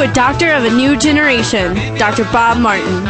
[0.00, 2.24] To a doctor of a new generation, Dr.
[2.24, 3.04] Bob Martin.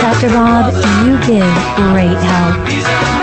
[0.00, 0.28] Dr.
[0.28, 3.19] Bob, you give great help.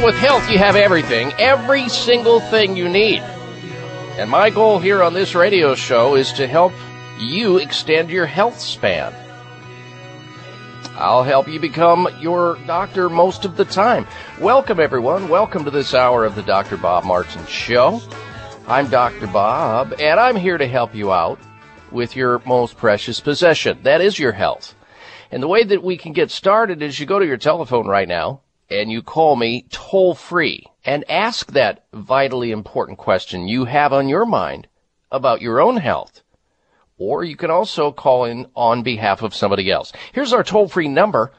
[0.00, 3.18] Well, with health, you have everything, every single thing you need.
[4.16, 6.72] And my goal here on this radio show is to help
[7.18, 9.12] you extend your health span.
[10.94, 14.06] I'll help you become your doctor most of the time.
[14.40, 15.28] Welcome, everyone.
[15.28, 16.78] Welcome to this hour of the Dr.
[16.78, 18.00] Bob Martin Show.
[18.66, 19.26] I'm Dr.
[19.26, 21.38] Bob, and I'm here to help you out
[21.90, 23.80] with your most precious possession.
[23.82, 24.74] That is your health.
[25.30, 28.08] And the way that we can get started is you go to your telephone right
[28.08, 28.40] now
[28.70, 34.08] and you call me toll free and ask that vitally important question you have on
[34.08, 34.68] your mind
[35.10, 36.22] about your own health.
[36.96, 39.92] Or you can also call in on behalf of somebody else.
[40.12, 41.32] Here's our toll free number.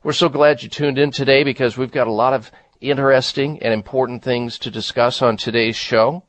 [0.04, 3.74] We're so glad you tuned in today because we've got a lot of interesting and
[3.74, 6.24] important things to discuss on today's show.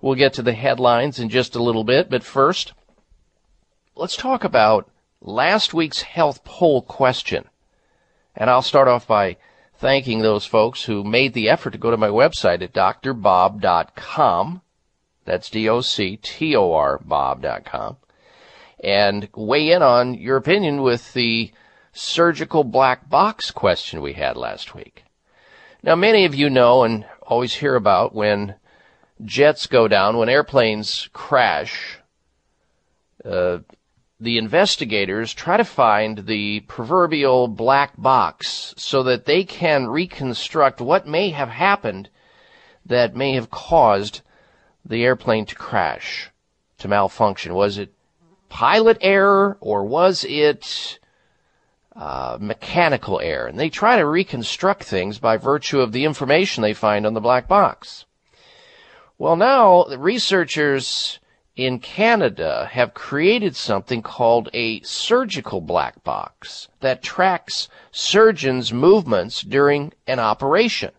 [0.00, 2.72] We'll get to the headlines in just a little bit, but first,
[3.94, 4.90] let's talk about
[5.20, 7.44] last week's health poll question.
[8.34, 9.36] And I'll start off by
[9.74, 14.62] thanking those folks who made the effort to go to my website at drbob.com.
[15.24, 17.96] That's D-O-C-T-O-R Bob.com.
[18.82, 21.52] And weigh in on your opinion with the
[21.92, 25.04] surgical black box question we had last week.
[25.82, 28.54] Now, many of you know and always hear about when
[29.24, 31.98] jets go down, when airplanes crash,
[33.24, 33.58] uh,
[34.20, 41.08] the investigators try to find the proverbial black box so that they can reconstruct what
[41.08, 42.10] may have happened
[42.84, 44.20] that may have caused
[44.84, 46.30] the airplane to crash,
[46.78, 47.54] to malfunction.
[47.54, 47.94] Was it
[48.50, 50.98] pilot error or was it
[51.96, 53.46] uh, mechanical error?
[53.46, 57.20] And they try to reconstruct things by virtue of the information they find on the
[57.20, 58.04] black box.
[59.16, 61.20] Well, now the researchers
[61.56, 69.92] in Canada have created something called a surgical black box that tracks surgeons' movements during
[70.06, 70.92] an operation.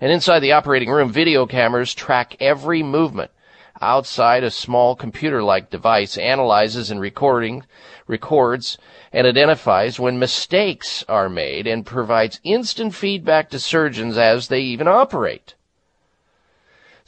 [0.00, 3.32] And inside the operating room, video cameras track every movement.
[3.80, 7.64] Outside, a small computer-like device analyzes and recording,
[8.06, 8.78] records
[9.12, 14.88] and identifies when mistakes are made and provides instant feedback to surgeons as they even
[14.88, 15.54] operate.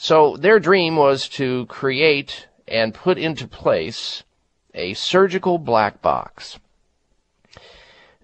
[0.02, 4.22] So their dream was to create and put into place
[4.72, 6.58] a surgical black box.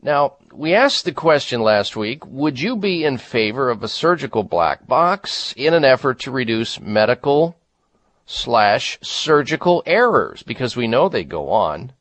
[0.01, 4.43] Now, we asked the question last week, would you be in favor of a surgical
[4.43, 7.59] black box in an effort to reduce medical
[8.25, 10.43] slash surgical errors?
[10.43, 11.93] Because we know they go on.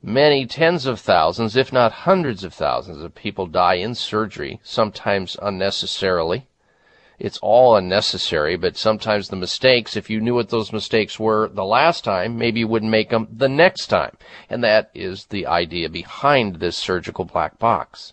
[0.00, 5.36] Many tens of thousands, if not hundreds of thousands of people die in surgery, sometimes
[5.42, 6.46] unnecessarily
[7.18, 11.64] it's all unnecessary, but sometimes the mistakes, if you knew what those mistakes were the
[11.64, 14.16] last time, maybe you wouldn't make them the next time.
[14.48, 18.12] And that is the idea behind this surgical black box.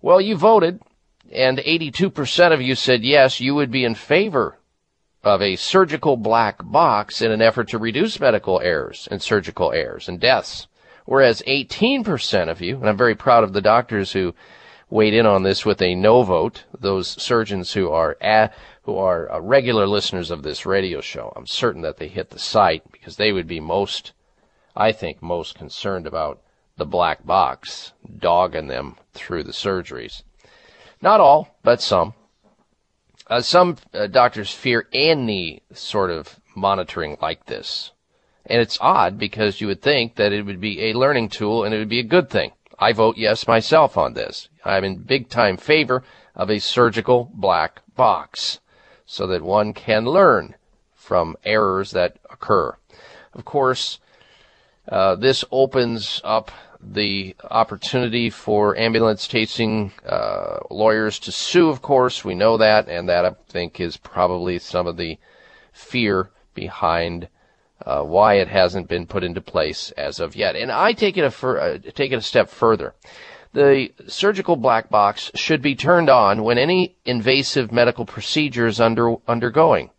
[0.00, 0.80] Well, you voted,
[1.32, 4.58] and 82% of you said yes, you would be in favor
[5.24, 10.08] of a surgical black box in an effort to reduce medical errors and surgical errors
[10.08, 10.68] and deaths.
[11.06, 14.34] Whereas 18% of you, and I'm very proud of the doctors who
[14.90, 16.64] weighed in on this with a no vote.
[16.78, 21.46] Those surgeons who are at, who are uh, regular listeners of this radio show, I'm
[21.46, 24.12] certain that they hit the site because they would be most,
[24.76, 26.40] I think, most concerned about
[26.76, 30.22] the black box dogging them through the surgeries.
[31.00, 32.14] Not all, but some.
[33.26, 37.92] Uh, some uh, doctors fear any sort of monitoring like this.
[38.46, 41.74] And it's odd because you would think that it would be a learning tool and
[41.74, 42.52] it would be a good thing.
[42.78, 44.48] I vote yes myself on this.
[44.64, 46.02] I'm in big time favor
[46.34, 48.60] of a surgical black box
[49.06, 50.54] so that one can learn
[50.94, 52.76] from errors that occur.
[53.34, 54.00] Of course,
[54.88, 56.50] uh, this opens up
[56.80, 62.24] the opportunity for ambulance chasing uh, lawyers to sue, of course.
[62.24, 65.18] We know that, and that I think is probably some of the
[65.72, 67.28] fear behind
[67.84, 70.56] uh, why it hasn't been put into place as of yet.
[70.56, 72.94] And I take it a fur- uh, take it a step further.
[73.54, 79.14] The surgical black box should be turned on when any invasive medical procedure is under
[79.28, 79.90] undergoing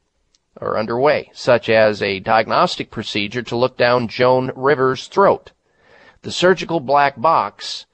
[0.59, 5.53] or underway, such as a diagnostic procedure to look down Joan Rivers' throat.
[6.23, 7.85] The surgical black box,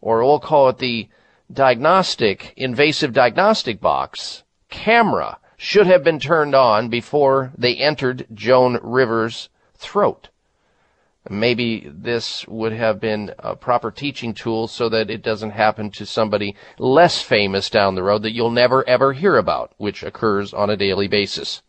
[0.00, 1.10] or we'll call it the
[1.52, 9.50] diagnostic, invasive diagnostic box, camera should have been turned on before they entered Joan Rivers'
[9.76, 10.30] throat.
[11.30, 16.04] Maybe this would have been a proper teaching tool so that it doesn't happen to
[16.04, 20.68] somebody less famous down the road that you'll never ever hear about, which occurs on
[20.68, 21.62] a daily basis.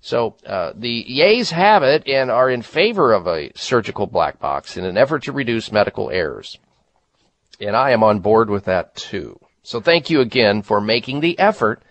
[0.00, 4.76] So uh, the yays have it and are in favor of a surgical black box
[4.76, 6.58] in an effort to reduce medical errors.
[7.60, 9.38] And I am on board with that too.
[9.62, 11.84] So thank you again for making the effort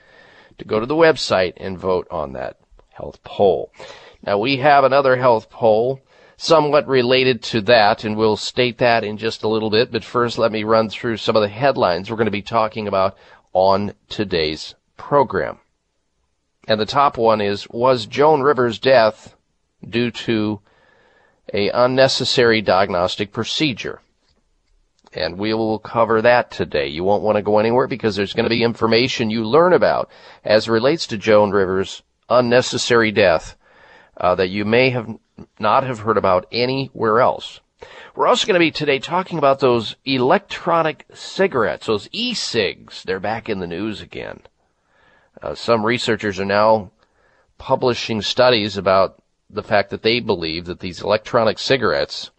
[0.58, 2.58] to go to the website and vote on that
[2.90, 3.72] health poll.
[4.22, 6.02] Now we have another health poll
[6.42, 9.92] somewhat related to that, and we'll state that in just a little bit.
[9.92, 12.88] But first, let me run through some of the headlines we're going to be talking
[12.88, 13.16] about
[13.54, 15.60] on today's program.
[16.68, 19.36] And the top one is, was Joan Rivers' death
[19.88, 20.60] due to
[21.54, 24.02] a unnecessary diagnostic procedure?
[25.14, 26.88] And we will cover that today.
[26.88, 30.10] You won't want to go anywhere because there's going to be information you learn about
[30.44, 33.56] as relates to Joan Rivers' unnecessary death
[34.18, 35.08] uh, that you may have
[35.60, 37.60] not have heard about anywhere else.
[38.16, 43.04] We're also going to be today talking about those electronic cigarettes, those e-cigs.
[43.04, 44.42] They're back in the news again.
[45.42, 46.92] Uh, some researchers are now
[47.58, 52.32] publishing studies about the fact that they believe that these electronic cigarettes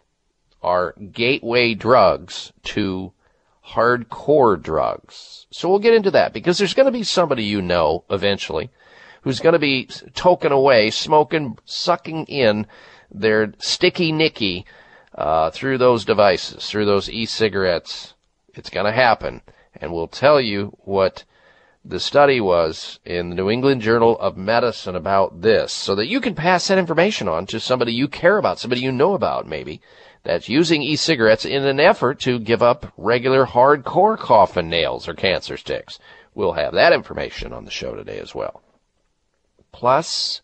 [0.62, 3.12] are gateway drugs to
[3.68, 5.46] hardcore drugs.
[5.50, 8.70] So we'll get into that because there's going to be somebody you know eventually
[9.22, 12.66] who's going to be token away, smoking, sucking in
[13.12, 14.64] their sticky nicky
[15.14, 18.14] uh, through those devices, through those e-cigarettes.
[18.54, 19.42] It's going to happen,
[19.74, 21.24] and we'll tell you what
[21.84, 26.20] the study was in the New England Journal of Medicine about this, so that you
[26.20, 29.80] can pass that information on to somebody you care about, somebody you know about, maybe
[30.22, 35.56] that's using e-cigarettes in an effort to give up regular hardcore coffin nails or cancer
[35.56, 35.98] sticks.
[36.34, 38.62] We'll have that information on the show today as well.
[39.72, 40.42] Plus,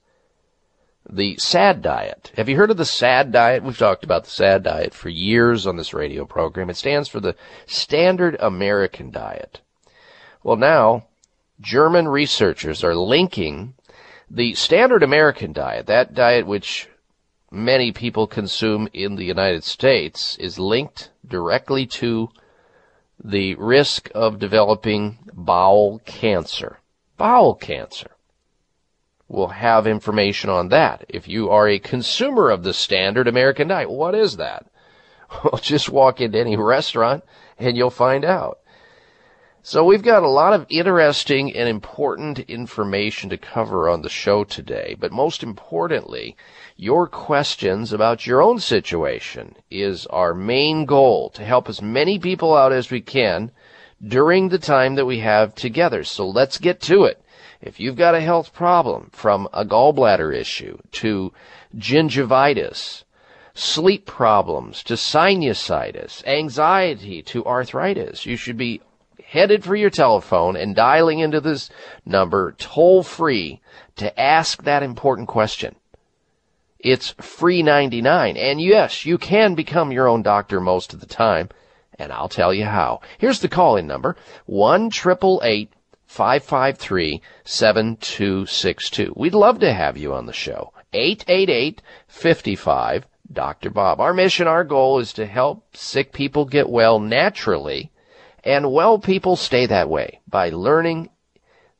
[1.08, 2.32] the SAD diet.
[2.36, 3.62] Have you heard of the SAD diet?
[3.62, 6.68] We've talked about the SAD diet for years on this radio program.
[6.70, 7.34] It stands for the
[7.66, 9.60] Standard American Diet.
[10.42, 11.06] Well, now,
[11.60, 13.74] German researchers are linking
[14.30, 16.88] the Standard American diet, that diet which
[17.50, 22.28] many people consume in the United States, is linked directly to
[23.22, 26.78] the risk of developing bowel cancer.
[27.16, 28.10] Bowel cancer
[29.28, 31.04] will have information on that.
[31.08, 34.66] If you are a consumer of the standard American diet, what is that?
[35.44, 37.22] Well, just walk into any restaurant
[37.58, 38.60] and you'll find out.
[39.62, 44.44] So we've got a lot of interesting and important information to cover on the show
[44.44, 46.34] today, but most importantly,
[46.76, 52.56] your questions about your own situation is our main goal to help as many people
[52.56, 53.50] out as we can
[54.02, 56.02] during the time that we have together.
[56.04, 57.20] So let's get to it.
[57.60, 61.32] If you've got a health problem from a gallbladder issue to
[61.76, 63.04] gingivitis,
[63.54, 68.80] sleep problems to sinusitis, anxiety to arthritis, you should be
[69.24, 71.68] headed for your telephone and dialing into this
[72.06, 73.60] number toll free
[73.96, 75.74] to ask that important question.
[76.78, 78.36] It's free 99.
[78.36, 81.48] And yes, you can become your own doctor most of the time.
[81.98, 83.00] And I'll tell you how.
[83.18, 84.16] Here's the call in number.
[84.46, 84.90] 1
[86.08, 89.12] 553 7262.
[89.14, 90.72] We'd love to have you on the show.
[90.92, 93.68] 888 55 Dr.
[93.68, 94.00] Bob.
[94.00, 97.92] Our mission, our goal is to help sick people get well naturally
[98.42, 101.10] and well people stay that way by learning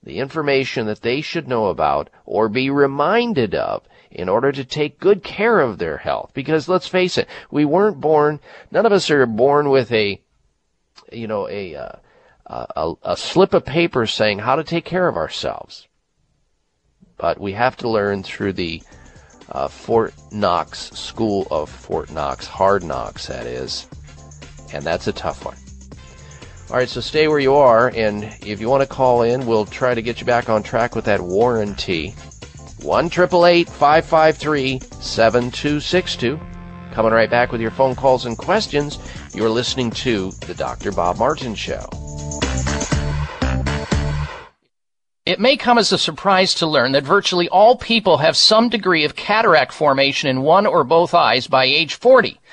[0.03, 5.01] the information that they should know about or be reminded of in order to take
[5.01, 6.33] good care of their health.
[6.35, 10.21] Because let's face it, we weren't born, none of us are born with a,
[11.11, 11.93] you know, a, uh,
[12.49, 15.87] a, a slip of paper saying how to take care of ourselves.
[17.17, 18.83] But we have to learn through the
[19.51, 23.89] uh, Fort Knox School of Fort Knox, hard knocks, that is.
[24.73, 25.57] And that's a tough one.
[26.71, 29.65] All right, so stay where you are, and if you want to call in, we'll
[29.65, 32.11] try to get you back on track with that warranty.
[32.83, 36.41] 1 553 7262.
[36.93, 38.99] Coming right back with your phone calls and questions.
[39.35, 40.91] You're listening to The Dr.
[40.91, 41.89] Bob Martin Show.
[45.27, 49.05] It may come as a surprise to learn that virtually all people have some degree
[49.05, 52.41] of cataract formation in one or both eyes by age 40.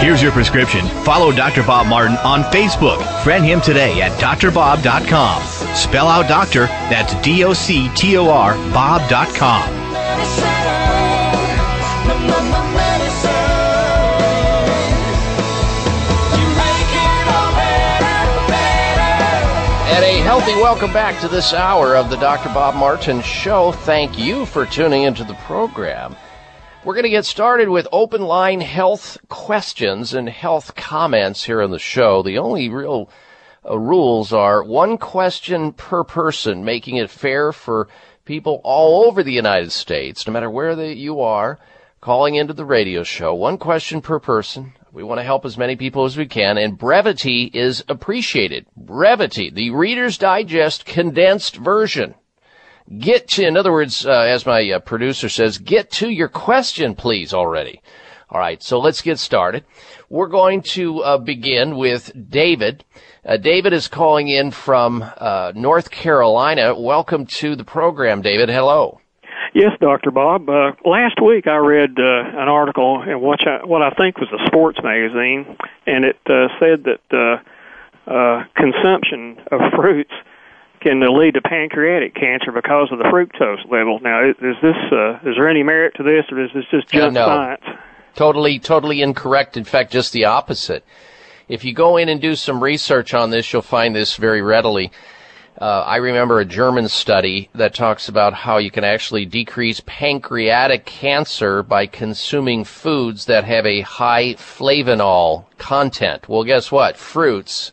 [0.00, 0.86] Here's your prescription.
[1.04, 1.62] Follow Dr.
[1.62, 3.04] Bob Martin on Facebook.
[3.22, 5.42] Friend him today at drbob.com.
[5.76, 9.68] Spell out doctor, that's D O C T O R, Bob.com.
[19.92, 22.48] And a healthy welcome back to this hour of the Dr.
[22.54, 23.72] Bob Martin Show.
[23.72, 26.16] Thank you for tuning into the program.
[26.82, 31.70] We're going to get started with open line health questions and health comments here on
[31.70, 32.22] the show.
[32.22, 33.10] The only real
[33.68, 37.88] uh, rules are one question per person, making it fair for
[38.24, 41.58] people all over the United States, no matter where they, you are,
[42.00, 43.34] calling into the radio show.
[43.34, 44.72] One question per person.
[44.90, 48.64] We want to help as many people as we can, and brevity is appreciated.
[48.74, 52.14] Brevity, the Reader's Digest condensed version.
[52.98, 56.96] Get to, in other words, uh, as my uh, producer says, get to your question,
[56.96, 57.80] please, already.
[58.28, 59.64] All right, so let's get started.
[60.08, 62.84] We're going to uh, begin with David.
[63.24, 66.74] Uh, David is calling in from uh, North Carolina.
[66.78, 68.48] Welcome to the program, David.
[68.48, 69.00] Hello.
[69.54, 70.10] Yes, Dr.
[70.10, 70.48] Bob.
[70.48, 74.28] Uh, last week I read uh, an article in what I, what I think was
[74.32, 77.40] a sports magazine, and it uh, said that
[78.56, 80.12] consumption of fruits
[80.80, 84.00] can lead to pancreatic cancer because of the fructose level.
[84.00, 87.14] Now, is this uh, is there any merit to this, or is this just junk
[87.14, 87.26] no.
[87.26, 87.64] science?
[88.14, 89.56] Totally, totally incorrect.
[89.56, 90.84] In fact, just the opposite.
[91.48, 94.92] If you go in and do some research on this, you'll find this very readily.
[95.60, 100.86] Uh, I remember a German study that talks about how you can actually decrease pancreatic
[100.86, 106.28] cancer by consuming foods that have a high flavonol content.
[106.28, 106.96] Well, guess what?
[106.96, 107.72] Fruits,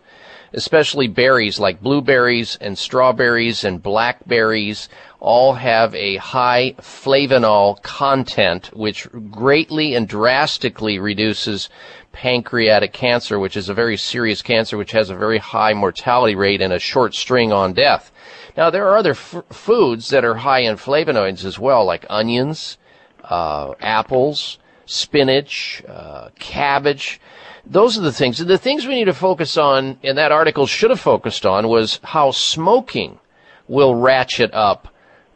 [0.54, 9.08] especially berries like blueberries and strawberries and blackberries, all have a high flavonol content, which
[9.32, 11.70] greatly and drastically reduces
[12.12, 16.62] pancreatic cancer, which is a very serious cancer, which has a very high mortality rate
[16.62, 18.12] and a short string on death.
[18.56, 22.78] Now, there are other f- foods that are high in flavonoids as well, like onions,
[23.24, 24.58] uh, apples,
[24.88, 27.20] spinach, uh, cabbage.
[27.70, 28.40] Those are the things.
[28.40, 31.68] And The things we need to focus on, and that article should have focused on,
[31.68, 33.20] was how smoking
[33.68, 34.88] will ratchet up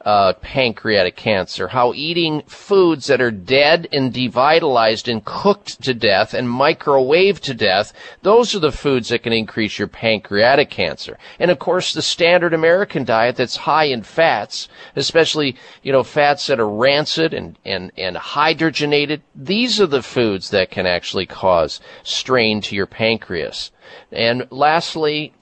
[0.05, 6.33] uh, pancreatic cancer, how eating foods that are dead and devitalized and cooked to death
[6.33, 11.17] and microwaved to death, those are the foods that can increase your pancreatic cancer.
[11.39, 16.47] And of course, the standard American diet that's high in fats, especially, you know, fats
[16.47, 21.79] that are rancid and, and, and hydrogenated, these are the foods that can actually cause
[22.03, 23.71] strain to your pancreas.
[24.11, 25.33] And lastly,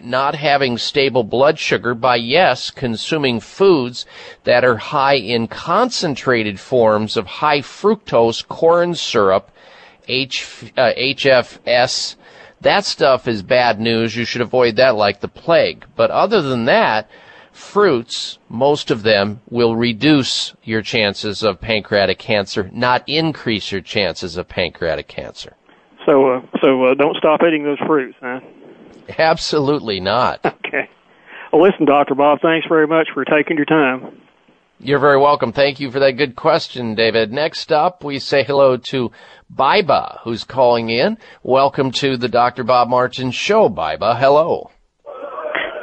[0.00, 4.06] not having stable blood sugar by yes, consuming foods
[4.44, 9.50] that are high in concentrated forms of high fructose corn syrup,
[10.08, 12.16] H, uh, HFS.
[12.60, 14.16] That stuff is bad news.
[14.16, 15.84] You should avoid that like the plague.
[15.96, 17.08] But other than that,
[17.52, 24.36] fruits, most of them will reduce your chances of pancreatic cancer, not increase your chances
[24.36, 25.54] of pancreatic cancer.
[26.06, 28.40] So, uh, so uh, don't stop eating those fruits, huh?
[29.18, 30.44] Absolutely not.
[30.44, 30.88] Okay.
[31.52, 32.14] Well, listen, Dr.
[32.14, 34.22] Bob, thanks very much for taking your time.
[34.84, 35.52] You're very welcome.
[35.52, 37.30] Thank you for that good question, David.
[37.30, 39.12] Next up, we say hello to
[39.54, 41.18] Biba, who's calling in.
[41.44, 42.64] Welcome to the Dr.
[42.64, 44.18] Bob Martin Show, Biba.
[44.18, 44.70] Hello.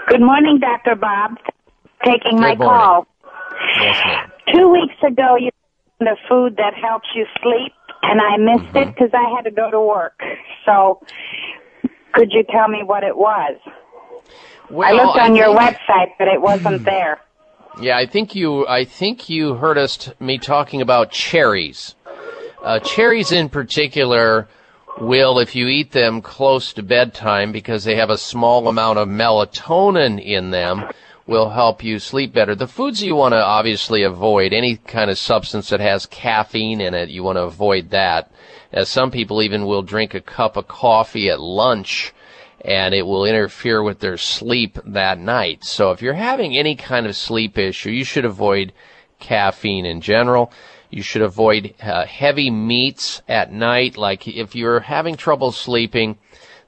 [0.10, 0.96] Good morning, Dr.
[0.96, 1.38] Bob.
[2.04, 2.68] Taking Good my morning.
[2.68, 3.08] call.
[3.80, 4.32] Yes, ma'am.
[4.54, 5.52] Two weeks ago, you
[6.00, 8.90] found the food that helps you sleep, and I missed it mm-hmm.
[8.90, 10.20] because I had to go to work.
[10.66, 11.00] So,
[12.14, 13.58] could you tell me what it was?
[14.72, 17.20] I looked on your think- website, but it wasn't there.
[17.82, 18.68] Yeah, I think you.
[18.68, 21.96] I think you heard us t- me talking about cherries.
[22.62, 24.50] Uh, cherries in particular
[25.00, 29.08] will, if you eat them close to bedtime, because they have a small amount of
[29.08, 30.90] melatonin in them,
[31.26, 32.54] will help you sleep better.
[32.54, 36.94] The foods you want to obviously avoid any kind of substance that has caffeine in
[36.94, 37.10] it.
[37.10, 38.30] You want to avoid that.
[38.72, 42.14] As some people even will drink a cup of coffee at lunch
[42.62, 45.64] and it will interfere with their sleep that night.
[45.64, 48.74] So if you're having any kind of sleep issue, you should avoid
[49.20, 50.52] caffeine in general.
[50.90, 53.98] You should avoid uh, heavy meats at night.
[53.98, 56.18] Like if you're having trouble sleeping,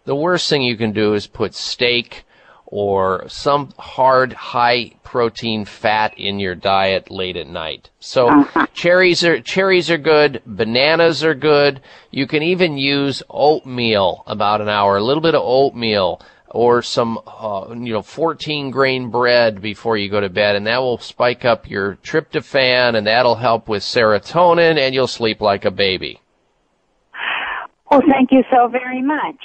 [0.05, 2.23] the worst thing you can do is put steak
[2.71, 7.89] or some hard high protein fat in your diet late at night.
[7.99, 11.81] So cherries are cherries are good, bananas are good.
[12.11, 17.19] You can even use oatmeal about an hour, a little bit of oatmeal or some
[17.27, 21.45] uh, you know 14 grain bread before you go to bed and that will spike
[21.45, 26.19] up your tryptophan and that'll help with serotonin and you'll sleep like a baby.
[27.89, 29.41] Well, thank you so very much.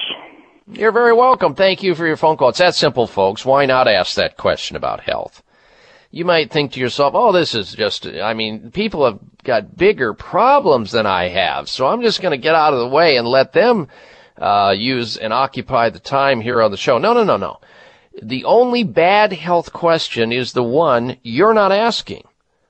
[0.68, 1.54] You're very welcome.
[1.54, 2.48] Thank you for your phone call.
[2.48, 3.44] It's that simple, folks.
[3.44, 5.44] Why not ask that question about health?
[6.10, 10.12] You might think to yourself, oh, this is just, I mean, people have got bigger
[10.12, 13.28] problems than I have, so I'm just going to get out of the way and
[13.28, 13.86] let them
[14.38, 16.98] uh, use and occupy the time here on the show.
[16.98, 17.60] No, no, no, no.
[18.20, 22.25] The only bad health question is the one you're not asking.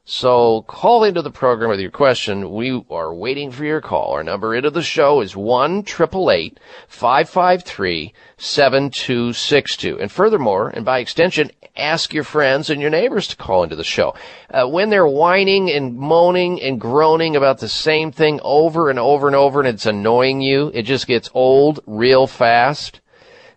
[0.08, 2.52] So call into the program with your question.
[2.52, 4.12] We are waiting for your call.
[4.12, 9.76] Our number into the show is one triple eight five five three seven two six
[9.76, 9.98] two.
[9.98, 13.82] And furthermore, and by extension, ask your friends and your neighbors to call into the
[13.82, 14.14] show.
[14.48, 19.26] Uh, when they're whining and moaning and groaning about the same thing over and over
[19.26, 23.00] and over, and it's annoying you, it just gets old real fast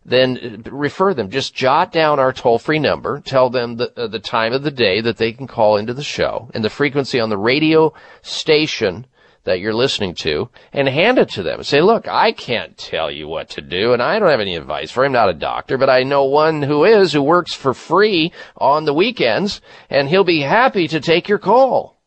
[0.05, 1.29] then refer them.
[1.29, 3.19] Just jot down our toll-free number.
[3.19, 6.03] Tell them the, uh, the time of the day that they can call into the
[6.03, 9.05] show and the frequency on the radio station
[9.43, 11.63] that you're listening to and hand it to them.
[11.63, 14.91] Say, look, I can't tell you what to do and I don't have any advice
[14.91, 15.07] for you.
[15.07, 18.85] I'm not a doctor, but I know one who is, who works for free on
[18.85, 21.98] the weekends and he'll be happy to take your call.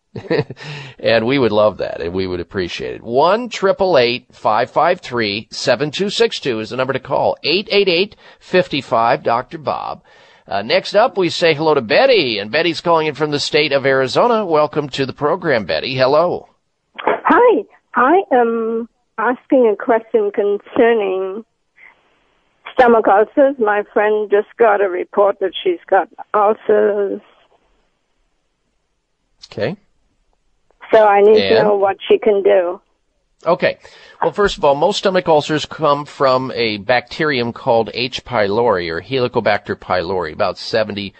[0.98, 3.02] And we would love that and we would appreciate it.
[3.02, 7.36] 1 553 7262 is the number to call.
[7.42, 9.58] 888 55 Dr.
[9.58, 10.02] Bob.
[10.46, 13.72] Uh, next up, we say hello to Betty, and Betty's calling in from the state
[13.72, 14.44] of Arizona.
[14.44, 15.94] Welcome to the program, Betty.
[15.94, 16.48] Hello.
[16.98, 17.62] Hi,
[17.94, 21.44] I am asking a question concerning
[22.74, 23.54] stomach ulcers.
[23.58, 27.20] My friend just got a report that she's got ulcers,
[29.52, 29.76] Okay.
[30.92, 32.80] So I need to know what she can do.
[33.44, 33.78] Okay.
[34.20, 38.24] Well, first of all, most stomach ulcers come from a bacterium called H.
[38.24, 40.32] pylori or Helicobacter pylori.
[40.32, 41.12] About 70%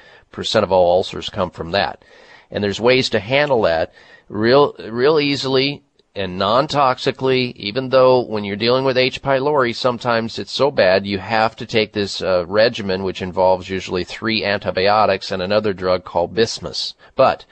[0.62, 2.04] of all ulcers come from that.
[2.50, 3.92] And there's ways to handle that
[4.28, 5.82] real, real easily
[6.14, 9.22] and non-toxically, even though when you're dealing with H.
[9.22, 14.04] pylori, sometimes it's so bad you have to take this uh, regimen, which involves usually
[14.04, 16.92] three antibiotics and another drug called bismuth.
[17.16, 17.46] But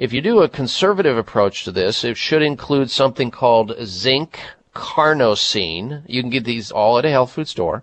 [0.00, 4.40] if you do a conservative approach to this, it should include something called zinc
[4.74, 6.02] carnosine.
[6.06, 7.82] You can get these all at a health food store.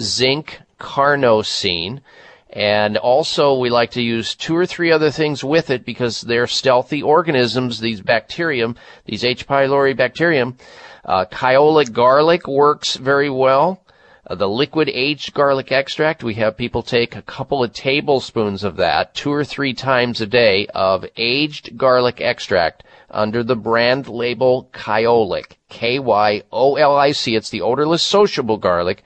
[0.00, 2.00] Zinc carnosine.
[2.48, 6.46] And also we like to use two or three other things with it because they're
[6.46, 9.46] stealthy organisms, these bacterium, these H.
[9.46, 10.56] pylori bacterium.
[11.04, 13.82] Uh, kyolic garlic works very well.
[14.28, 18.76] Uh, the liquid aged garlic extract, we have people take a couple of tablespoons of
[18.76, 24.68] that two or three times a day of aged garlic extract under the brand label
[24.74, 25.56] Kyolic.
[25.70, 27.34] K-Y-O-L-I-C.
[27.34, 29.02] It's the odorless sociable garlic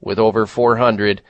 [0.00, 1.22] with over 400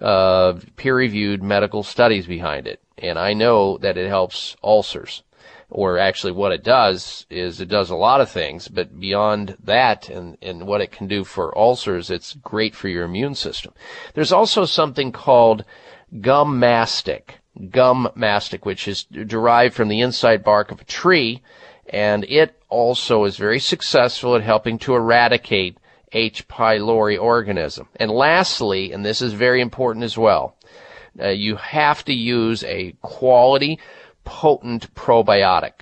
[0.00, 2.80] uh, peer-reviewed medical studies behind it.
[2.96, 5.22] And I know that it helps ulcers.
[5.68, 10.08] Or actually what it does is it does a lot of things, but beyond that
[10.08, 13.72] and, and what it can do for ulcers, it's great for your immune system.
[14.14, 15.64] There's also something called
[16.20, 17.40] gum mastic.
[17.70, 21.42] Gum mastic, which is derived from the inside bark of a tree,
[21.88, 25.78] and it also is very successful at helping to eradicate
[26.12, 26.46] H.
[26.48, 27.88] pylori organism.
[27.96, 30.54] And lastly, and this is very important as well,
[31.20, 33.78] uh, you have to use a quality
[34.26, 35.72] potent probiotic.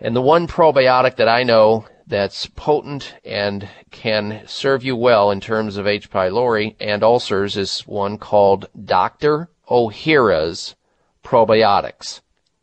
[0.00, 5.40] And the one probiotic that I know that's potent and can serve you well in
[5.40, 6.10] terms of H.
[6.10, 9.50] pylori and ulcers is one called Dr.
[9.70, 10.74] Ohhira's
[11.22, 12.20] probiotics.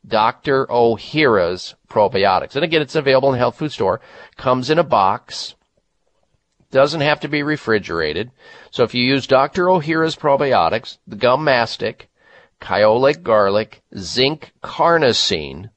[0.07, 0.65] Dr.
[0.67, 2.55] Ohhira's probiotics.
[2.55, 4.01] And again, it's available in health food store.
[4.37, 5.55] Comes in a box.
[6.71, 8.31] Doesn't have to be refrigerated.
[8.71, 9.65] So if you use Dr.
[9.65, 12.09] Ohhira's probiotics, the gum mastic,
[12.61, 15.69] kyolic garlic, zinc carnosine,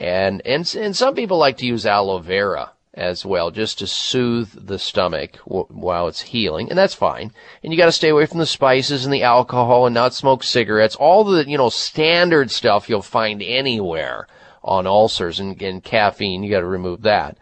[0.00, 4.66] and, and, and some people like to use aloe vera as well, just to soothe
[4.66, 7.32] the stomach while it's healing, and that's fine.
[7.62, 10.42] And you got to stay away from the spices and the alcohol, and not smoke
[10.42, 10.96] cigarettes.
[10.96, 14.26] All the you know standard stuff you'll find anywhere
[14.62, 16.42] on ulcers and, and caffeine.
[16.42, 17.38] You got to remove that.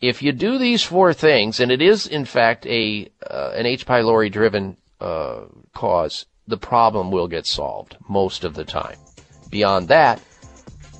[0.00, 3.84] If you do these four things, and it is in fact a uh, an H.
[3.84, 5.42] pylori driven uh,
[5.74, 8.96] cause, the problem will get solved most of the time.
[9.50, 10.20] Beyond that,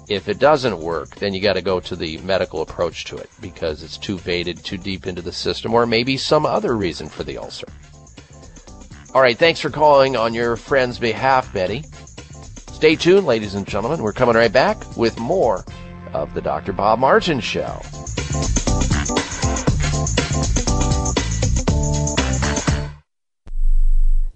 [0.09, 3.29] if it doesn't work, then you got to go to the medical approach to it
[3.41, 7.25] because it's too faded, too deep into the system, or maybe some other reason for
[7.25, 7.69] the ulcer.
[9.15, 11.83] All right, thanks for calling on your friend's behalf, Betty.
[12.73, 14.03] Stay tuned, ladies and gentlemen.
[14.03, 15.65] We're coming right back with more
[16.13, 16.73] of the Dr.
[16.73, 17.81] Bob Martin Show.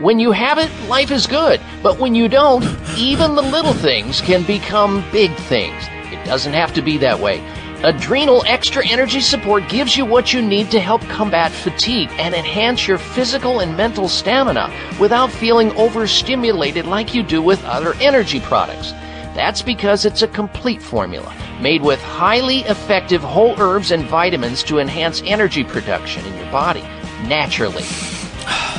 [0.00, 1.60] when you have it, life is good.
[1.82, 2.64] But when you don't,
[2.96, 5.84] even the little things can become big things.
[6.12, 7.40] It doesn't have to be that way.
[7.82, 12.86] Adrenal Extra Energy Support gives you what you need to help combat fatigue and enhance
[12.86, 18.92] your physical and mental stamina without feeling overstimulated like you do with other energy products.
[19.34, 24.78] That's because it's a complete formula made with highly effective whole herbs and vitamins to
[24.78, 26.82] enhance energy production in your body
[27.28, 27.84] naturally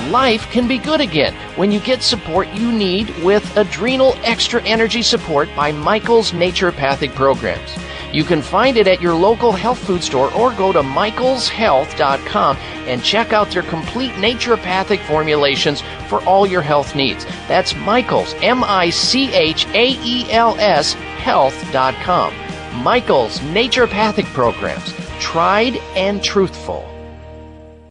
[0.10, 5.02] life can be good again when you get support you need with Adrenal Extra Energy
[5.02, 7.76] Support by Michael's Naturopathic Programs.
[8.12, 13.04] You can find it at your local health food store or go to michaelshealth.com and
[13.04, 17.26] check out their complete naturopathic formulations for all your health needs.
[17.48, 22.34] That's Michaels, M I C H A E L S, health.com.
[22.84, 24.94] Michael's Naturopathic Programs.
[25.20, 26.88] Tried and truthful.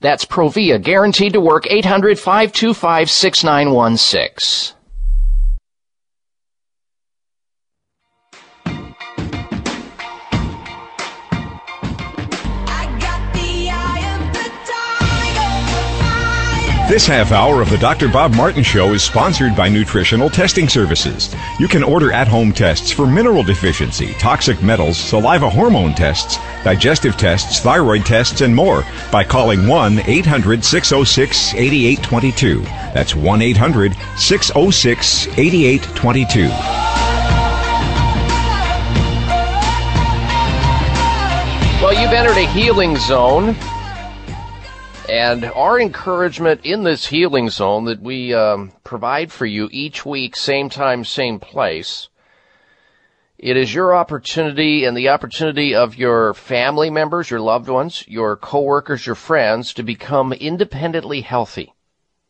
[0.00, 4.77] That's Provia, guaranteed to work 800 525 6916.
[16.88, 18.08] This half hour of the Dr.
[18.08, 21.36] Bob Martin Show is sponsored by Nutritional Testing Services.
[21.60, 27.18] You can order at home tests for mineral deficiency, toxic metals, saliva hormone tests, digestive
[27.18, 32.62] tests, thyroid tests, and more by calling 1 800 606 8822.
[32.94, 36.48] That's 1 800 606 8822.
[41.84, 43.54] Well, you've entered a healing zone.
[45.08, 50.36] And our encouragement in this healing zone that we um, provide for you each week,
[50.36, 52.10] same time, same place,
[53.38, 58.36] it is your opportunity and the opportunity of your family members, your loved ones, your
[58.36, 61.72] coworkers, your friends to become independently healthy.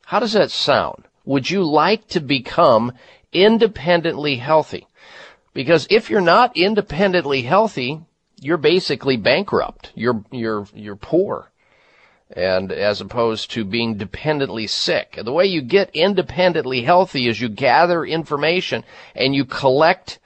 [0.05, 1.05] How does that sound?
[1.25, 2.93] Would you like to become
[3.33, 4.87] independently healthy?
[5.53, 8.03] Because if you're not independently healthy,
[8.41, 9.91] you're basically bankrupt.
[9.97, 11.51] You're, you're, you're poor.
[12.37, 15.19] And as opposed to being dependently sick.
[15.23, 20.19] The way you get independently healthy is you gather information and you collect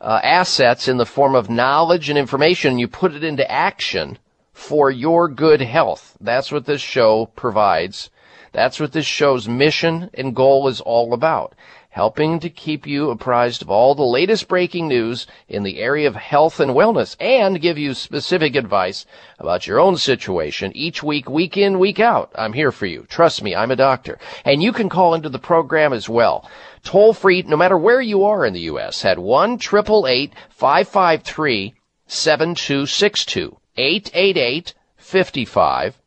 [0.00, 4.18] uh, assets in the form of knowledge and information and you put it into action
[4.52, 6.16] for your good health.
[6.20, 8.10] That's what this show provides.
[8.52, 11.54] That's what this show's mission and goal is all about
[11.94, 16.16] helping to keep you apprised of all the latest breaking news in the area of
[16.16, 19.06] health and wellness and give you specific advice
[19.38, 22.32] about your own situation each week, week in, week out.
[22.34, 23.06] I'm here for you.
[23.08, 24.18] Trust me, I'm a doctor.
[24.44, 26.50] And you can call into the program as well.
[26.82, 29.04] Toll free, no matter where you are in the U.S.
[29.04, 31.74] at 1 553
[32.08, 36.00] 7262 888 55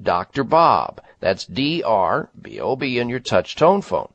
[0.00, 0.44] Dr.
[0.44, 1.00] Bob.
[1.18, 4.12] That's D-R-B-O-B in your touch tone phone.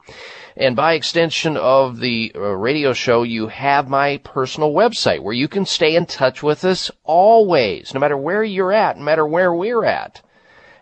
[0.60, 5.48] And by extension of the uh, radio show, you have my personal website where you
[5.48, 9.54] can stay in touch with us always, no matter where you're at, no matter where
[9.54, 10.22] we're at.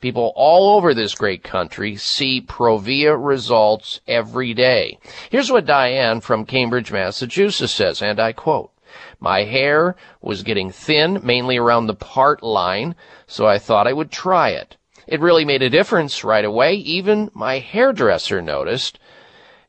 [0.00, 4.98] People all over this great country see Provia results every day.
[5.30, 8.72] Here's what Diane from Cambridge, Massachusetts says, and I quote,
[9.20, 12.96] my hair was getting thin, mainly around the part line,
[13.28, 14.76] so I thought I would try it.
[15.06, 16.74] It really made a difference right away.
[16.74, 18.98] Even my hairdresser noticed,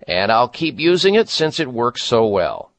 [0.08, 2.72] and I'll keep using it since it works so well.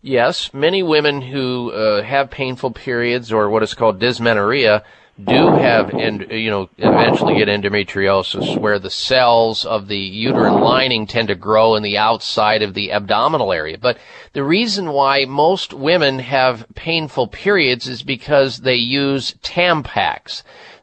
[0.00, 4.82] Yes, many women who uh, have painful periods or what is called dysmenorrhea
[5.22, 11.06] do have and you know eventually get endometriosis where the cells of the uterine lining
[11.06, 13.76] tend to grow in the outside of the abdominal area.
[13.76, 13.98] But
[14.32, 20.42] the reason why most women have painful periods is because they use tampax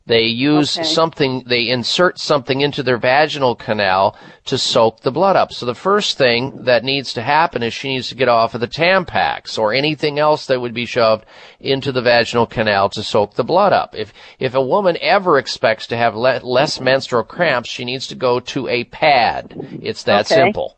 [0.10, 0.88] they use okay.
[0.88, 5.54] something, they insert something into their vaginal canal to soak the blood up.
[5.54, 8.62] So the first thing that needs to happen is she needs to get off of
[8.62, 11.28] the Tampax or anything else that would be shoved
[11.60, 13.94] into the vaginal canal to soak the blood up.
[13.96, 18.16] If, if a woman ever expects to have le- less menstrual cramps, she needs to
[18.16, 19.54] go to a pad.
[19.80, 20.42] It's that okay.
[20.42, 20.76] simple.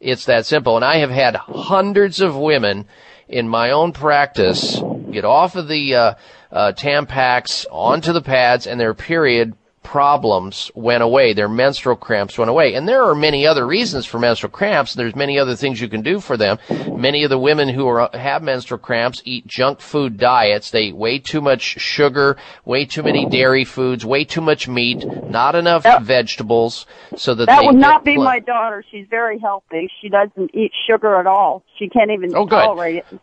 [0.00, 0.76] It's that simple.
[0.76, 2.86] And I have had hundreds of women
[3.28, 6.14] in my own practice get off of the, uh,
[6.52, 11.32] uh, Tampax onto the pads and their period problems went away.
[11.32, 12.74] Their menstrual cramps went away.
[12.74, 14.94] And there are many other reasons for menstrual cramps.
[14.94, 16.58] There's many other things you can do for them.
[16.96, 20.70] Many of the women who are, have menstrual cramps eat junk food diets.
[20.70, 25.04] They eat way too much sugar, way too many dairy foods, way too much meat,
[25.28, 26.86] not enough that, vegetables
[27.16, 28.84] so that That would not be my daughter.
[28.90, 29.90] She's very healthy.
[30.00, 31.64] She doesn't eat sugar at all.
[31.78, 33.20] She can't even oh, tolerate it.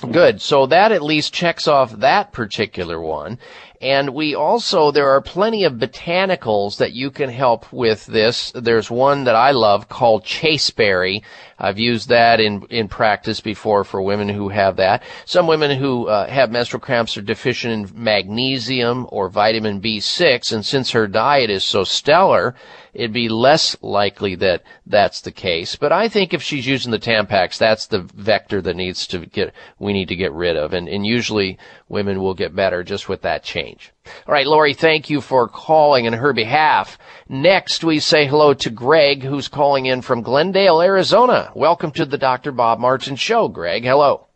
[0.00, 0.42] Good.
[0.42, 3.38] So that at least checks off that particular one.
[3.80, 8.50] And we also, there are plenty of botanicals that you can help with this.
[8.54, 11.22] There's one that I love called chasteberry.
[11.58, 15.02] I've used that in, in practice before for women who have that.
[15.26, 20.52] Some women who uh, have menstrual cramps are deficient in magnesium or vitamin B6.
[20.52, 22.54] And since her diet is so stellar,
[22.94, 25.76] it'd be less likely that that's the case.
[25.76, 29.52] But I think if she's using the Tampax, that's the vector that needs to get,
[29.78, 30.72] we need to get rid of.
[30.72, 33.92] And, and usually women will get better just with that change.
[34.26, 36.98] All right, Lori, thank you for calling in her behalf.
[37.28, 41.50] Next, we say hello to Greg, who's calling in from Glendale, Arizona.
[41.54, 42.52] Welcome to the Dr.
[42.52, 43.84] Bob Martin Show, Greg.
[43.84, 44.26] Hello.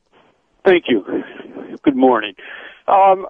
[0.65, 1.05] Thank you.
[1.83, 2.35] Good morning.
[2.87, 3.27] Um,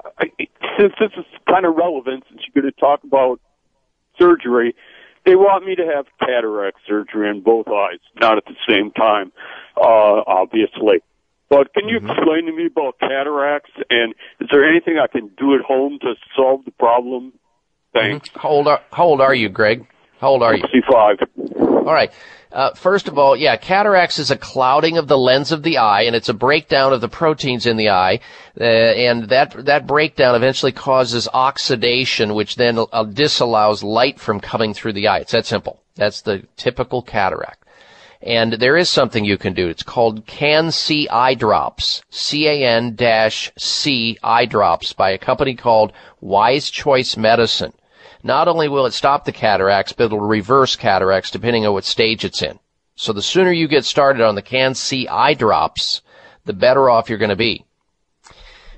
[0.79, 3.41] since this is kind of relevant, since you're going to talk about
[4.19, 4.75] surgery,
[5.25, 9.33] they want me to have cataract surgery in both eyes, not at the same time,
[9.77, 11.03] uh, obviously.
[11.49, 12.11] But can you mm-hmm.
[12.11, 16.15] explain to me about cataracts and is there anything I can do at home to
[16.37, 17.33] solve the problem?
[17.93, 18.29] Thanks.
[18.29, 18.41] Mm-hmm.
[18.41, 19.87] How old are How old are you, Greg?
[20.21, 20.63] How old are you?
[20.63, 21.19] Sixty-five.
[21.89, 22.13] All right.
[22.53, 26.03] Uh, first of all, yeah, cataracts is a clouding of the lens of the eye,
[26.03, 28.21] and it's a breakdown of the proteins in the eye,
[28.61, 34.75] uh, and that that breakdown eventually causes oxidation, which then uh, disallows light from coming
[34.75, 35.21] through the eye.
[35.21, 35.81] It's that simple.
[35.95, 37.65] That's the typical cataract.
[38.21, 39.69] And there is something you can do.
[39.69, 42.03] It's called Can-C Eye Drops.
[42.11, 47.73] C-A-N dash C Eye Drops by a company called Wise Choice Medicine.
[48.29, 52.27] Not only will it stop the cataracts, but it'll reverse cataracts depending on what stage
[52.27, 52.59] it's in.
[52.95, 56.03] So the sooner you get started on the Can-C Eye Drops,
[56.45, 57.65] the better off you're going to be.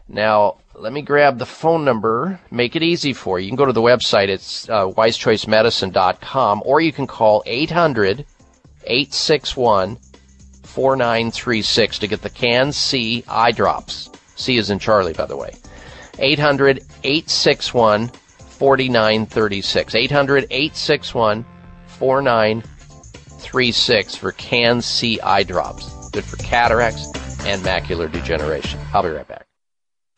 [0.07, 3.47] Now, let me grab the phone number, make it easy for you.
[3.47, 8.25] You can go to the website, it's uh, wisechoicemedicine.com, or you can call 800
[8.85, 9.99] 861
[10.63, 14.11] 4936 to get the Can-C eye drops.
[14.37, 15.51] C is in Charlie, by the way.
[16.21, 18.13] 800 861
[18.61, 19.95] 4936.
[19.95, 21.47] 800 861
[21.87, 26.11] 4936 for Can-C eye drops.
[26.11, 27.07] Good for cataracts
[27.47, 28.79] and macular degeneration.
[28.93, 29.50] I'll be right back.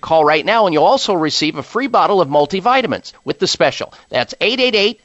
[0.00, 3.92] Call right now and you'll also receive a free bottle of multivitamins with the special.
[4.08, 5.00] That's 888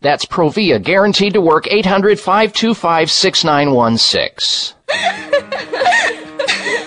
[0.00, 4.76] That's Provia, guaranteed to work 800 525 6916.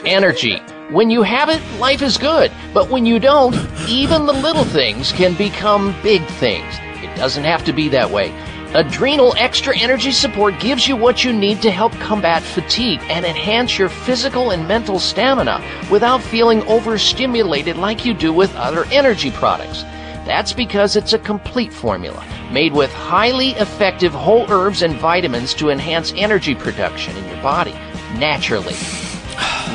[0.06, 0.58] Energy.
[0.92, 2.52] When you have it, life is good.
[2.74, 3.56] But when you don't,
[3.88, 6.74] even the little things can become big things.
[7.04, 8.32] It doesn't have to be that way.
[8.76, 13.80] Adrenal Extra Energy Support gives you what you need to help combat fatigue and enhance
[13.80, 19.84] your physical and mental stamina without feeling overstimulated like you do with other energy products.
[20.30, 25.72] That's because it's a complete formula made with highly effective whole herbs and vitamins to
[25.72, 27.72] enhance energy production in your body
[28.20, 28.76] naturally.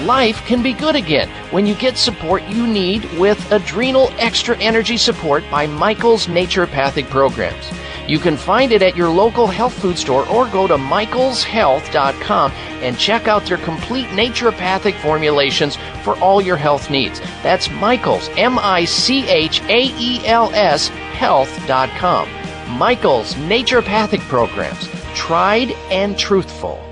[0.05, 4.97] Life can be good again when you get support you need with Adrenal Extra Energy
[4.97, 7.69] Support by Michael's Naturopathic Programs.
[8.07, 12.99] You can find it at your local health food store or go to michaelshealth.com and
[12.99, 17.21] check out their complete naturopathic formulations for all your health needs.
[17.43, 22.29] That's Michaels, M I C H A E L S, health.com.
[22.77, 26.84] Michael's Naturopathic Programs, tried and truthful.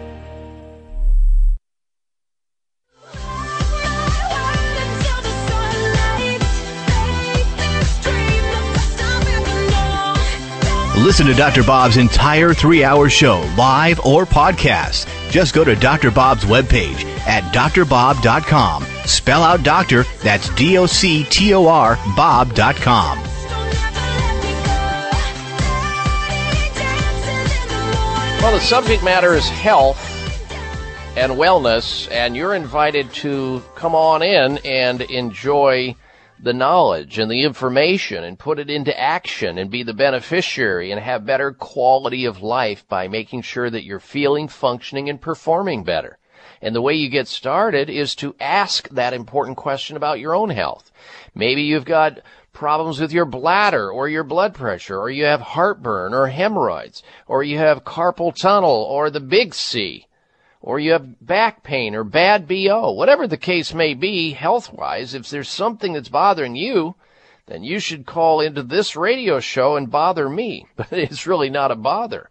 [10.96, 11.62] Listen to Dr.
[11.62, 15.08] Bob's entire three hour show, live or podcast.
[15.30, 16.10] Just go to Dr.
[16.10, 18.84] Bob's webpage at drbob.com.
[19.06, 23.18] Spell out doctor, that's D O C T O R, Bob.com.
[28.42, 29.98] Well, the subject matter is health
[31.16, 35.94] and wellness, and you're invited to come on in and enjoy
[36.42, 41.00] the knowledge and the information and put it into action and be the beneficiary and
[41.00, 46.18] have better quality of life by making sure that you're feeling, functioning, and performing better.
[46.60, 50.50] And the way you get started is to ask that important question about your own
[50.50, 50.90] health.
[51.32, 52.18] Maybe you've got
[52.52, 57.44] problems with your bladder or your blood pressure, or you have heartburn or hemorrhoids, or
[57.44, 60.06] you have carpal tunnel or the big C
[60.62, 65.12] or you have back pain or bad BO, whatever the case may be health wise,
[65.12, 66.94] if there's something that's bothering you,
[67.46, 70.66] then you should call into this radio show and bother me.
[70.76, 72.30] But it's really not a bother.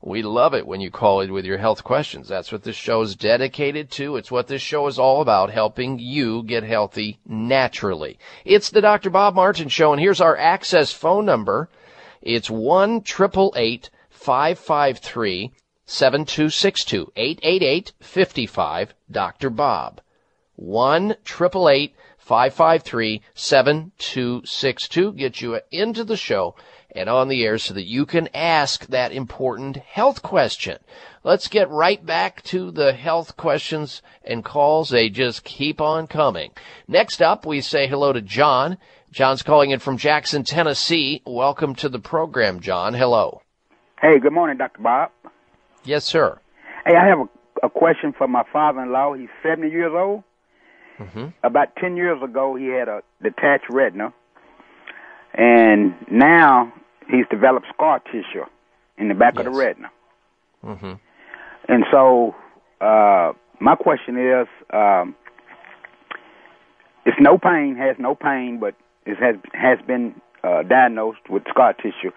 [0.00, 2.26] We love it when you call in with your health questions.
[2.28, 4.16] That's what this show is dedicated to.
[4.16, 8.18] It's what this show is all about, helping you get healthy naturally.
[8.44, 9.10] It's the Dr.
[9.10, 11.68] Bob Martin Show, and here's our access phone number.
[12.22, 15.52] It's 1 553
[15.90, 19.48] 7262 888 55 Dr.
[19.48, 20.02] Bob.
[20.56, 26.54] 1 553 7262 gets you into the show
[26.94, 30.76] and on the air so that you can ask that important health question.
[31.24, 34.90] Let's get right back to the health questions and calls.
[34.90, 36.50] They just keep on coming.
[36.86, 38.76] Next up, we say hello to John.
[39.10, 41.22] John's calling in from Jackson, Tennessee.
[41.24, 42.92] Welcome to the program, John.
[42.92, 43.40] Hello.
[44.02, 44.82] Hey, good morning, Dr.
[44.82, 45.12] Bob.
[45.88, 46.38] Yes, sir.
[46.84, 49.14] Hey, I have a, a question for my father-in-law.
[49.14, 50.22] He's 70 years old.
[50.98, 51.28] Mm-hmm.
[51.42, 54.12] About 10 years ago, he had a detached retina,
[55.32, 56.70] and now
[57.08, 58.44] he's developed scar tissue
[58.98, 59.46] in the back yes.
[59.46, 59.90] of the retina.
[60.62, 60.92] Mm-hmm.
[61.68, 62.34] And so,
[62.82, 65.16] uh, my question is, um,
[67.06, 68.74] it's no pain, has no pain, but
[69.06, 72.10] it has has been uh, diagnosed with scar tissue.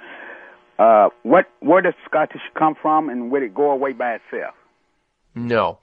[0.81, 4.55] Uh, what where does scar tissue come from, and would it go away by itself?
[5.35, 5.77] No.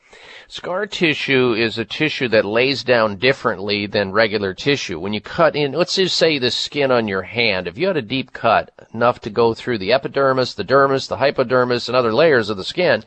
[0.49, 4.99] Scar tissue is a tissue that lays down differently than regular tissue.
[4.99, 7.97] When you cut in, let's just say the skin on your hand, if you had
[7.97, 12.13] a deep cut enough to go through the epidermis, the dermis, the hypodermis, and other
[12.13, 13.05] layers of the skin,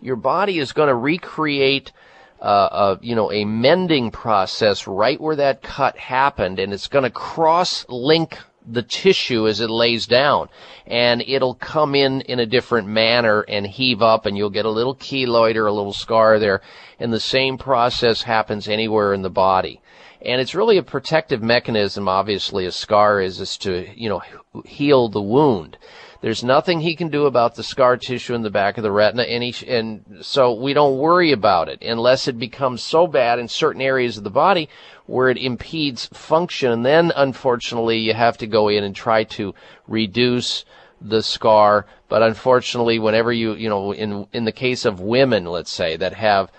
[0.00, 1.92] your body is going to recreate
[2.40, 7.04] uh, a, you know, a mending process right where that cut happened, and it's going
[7.04, 10.48] to cross link the tissue as it lays down.
[10.86, 14.70] And it'll come in in a different manner and heave up and you'll get a
[14.70, 16.60] little keloid or a little scar there.
[16.98, 19.80] And the same process happens anywhere in the body.
[20.22, 24.22] And it's really a protective mechanism obviously a scar is is to you know
[24.64, 25.76] heal the wound
[26.24, 29.24] There's nothing he can do about the scar tissue in the back of the retina,
[29.24, 33.46] and, he, and so we don't worry about it unless it becomes so bad in
[33.46, 34.70] certain areas of the body
[35.04, 36.72] where it impedes function.
[36.72, 39.54] And then, unfortunately, you have to go in and try to
[39.86, 40.64] reduce
[40.98, 41.84] the scar.
[42.08, 46.14] But unfortunately, whenever you, you know, in, in the case of women, let's say, that
[46.14, 46.50] have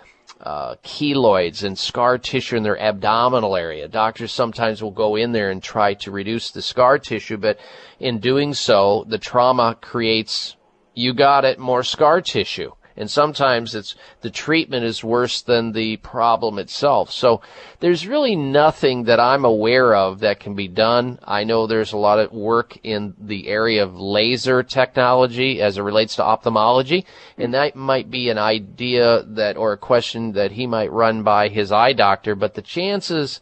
[0.42, 3.88] uh, keloids and scar tissue in their abdominal area.
[3.88, 7.58] Doctors sometimes will go in there and try to reduce the scar tissue, but
[8.00, 10.56] in doing so, the trauma creates,
[10.94, 12.72] you got it, more scar tissue.
[12.98, 17.12] And sometimes it's the treatment is worse than the problem itself.
[17.12, 17.42] So
[17.82, 21.20] there's really nothing that I'm aware of that can be done.
[21.24, 25.82] I know there's a lot of work in the area of laser technology as it
[25.82, 27.06] relates to ophthalmology.
[27.38, 31.50] And that might be an idea that or a question that he might run by
[31.50, 32.34] his eye doctor.
[32.34, 33.42] But the chances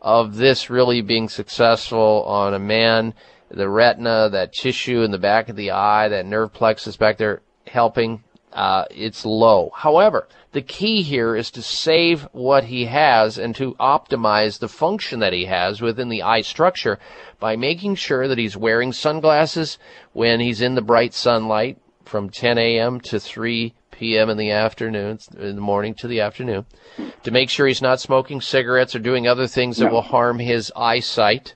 [0.00, 3.12] of this really being successful on a man,
[3.50, 7.42] the retina, that tissue in the back of the eye, that nerve plexus back there
[7.66, 8.22] helping
[8.54, 9.70] uh, it's low.
[9.74, 15.18] However, the key here is to save what he has and to optimize the function
[15.18, 17.00] that he has within the eye structure
[17.40, 19.78] by making sure that he's wearing sunglasses
[20.12, 23.00] when he's in the bright sunlight from 10 a.m.
[23.00, 24.30] to 3 p.m.
[24.30, 26.64] in the afternoon, in the morning to the afternoon,
[27.24, 30.72] to make sure he's not smoking cigarettes or doing other things that will harm his
[30.76, 31.54] eyesight.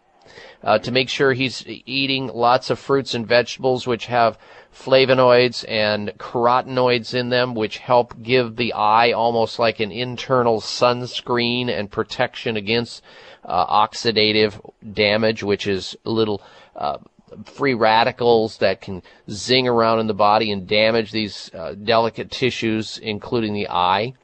[0.60, 4.36] Uh, to make sure he's eating lots of fruits and vegetables which have
[4.78, 11.68] flavonoids and carotenoids in them, which help give the eye almost like an internal sunscreen
[11.68, 13.02] and protection against
[13.44, 14.60] uh, oxidative
[14.92, 16.40] damage, which is little
[16.76, 16.98] uh,
[17.44, 22.98] free radicals that can zing around in the body and damage these uh, delicate tissues,
[22.98, 24.14] including the eye.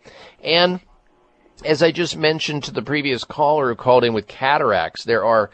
[0.42, 0.80] And
[1.64, 5.50] as I just mentioned to the previous caller who called in with cataracts, there are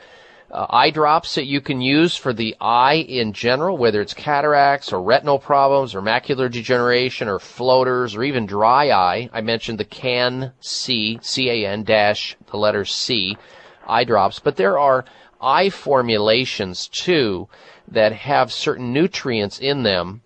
[0.50, 4.92] uh, eye drops that you can use for the eye in general, whether it's cataracts
[4.92, 9.30] or retinal problems or macular degeneration or floaters or even dry eye.
[9.32, 13.36] I mentioned the CAN C, C-A-N dash the letter C
[13.86, 15.04] eye drops, but there are
[15.40, 17.48] eye formulations too
[17.88, 20.22] that have certain nutrients in them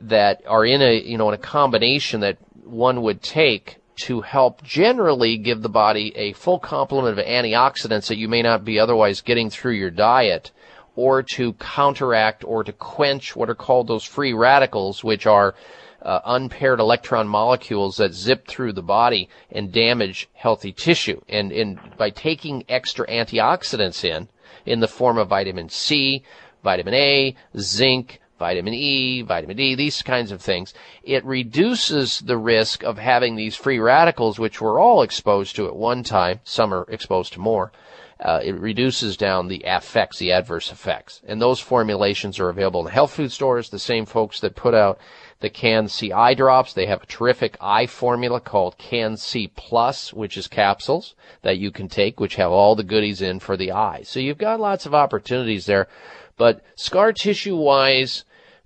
[0.00, 4.62] that are in a, you know, in a combination that one would take to help
[4.62, 9.20] generally give the body a full complement of antioxidants that you may not be otherwise
[9.20, 10.50] getting through your diet
[10.96, 15.54] or to counteract or to quench what are called those free radicals, which are
[16.02, 21.20] uh, unpaired electron molecules that zip through the body and damage healthy tissue.
[21.28, 24.28] And, and by taking extra antioxidants in,
[24.66, 26.22] in the form of vitamin C,
[26.62, 32.84] vitamin A, zinc, vitamin E, vitamin D, these kinds of things, it reduces the risk
[32.84, 36.40] of having these free radicals, which we're all exposed to at one time.
[36.44, 37.72] Some are exposed to more.
[38.20, 41.22] Uh, it reduces down the effects, the adverse effects.
[41.26, 44.98] And those formulations are available in health food stores, the same folks that put out
[45.40, 46.74] the Can-C eye drops.
[46.74, 51.88] They have a terrific eye formula called Can-C Plus, which is capsules that you can
[51.88, 54.02] take, which have all the goodies in for the eye.
[54.02, 55.88] So you've got lots of opportunities there
[56.36, 58.24] but scar tissue wise,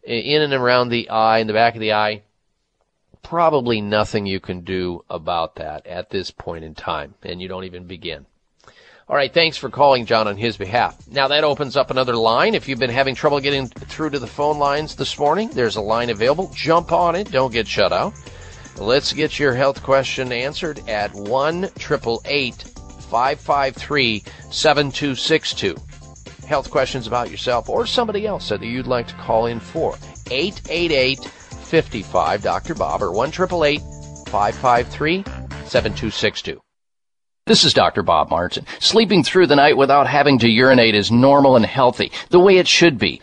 [0.08, 2.22] in and around the eye, in the back of the eye,
[3.22, 7.64] probably nothing you can do about that at this point in time, and you don't
[7.64, 8.26] even begin.
[9.08, 11.08] All right, thanks for calling John on his behalf.
[11.08, 12.54] Now that opens up another line.
[12.54, 15.80] If you've been having trouble getting through to the phone lines this morning, there's a
[15.80, 16.50] line available.
[16.54, 17.30] Jump on it.
[17.30, 18.12] Don't get shut out.
[18.76, 25.87] Let's get your health question answered at 1 553 7262
[26.48, 29.96] health questions about yourself or somebody else that you'd like to call in for.
[30.30, 32.74] 888 55 Dr.
[32.74, 35.22] Bob or 1 553
[35.66, 36.60] 7262.
[37.46, 38.02] This is Dr.
[38.02, 38.66] Bob Martin.
[38.78, 42.68] Sleeping through the night without having to urinate is normal and healthy, the way it
[42.68, 43.22] should be.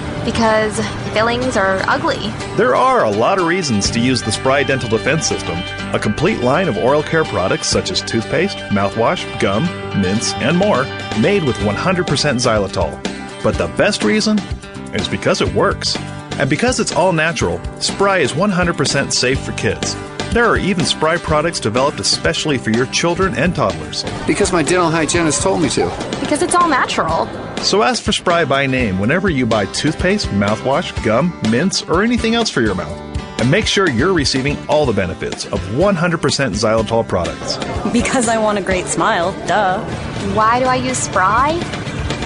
[0.23, 0.79] Because
[1.13, 2.29] fillings are ugly.
[2.55, 5.57] There are a lot of reasons to use the Spry Dental Defense System,
[5.93, 9.63] a complete line of oral care products such as toothpaste, mouthwash, gum,
[9.99, 10.83] mints, and more,
[11.19, 13.43] made with 100% xylitol.
[13.43, 14.37] But the best reason
[14.93, 15.97] is because it works.
[16.37, 19.95] And because it's all natural, Spry is 100% safe for kids.
[20.31, 24.05] There are even Spry products developed especially for your children and toddlers.
[24.25, 25.89] Because my dental hygienist told me to.
[26.21, 27.27] Because it's all natural.
[27.57, 32.33] So ask for Spry by name whenever you buy toothpaste, mouthwash, gum, mints, or anything
[32.33, 32.97] else for your mouth.
[33.41, 37.57] And make sure you're receiving all the benefits of 100% xylitol products.
[37.91, 39.83] Because I want a great smile, duh.
[40.33, 41.59] Why do I use Spry?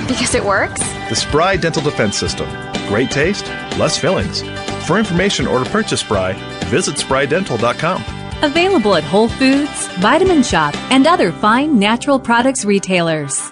[0.07, 0.79] Because it works?
[1.09, 2.47] The Spry Dental Defense System.
[2.87, 3.47] Great taste,
[3.79, 4.43] less fillings.
[4.85, 6.33] For information or to purchase Spry,
[6.65, 8.03] visit sprydental.com.
[8.43, 13.51] Available at Whole Foods, Vitamin Shoppe, and other fine natural products retailers.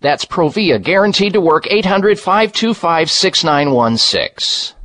[0.00, 4.76] That's Provia, guaranteed to work 800 525 6916.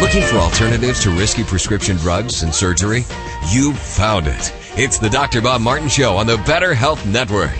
[0.00, 3.04] Looking for alternatives to risky prescription drugs and surgery?
[3.50, 4.54] You found it.
[4.76, 5.40] It's the Dr.
[5.40, 7.54] Bob Martin Show on the Better Health Network.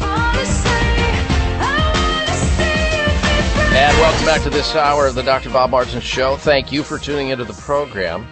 [4.01, 5.51] Welcome back to this hour of the Dr.
[5.51, 6.37] Bob Martin Show.
[6.37, 8.27] Thank you for tuning into the program.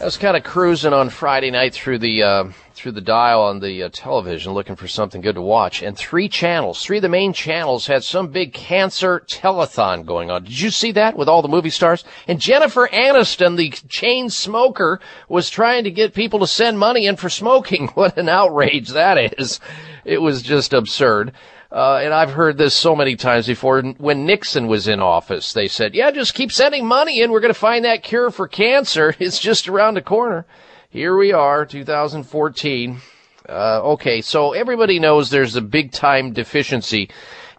[0.00, 3.60] I was kind of cruising on Friday night through the uh, through the dial on
[3.60, 7.08] the uh, television, looking for something good to watch, and three channels, three of the
[7.10, 10.44] main channels, had some big cancer telethon going on.
[10.44, 12.02] Did you see that with all the movie stars?
[12.26, 17.16] And Jennifer Aniston, the chain smoker, was trying to get people to send money in
[17.16, 17.88] for smoking.
[17.94, 19.60] What an outrage that is!
[20.06, 21.34] It was just absurd.
[21.72, 23.80] Uh, and I've heard this so many times before.
[23.80, 27.30] When Nixon was in office, they said, yeah, just keep sending money in.
[27.30, 29.14] We're going to find that cure for cancer.
[29.20, 30.46] It's just around the corner.
[30.88, 33.00] Here we are, 2014.
[33.48, 37.10] Uh, okay, so everybody knows there's a big time deficiency.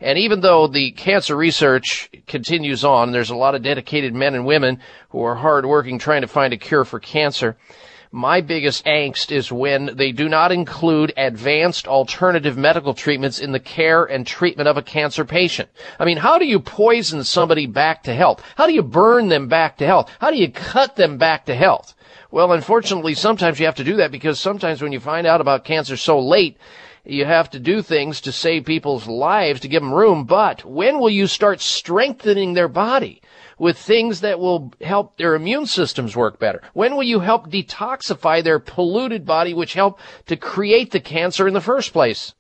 [0.02, 4.46] And even though the cancer research continues on, there's a lot of dedicated men and
[4.46, 7.56] women who are hardworking trying to find a cure for cancer.
[8.14, 13.60] My biggest angst is when they do not include advanced alternative medical treatments in the
[13.60, 15.70] care and treatment of a cancer patient.
[15.98, 18.44] I mean, how do you poison somebody back to health?
[18.58, 20.12] How do you burn them back to health?
[20.20, 21.94] How do you cut them back to health?
[22.32, 25.64] Well, unfortunately, sometimes you have to do that because sometimes when you find out about
[25.64, 26.58] cancer so late,
[27.06, 30.26] you have to do things to save people's lives to give them room.
[30.26, 33.22] But when will you start strengthening their body?
[33.62, 36.64] With things that will help their immune systems work better?
[36.74, 41.54] When will you help detoxify their polluted body, which help to create the cancer in
[41.54, 42.34] the first place?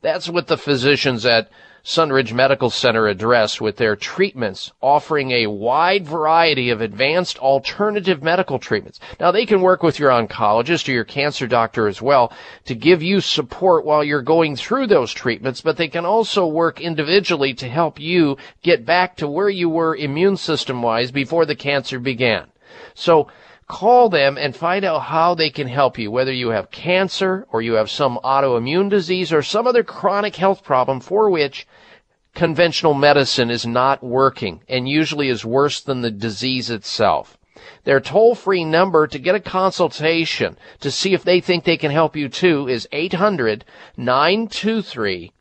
[0.00, 1.50] That's what the physicians at
[1.86, 8.58] Sunridge Medical Center address with their treatments, offering a wide variety of advanced alternative medical
[8.58, 8.98] treatments.
[9.20, 12.32] Now they can work with your oncologist or your cancer doctor as well
[12.64, 16.80] to give you support while you're going through those treatments, but they can also work
[16.80, 21.54] individually to help you get back to where you were immune system wise before the
[21.54, 22.46] cancer began.
[22.94, 23.28] So
[23.66, 27.62] call them and find out how they can help you, whether you have cancer or
[27.62, 31.66] you have some autoimmune disease or some other chronic health problem for which
[32.34, 37.38] conventional medicine is not working and usually is worse than the disease itself.
[37.84, 41.90] Their toll free number to get a consultation to see if they think they can
[41.90, 43.64] help you too is 800
[43.96, 45.32] 923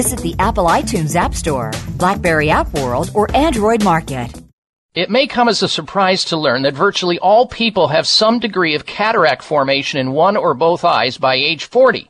[0.01, 4.33] Visit the Apple iTunes App Store, Blackberry App World, or Android Market.
[4.95, 8.73] It may come as a surprise to learn that virtually all people have some degree
[8.73, 12.09] of cataract formation in one or both eyes by age 40.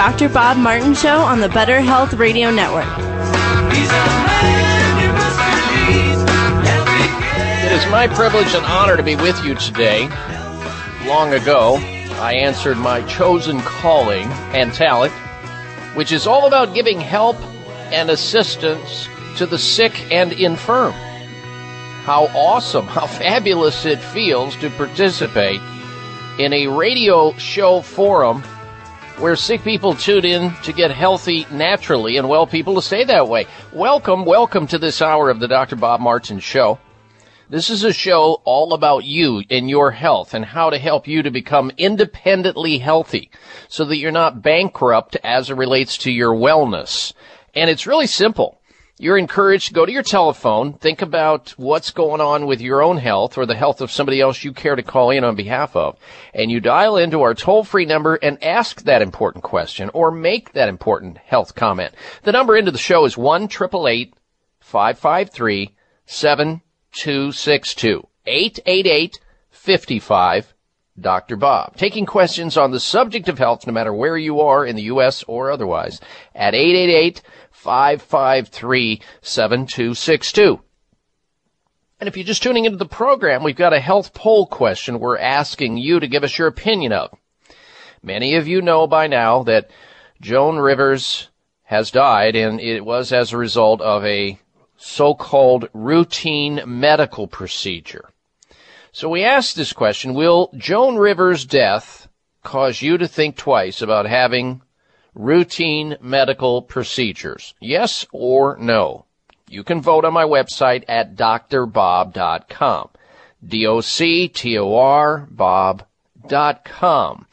[0.00, 0.30] Dr.
[0.30, 2.86] Bob Martin Show on the Better Health Radio Network.
[7.66, 10.08] It is my privilege and honor to be with you today.
[11.06, 11.76] Long ago,
[12.14, 14.24] I answered my chosen calling
[14.54, 15.12] and talent,
[15.94, 17.36] which is all about giving help
[17.92, 20.92] and assistance to the sick and infirm.
[22.04, 25.60] How awesome, how fabulous it feels to participate
[26.38, 28.42] in a radio show forum
[29.20, 33.28] where sick people tune in to get healthy naturally and well people to stay that
[33.28, 33.46] way.
[33.70, 35.76] Welcome, welcome to this hour of the Dr.
[35.76, 36.78] Bob Martin Show.
[37.50, 41.22] This is a show all about you and your health and how to help you
[41.22, 43.30] to become independently healthy
[43.68, 47.12] so that you're not bankrupt as it relates to your wellness.
[47.54, 48.59] And it's really simple.
[49.00, 52.98] You're encouraged to go to your telephone, think about what's going on with your own
[52.98, 55.98] health or the health of somebody else you care to call in on behalf of,
[56.34, 60.68] and you dial into our toll-free number and ask that important question or make that
[60.68, 61.94] important health comment.
[62.24, 65.70] The number into the show is 1 553
[66.04, 70.54] 7262 888 55
[71.00, 71.36] Dr.
[71.36, 71.76] Bob.
[71.76, 75.24] Taking questions on the subject of health, no matter where you are in the U.S.
[75.26, 76.02] or otherwise,
[76.34, 77.22] at 888
[77.60, 80.60] 553 7262.
[82.00, 85.18] And if you're just tuning into the program, we've got a health poll question we're
[85.18, 87.14] asking you to give us your opinion of.
[88.02, 89.70] Many of you know by now that
[90.22, 91.28] Joan Rivers
[91.64, 94.38] has died, and it was as a result of a
[94.78, 98.08] so-called routine medical procedure.
[98.90, 102.08] So we asked this question, will Joan Rivers' death
[102.42, 104.62] cause you to think twice about having
[105.14, 107.54] routine medical procedures?
[107.60, 109.06] Yes or no?
[109.48, 112.90] You can vote on my website at drbob.com.
[113.44, 117.26] D-O-C-T-O-R Bob.com.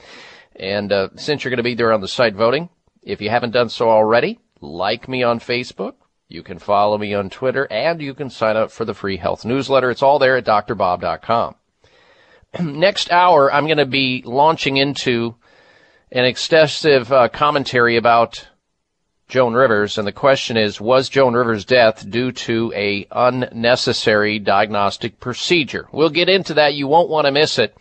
[0.56, 2.70] And uh, since you're going to be there on the site voting,
[3.04, 5.94] if you haven't done so already, like me on Facebook.
[6.30, 9.46] You can follow me on Twitter and you can sign up for the free health
[9.46, 9.90] newsletter.
[9.92, 11.56] It's all there at drbob.com.
[12.60, 15.36] Next hour, I'm going to be launching into
[16.12, 18.48] an extensive uh, commentary about
[19.28, 25.20] Joan Rivers, and the question is, was Joan Rivers' death due to a unnecessary diagnostic
[25.20, 25.88] procedure?
[25.92, 26.76] We'll get into that.
[26.76, 27.76] You won't want to miss it.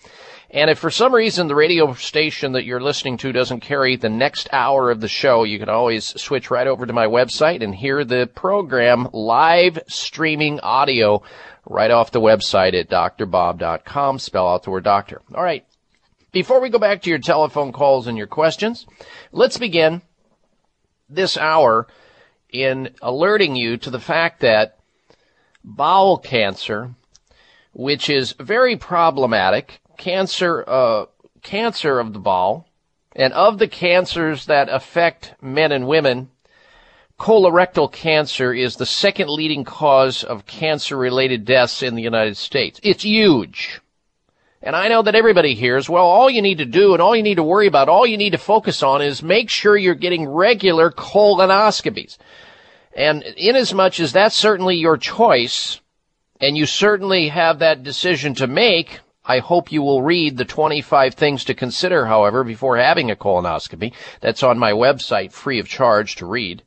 [0.50, 4.08] And if for some reason the radio station that you're listening to doesn't carry the
[4.08, 7.74] next hour of the show, you can always switch right over to my website and
[7.74, 11.22] hear the program live streaming audio
[11.64, 14.18] right off the website at drbob.com.
[14.18, 15.20] Spell out the word doctor.
[15.34, 15.64] All right.
[16.36, 18.84] Before we go back to your telephone calls and your questions,
[19.32, 20.02] let's begin
[21.08, 21.86] this hour
[22.50, 24.78] in alerting you to the fact that
[25.64, 26.94] bowel cancer,
[27.72, 31.06] which is very problematic, cancer, uh,
[31.40, 32.68] cancer of the bowel,
[33.14, 36.28] and of the cancers that affect men and women,
[37.18, 42.78] colorectal cancer is the second leading cause of cancer related deaths in the United States.
[42.82, 43.80] It's huge.
[44.66, 47.22] And I know that everybody hears, well, all you need to do and all you
[47.22, 50.28] need to worry about, all you need to focus on is make sure you're getting
[50.28, 52.18] regular colonoscopies.
[52.92, 55.80] And inasmuch as that's certainly your choice,
[56.40, 61.14] and you certainly have that decision to make, I hope you will read the 25
[61.14, 63.92] things to consider, however, before having a colonoscopy.
[64.20, 66.64] That's on my website, free of charge to read.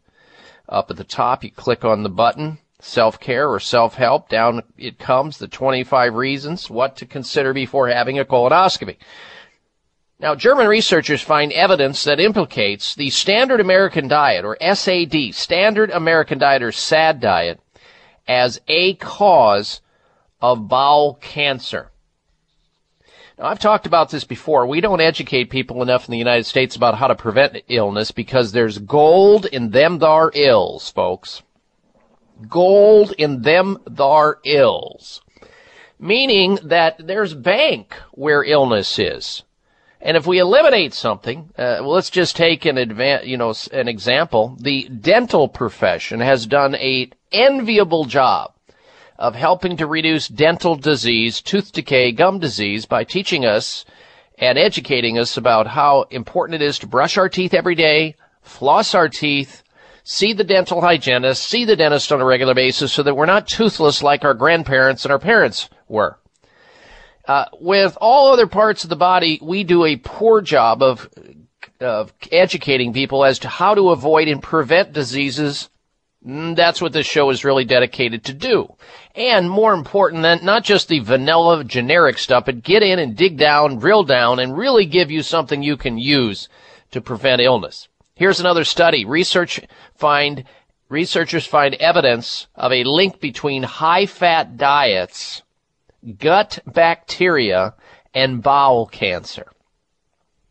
[0.70, 4.30] Up at the top, you click on the button, self-care or self-help.
[4.30, 8.98] Down it comes, the 25 reasons what to consider before having a colonoscopy.
[10.20, 16.38] Now, German researchers find evidence that implicates the standard American diet, or SAD, standard American
[16.38, 17.62] diet or SAD diet,
[18.28, 19.80] as a cause
[20.42, 21.92] of bowel cancer.
[23.38, 24.68] Now, I've talked about this before.
[24.68, 28.52] We don't educate people enough in the United States about how to prevent illness because
[28.52, 31.44] there's gold in them thar ills, folks
[32.48, 35.22] gold in them thar ills.
[36.00, 39.44] Meaning that there's bank where illness is.
[40.02, 43.90] And if we eliminate something, uh, well, let's just take an advan- you know, an
[43.90, 44.56] example.
[44.60, 48.54] The dental profession has done a enviable job
[49.18, 53.84] of helping to reduce dental disease, tooth decay, gum disease by teaching us
[54.38, 58.96] and educating us about how important it is to brush our teeth every day, floss
[58.96, 59.64] our teeth,
[60.10, 63.48] see the dental hygienist, see the dentist on a regular basis so that we're not
[63.48, 66.18] toothless like our grandparents and our parents were.
[67.28, 71.08] Uh, with all other parts of the body, we do a poor job of,
[71.80, 75.70] of educating people as to how to avoid and prevent diseases.
[76.26, 78.68] Mm, that's what this show is really dedicated to do.
[79.14, 83.38] And more important than not just the vanilla generic stuff, but get in and dig
[83.38, 86.50] down, drill down, and really give you something you can use
[86.90, 87.89] to prevent illness.
[88.20, 89.06] Here's another study.
[89.06, 89.62] Research
[89.96, 90.44] find,
[90.90, 95.42] researchers find evidence of a link between high fat diets,
[96.18, 97.76] gut bacteria,
[98.14, 99.48] and bowel cancer.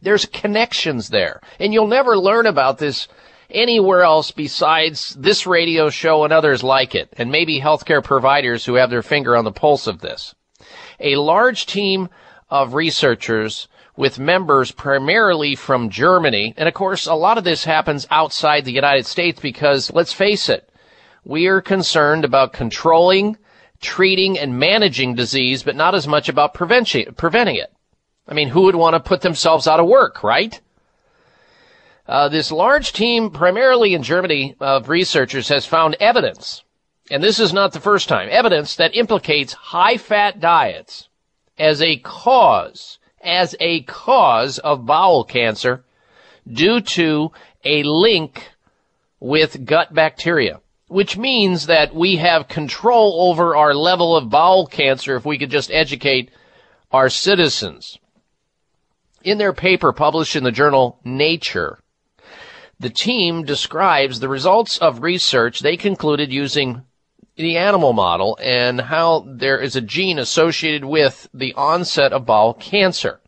[0.00, 1.42] There's connections there.
[1.60, 3.06] And you'll never learn about this
[3.50, 8.76] anywhere else besides this radio show and others like it, and maybe healthcare providers who
[8.76, 10.34] have their finger on the pulse of this.
[11.00, 12.08] A large team
[12.48, 16.54] of researchers with members primarily from Germany.
[16.56, 20.48] And of course, a lot of this happens outside the United States because let's face
[20.48, 20.70] it,
[21.24, 23.36] we are concerned about controlling,
[23.80, 27.72] treating, and managing disease, but not as much about preventing, preventing it.
[28.28, 30.60] I mean, who would want to put themselves out of work, right?
[32.06, 36.62] Uh, this large team, primarily in Germany, of researchers has found evidence,
[37.10, 41.08] and this is not the first time, evidence that implicates high-fat diets
[41.58, 45.84] as a cause, as a cause of bowel cancer
[46.50, 47.30] due to
[47.64, 48.50] a link
[49.20, 55.16] with gut bacteria which means that we have control over our level of bowel cancer
[55.16, 56.30] if we could just educate
[56.90, 57.98] our citizens.
[59.22, 61.78] In their paper published in the journal Nature,
[62.80, 66.82] the team describes the results of research they concluded using
[67.38, 72.52] the animal model and how there is a gene associated with the onset of bowel
[72.52, 73.20] cancer.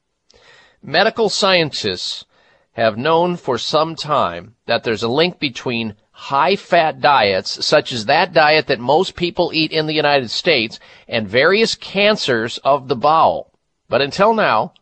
[0.82, 2.24] Medical scientists
[2.72, 8.06] have known for some time that there's a link between high fat diets, such as
[8.06, 12.96] that diet that most people eat in the United States, and various cancers of the
[12.96, 13.52] bowel.
[13.88, 14.74] But until now,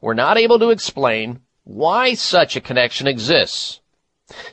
[0.00, 3.80] we're not able to explain why such a connection exists.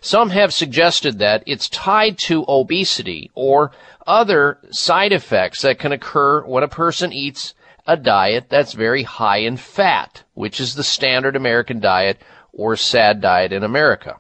[0.02, 3.72] Some have suggested that it's tied to obesity or
[4.08, 7.54] other side effects that can occur when a person eats
[7.88, 12.22] a diet that's very high in fat, which is the standard American diet
[12.52, 14.20] or SAD diet in America.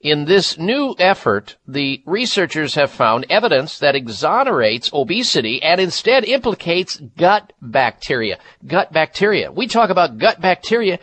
[0.00, 7.00] In this new effort, the researchers have found evidence that exonerates obesity and instead implicates
[7.16, 8.38] gut bacteria.
[8.66, 9.50] Gut bacteria.
[9.50, 10.98] We talk about gut bacteria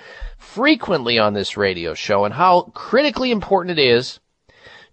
[0.54, 4.20] frequently on this radio show and how critically important it is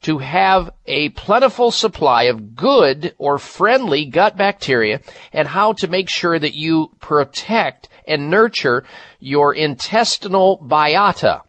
[0.01, 5.01] to have a plentiful supply of good or friendly gut bacteria
[5.35, 8.85] and how to make sure that you protect and nurture
[9.19, 11.43] your intestinal biota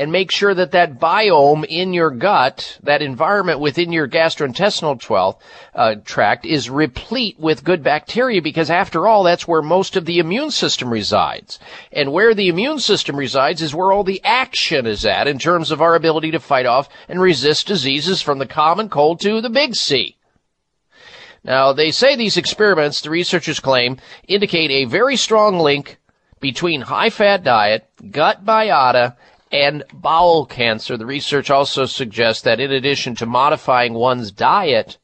[0.00, 5.36] and make sure that that biome in your gut, that environment within your gastrointestinal 12,
[5.74, 10.18] uh, tract is replete with good bacteria because after all, that's where most of the
[10.18, 11.58] immune system resides.
[11.92, 15.70] And where the immune system resides is where all the action is at in terms
[15.70, 19.50] of our ability to fight off and resist diseases from the common cold to the
[19.50, 20.16] big C.
[21.44, 25.98] Now, they say these experiments, the researchers claim, indicate a very strong link
[26.40, 29.14] between high fat diet, gut biota,
[29.50, 30.96] and bowel cancer.
[30.96, 34.98] The research also suggests that in addition to modifying one's diet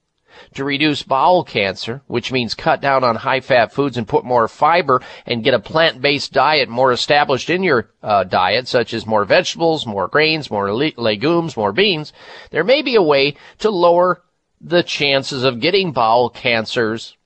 [0.55, 4.49] to reduce bowel cancer, which means cut down on high fat foods and put more
[4.49, 9.07] fiber and get a plant based diet more established in your uh, diet, such as
[9.07, 12.13] more vegetables, more grains, more le- legumes, more beans,
[12.51, 14.23] there may be a way to lower
[14.61, 17.17] the chances of getting bowel cancers,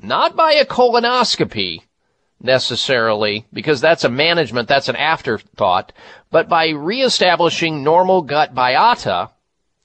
[0.00, 1.82] not by a colonoscopy,
[2.46, 5.92] necessarily, because that's a management, that's an afterthought,
[6.30, 9.30] but by reestablishing normal gut biota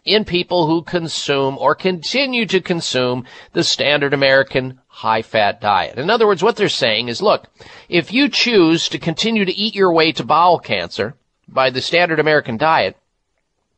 [0.06, 5.98] in people who consume or continue to consume the standard American high fat diet.
[5.98, 7.48] In other words, what they're saying is, look,
[7.88, 11.16] if you choose to continue to eat your way to bowel cancer
[11.48, 12.98] by the standard American diet,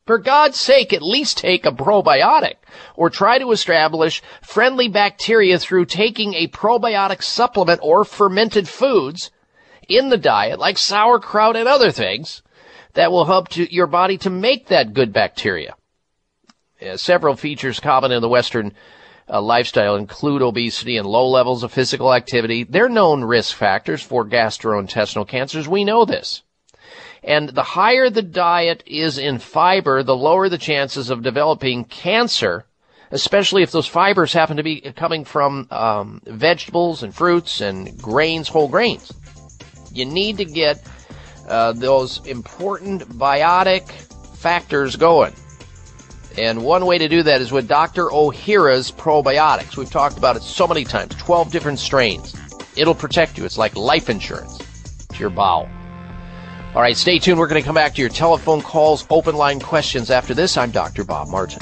[0.05, 2.55] for God's sake, at least take a probiotic
[2.95, 9.31] or try to establish friendly bacteria through taking a probiotic supplement or fermented foods
[9.87, 12.41] in the diet like sauerkraut and other things
[12.93, 15.75] that will help to, your body to make that good bacteria.
[16.81, 18.73] Uh, several features common in the Western
[19.29, 22.63] uh, lifestyle include obesity and low levels of physical activity.
[22.63, 25.67] They're known risk factors for gastrointestinal cancers.
[25.67, 26.43] We know this.
[27.23, 32.65] And the higher the diet is in fiber, the lower the chances of developing cancer,
[33.11, 38.49] especially if those fibers happen to be coming from um, vegetables and fruits and grains,
[38.49, 39.11] whole grains.
[39.93, 40.85] You need to get
[41.47, 43.89] uh, those important biotic
[44.37, 45.33] factors going.
[46.37, 48.07] And one way to do that is with Dr.
[48.07, 49.77] Ohhira's probiotics.
[49.77, 52.35] We've talked about it so many times 12 different strains.
[52.75, 53.45] It'll protect you.
[53.45, 55.69] It's like life insurance to your bowel.
[56.75, 57.37] All right, stay tuned.
[57.37, 60.57] We're going to come back to your telephone calls, open line questions after this.
[60.57, 61.03] I'm Dr.
[61.03, 61.61] Bob Martin.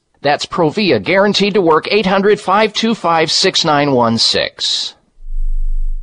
[0.23, 4.95] That's Provia, guaranteed to work 800 525 6916.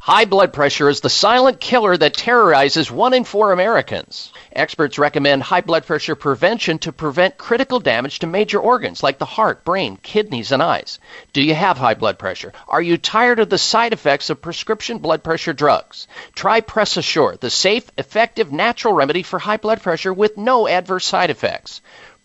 [0.01, 4.33] High blood pressure is the silent killer that terrorizes one in four Americans.
[4.51, 9.25] Experts recommend high blood pressure prevention to prevent critical damage to major organs like the
[9.25, 10.99] heart, brain, kidneys, and eyes.
[11.33, 12.53] Do you have high blood pressure?
[12.67, 16.09] Are you tired of the side effects of prescription blood pressure drugs?
[16.35, 21.07] Try Press Assure, the safe, effective, natural remedy for high blood pressure with no adverse
[21.07, 21.83] side effects.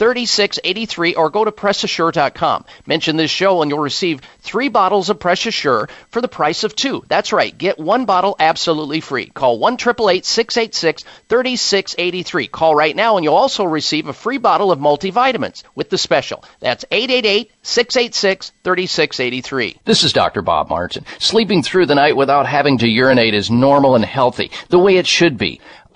[0.00, 2.64] 3683 or go to PressAssure.com.
[2.86, 6.74] Mention this show and you'll receive three bottles of Press Assure for the price of
[6.74, 7.04] two.
[7.08, 7.56] That's right.
[7.56, 9.26] Get one bottle absolutely free.
[9.26, 12.46] Call 1 686 3683.
[12.46, 16.44] Call right now and you'll also receive a free bottle of multivitamins with the special.
[16.60, 19.80] That's 888 686 3683.
[19.84, 20.40] This is Dr.
[20.40, 21.04] Bob Martin.
[21.18, 25.06] Sleeping through the night without having to urinate is normal and healthy, the way it
[25.06, 25.60] should be.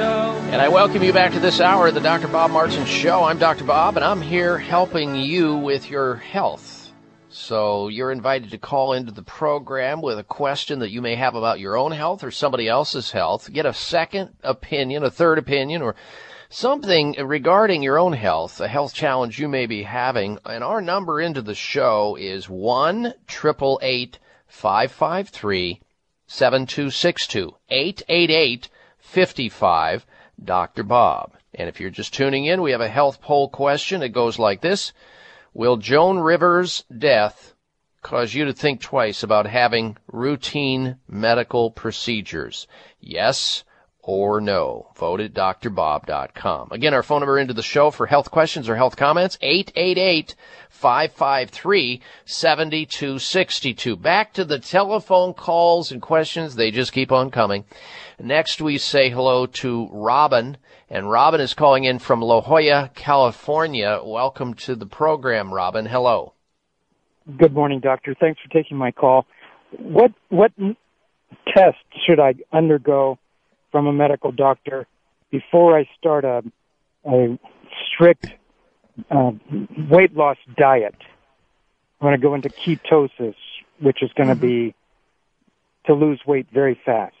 [0.00, 2.28] And I welcome you back to this hour of the Dr.
[2.28, 3.24] Bob Martin Show.
[3.24, 3.64] I'm Dr.
[3.64, 6.92] Bob, and I'm here helping you with your health.
[7.30, 11.34] So you're invited to call into the program with a question that you may have
[11.34, 13.52] about your own health or somebody else's health.
[13.52, 15.96] Get a second opinion, a third opinion, or
[16.48, 20.38] something regarding your own health, a health challenge you may be having.
[20.46, 25.80] And our number into the show is 1 553
[26.28, 28.68] 7262 888
[29.08, 30.06] 55
[30.42, 30.82] Dr.
[30.82, 31.32] Bob.
[31.54, 34.02] And if you're just tuning in, we have a health poll question.
[34.02, 34.92] It goes like this.
[35.54, 37.54] Will Joan Rivers' death
[38.02, 42.68] cause you to think twice about having routine medical procedures?
[43.00, 43.64] Yes
[44.02, 44.88] or no?
[44.96, 46.68] Vote at drbob.com.
[46.70, 50.34] Again, our phone number into the show for health questions or health comments, 888
[50.70, 53.96] 553 7262.
[53.96, 56.54] Back to the telephone calls and questions.
[56.54, 57.64] They just keep on coming.
[58.20, 60.56] Next, we say hello to Robin.
[60.90, 64.00] And Robin is calling in from La Jolla, California.
[64.04, 65.86] Welcome to the program, Robin.
[65.86, 66.32] Hello.
[67.36, 68.16] Good morning, doctor.
[68.18, 69.26] Thanks for taking my call.
[69.78, 70.50] What what
[71.54, 71.76] test
[72.06, 73.18] should I undergo
[73.70, 74.86] from a medical doctor
[75.30, 76.42] before I start a
[77.04, 77.38] a
[77.86, 78.26] strict
[79.10, 79.32] uh,
[79.90, 80.96] weight loss diet?
[82.00, 83.34] I'm going to go into ketosis,
[83.80, 84.74] which is going to be
[85.86, 87.14] to lose weight very fast.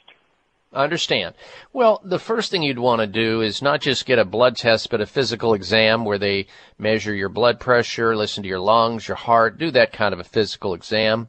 [0.72, 1.34] I understand.
[1.72, 4.90] Well, the first thing you'd want to do is not just get a blood test,
[4.90, 6.46] but a physical exam where they
[6.78, 10.24] measure your blood pressure, listen to your lungs, your heart, do that kind of a
[10.24, 11.28] physical exam.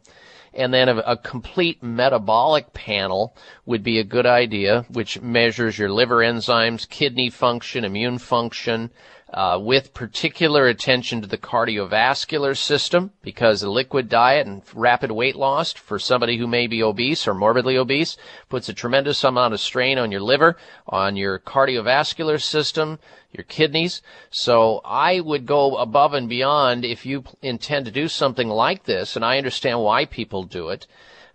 [0.53, 5.89] And then a, a complete metabolic panel would be a good idea, which measures your
[5.89, 8.91] liver enzymes, kidney function, immune function,
[9.33, 15.35] uh, with particular attention to the cardiovascular system because a liquid diet and rapid weight
[15.35, 18.17] loss for somebody who may be obese or morbidly obese
[18.49, 20.57] puts a tremendous amount of strain on your liver,
[20.87, 22.97] on your cardiovascular system,
[23.31, 24.01] your kidneys.
[24.31, 29.15] So I would go above and beyond if you intend to do something like this,
[29.15, 30.87] and I understand why people do it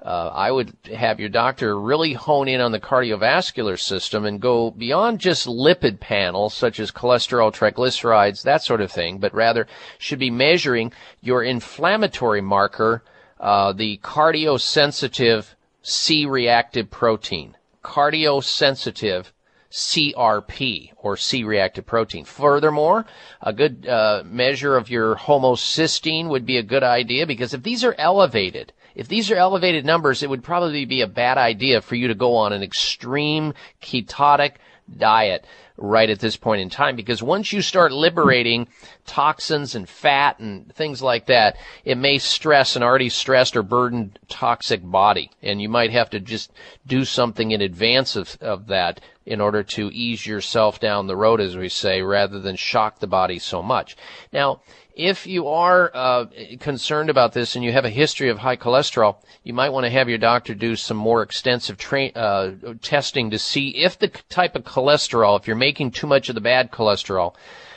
[0.04, 4.70] uh, I would have your doctor really hone in on the cardiovascular system and go
[4.70, 9.66] beyond just lipid panels such as cholesterol, triglycerides, that sort of thing, but rather
[9.96, 13.02] should be measuring your inflammatory marker,
[13.40, 15.46] uh, the cardiosensitive
[15.80, 17.56] C-reactive protein.
[17.82, 19.26] Cardiosensitive
[19.70, 22.26] CRP or C-reactive protein.
[22.26, 23.06] Furthermore,
[23.40, 27.82] a good uh, measure of your homocysteine would be a good idea because if these
[27.82, 31.94] are elevated, if these are elevated numbers, it would probably be a bad idea for
[31.94, 34.52] you to go on an extreme ketotic
[34.98, 35.44] diet
[35.76, 38.68] right at this point in time because once you start liberating
[39.06, 44.18] toxins and fat and things like that, it may stress an already stressed or burdened
[44.28, 45.30] toxic body.
[45.42, 46.52] And you might have to just
[46.86, 51.40] do something in advance of, of that in order to ease yourself down the road,
[51.40, 53.96] as we say, rather than shock the body so much.
[54.32, 54.60] Now,
[54.96, 56.26] if you are uh,
[56.60, 59.90] concerned about this and you have a history of high cholesterol, you might want to
[59.90, 64.54] have your doctor do some more extensive tra- uh, testing to see if the type
[64.54, 67.34] of cholesterol, if you're making too much of the bad cholesterol,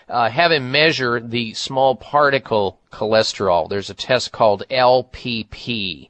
[0.09, 3.67] uh, have him measure the small particle cholesterol.
[3.67, 6.09] There's a test called LPP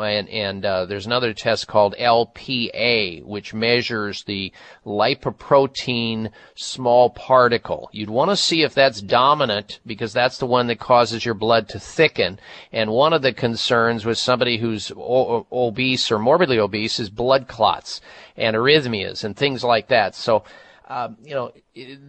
[0.00, 4.52] and, and uh, there's another test called LPA, which measures the
[4.86, 7.90] lipoprotein small particle.
[7.92, 11.68] You'd want to see if that's dominant because that's the one that causes your blood
[11.70, 12.38] to thicken.
[12.72, 17.48] And one of the concerns with somebody who's o- obese or morbidly obese is blood
[17.48, 18.00] clots
[18.36, 20.14] and arrhythmias and things like that.
[20.14, 20.44] So
[20.92, 21.50] uh, you know,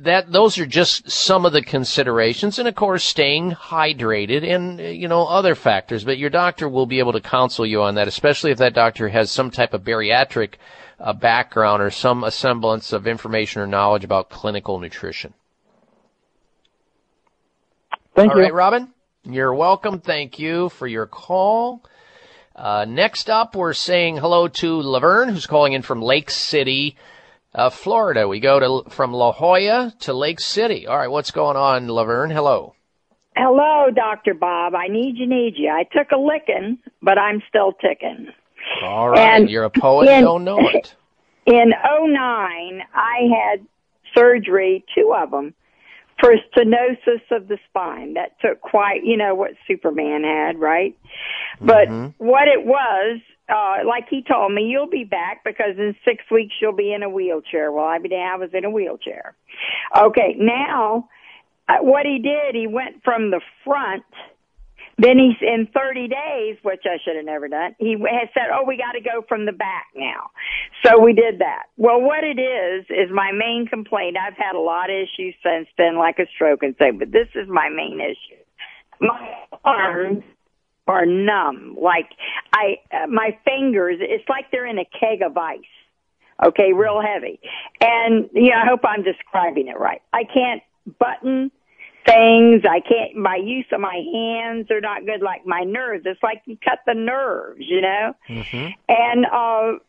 [0.01, 5.07] that those are just some of the considerations, and of course, staying hydrated and you
[5.07, 6.03] know other factors.
[6.03, 9.07] But your doctor will be able to counsel you on that, especially if that doctor
[9.07, 10.55] has some type of bariatric
[10.99, 15.33] uh, background or some semblance of information or knowledge about clinical nutrition.
[18.15, 18.43] Thank All you.
[18.43, 18.89] right, Robin.
[19.23, 20.01] You're welcome.
[20.01, 21.85] Thank you for your call.
[22.53, 26.97] Uh, next up, we're saying hello to Laverne, who's calling in from Lake City,
[27.55, 28.27] uh, Florida.
[28.27, 30.87] We go to from La Jolla to Lake City.
[30.87, 32.29] All right, what's going on, Laverne?
[32.31, 32.75] Hello.
[33.35, 34.33] Hello, Dr.
[34.35, 34.75] Bob.
[34.75, 35.69] I need you, need you.
[35.69, 38.27] I took a licking, but I'm still ticking.
[38.83, 40.07] All right, And you're a poet.
[40.09, 40.95] in- don't know it.
[41.45, 43.65] In '09, I had
[44.15, 45.53] surgery, two of them,
[46.21, 48.13] for stenosis of the spine.
[48.13, 50.95] That took quite, you know, what Superman had, right?
[51.59, 56.23] But what it was, uh, like he told me, you'll be back because in six
[56.31, 57.71] weeks you'll be in a wheelchair.
[57.71, 59.35] Well, I mean, I was in a wheelchair.
[59.97, 61.09] Okay, now
[61.67, 64.03] uh, what he did, he went from the front.
[64.97, 67.75] Then he's in 30 days, which I should have never done.
[67.79, 70.29] He has said, "Oh, we got to go from the back now."
[70.85, 71.63] So we did that.
[71.77, 74.17] Well, what it is is my main complaint.
[74.17, 77.27] I've had a lot of issues since then, like a stroke and so, but this
[77.33, 78.39] is my main issue.
[79.01, 80.23] My arms
[80.87, 81.77] are numb.
[81.81, 82.09] Like
[82.51, 85.59] I, uh, my fingers, it's like they're in a keg of ice.
[86.45, 87.39] Okay, real heavy.
[87.79, 90.01] And yeah, I hope I'm describing it right.
[90.11, 90.61] I can't
[90.99, 91.51] button
[92.05, 92.63] things.
[92.69, 96.03] I can't, my use of my hands are not good like my nerves.
[96.05, 98.13] It's like you cut the nerves, you know?
[98.89, 99.79] And, uh,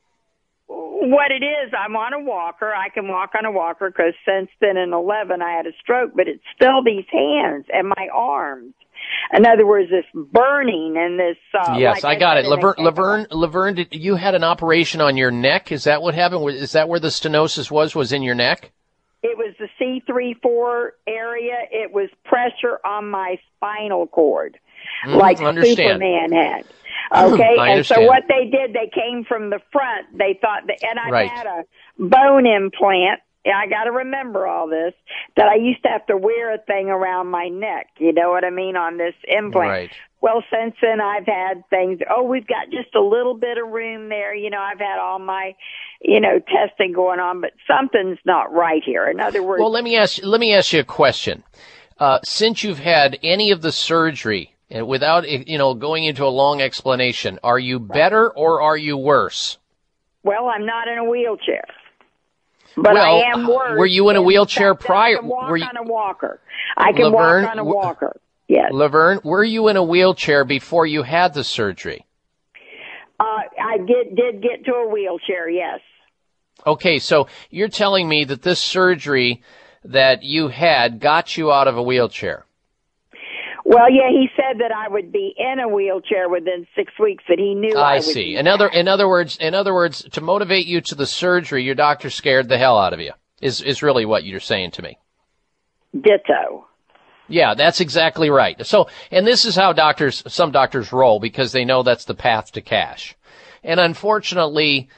[0.66, 2.72] what it is, I'm on a walker.
[2.72, 6.12] I can walk on a walker because since then in 11 I had a stroke,
[6.14, 8.74] but it's still these hands and my arms.
[9.36, 12.46] In other words, this burning and this, uh, yes, like I got said it.
[12.46, 15.72] a Laverne, Laverne, Laverne, did, you had an operation on your neck.
[15.72, 16.48] Is that what happened?
[16.50, 17.94] Is that where the stenosis was?
[17.94, 18.70] Was in your neck?
[19.22, 21.54] It was the C three four area.
[21.70, 24.58] It was pressure on my spinal cord,
[25.06, 25.78] Mm, like understand.
[25.78, 26.64] Superman had.
[27.14, 30.06] Okay, I and so what they did, they came from the front.
[30.16, 31.30] They thought that, and I Right.
[31.30, 31.64] had a
[31.98, 33.20] bone implant.
[33.44, 34.94] Yeah, I got to remember all this.
[35.36, 37.88] That I used to have to wear a thing around my neck.
[37.98, 39.68] You know what I mean on this implant.
[39.68, 39.90] Right.
[40.20, 42.00] Well, since then I've had things.
[42.08, 44.34] Oh, we've got just a little bit of room there.
[44.34, 45.54] You know, I've had all my,
[46.00, 49.06] you know, testing going on, but something's not right here.
[49.06, 50.20] In other words, Well, let me ask.
[50.22, 51.42] Let me ask you a question.
[51.98, 56.28] Uh, since you've had any of the surgery, and without you know going into a
[56.28, 59.58] long explanation, are you better or are you worse?
[60.22, 61.64] Well, I'm not in a wheelchair,
[62.76, 63.78] but Well, I am worse.
[63.78, 66.40] were you in a wheelchair prior- I can walk were you- on a walker.
[66.76, 68.20] I can Laverne, walk on a walker.
[68.48, 68.70] Yes.
[68.72, 72.04] Laverne, were you in a wheelchair before you had the surgery?
[73.18, 75.48] Uh, I did did get to a wheelchair.
[75.48, 75.80] Yes.
[76.66, 79.42] Okay, so you're telling me that this surgery
[79.84, 82.44] that you had got you out of a wheelchair?
[83.64, 87.24] Well, yeah, he said that I would be in a wheelchair within six weeks.
[87.28, 88.36] That he knew I, I see.
[88.36, 91.74] In other, in other words, in other words, to motivate you to the surgery, your
[91.74, 93.12] doctor scared the hell out of you.
[93.40, 94.98] Is is really what you're saying to me?
[95.94, 96.66] Ditto.
[97.28, 98.66] Yeah, that's exactly right.
[98.66, 102.52] So, and this is how doctors, some doctors roll because they know that's the path
[102.52, 103.16] to cash.
[103.62, 104.90] And unfortunately,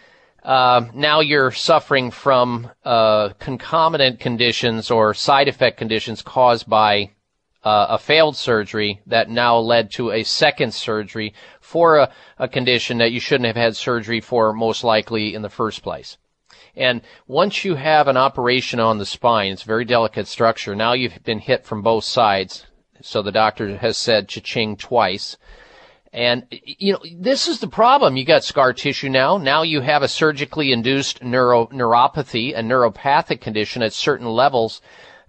[0.43, 7.13] uh, now you're suffering from uh, concomitant conditions or side effect conditions caused by
[7.67, 12.99] uh, a failed surgery that now led to a second surgery for a, a condition
[12.99, 16.17] that you shouldn't have had surgery for most likely in the first place.
[16.77, 20.77] And once you have an operation on the spine, it's a very delicate structure.
[20.77, 22.67] Now you've been hit from both sides.
[23.01, 25.37] So the doctor has said cha-ching twice.
[26.13, 28.17] And, you know, this is the problem.
[28.17, 29.39] You got scar tissue now.
[29.39, 34.81] Now you have a surgically induced neuro, neuropathy, a neuropathic condition at certain levels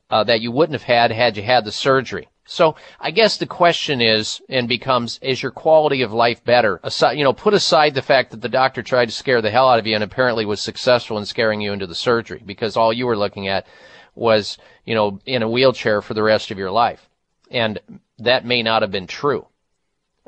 [0.10, 2.28] uh, that you wouldn't have had had you had the surgery.
[2.46, 6.80] So I guess the question is and becomes, is your quality of life better?
[6.82, 9.68] Aside, you know, put aside the fact that the doctor tried to scare the hell
[9.68, 12.94] out of you and apparently was successful in scaring you into the surgery because all
[12.94, 13.68] you were looking at
[14.16, 17.10] was, you know, in a wheelchair for the rest of your life.
[17.52, 17.80] And
[18.20, 19.46] that may not have been true.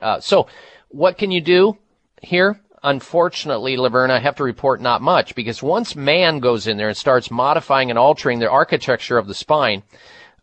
[0.01, 0.47] Uh, so
[0.89, 1.77] what can you do
[2.21, 2.59] here?
[2.83, 6.97] Unfortunately, Laverne, I have to report not much because once man goes in there and
[6.97, 9.83] starts modifying and altering the architecture of the spine,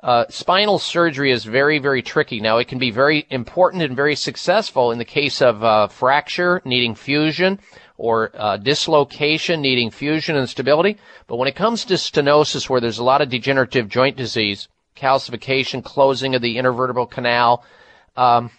[0.02, 2.40] uh, spinal surgery is very, very tricky.
[2.40, 6.60] Now, it can be very important and very successful in the case of uh, fracture
[6.64, 7.58] needing fusion
[7.96, 10.98] or uh, dislocation needing fusion and stability.
[11.26, 15.82] But when it comes to stenosis, where there's a lot of degenerative joint disease, calcification,
[15.82, 17.64] closing of the intervertebral canal,
[18.16, 18.50] um,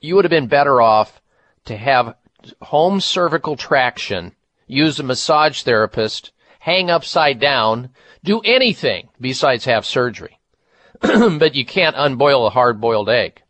[0.00, 1.20] you would have been better off
[1.66, 2.16] to have
[2.62, 4.32] home cervical traction,
[4.66, 7.90] use a massage therapist, hang upside down,
[8.24, 10.38] do anything besides have surgery.
[11.00, 13.42] but you can't unboil a hard boiled egg.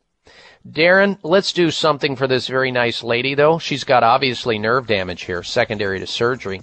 [0.66, 3.58] Darren, let's do something for this very nice lady though.
[3.58, 6.62] She's got obviously nerve damage here, secondary to surgery.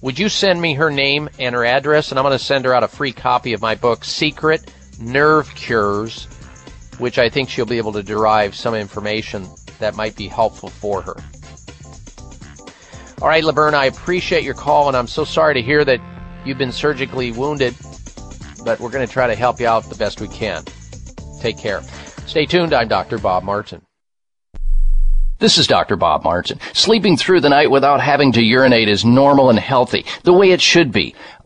[0.00, 2.74] Would you send me her name and her address and I'm going to send her
[2.74, 6.24] out a free copy of my book, Secret Nerve Cures,
[6.98, 9.46] which I think she'll be able to derive some information
[9.78, 11.16] that might be helpful for her.
[13.20, 16.00] All right, Laverne, I appreciate your call and I'm so sorry to hear that
[16.44, 17.74] you've been surgically wounded
[18.64, 20.64] but we're going to try to help you out the best we can.
[21.40, 21.82] Take care.
[22.26, 22.72] Stay tuned.
[22.72, 23.18] I'm Dr.
[23.18, 23.82] Bob Martin.
[25.38, 25.96] This is Dr.
[25.96, 26.60] Bob Martin.
[26.74, 30.60] Sleeping through the night without having to urinate is normal and healthy, the way it
[30.60, 31.14] should be.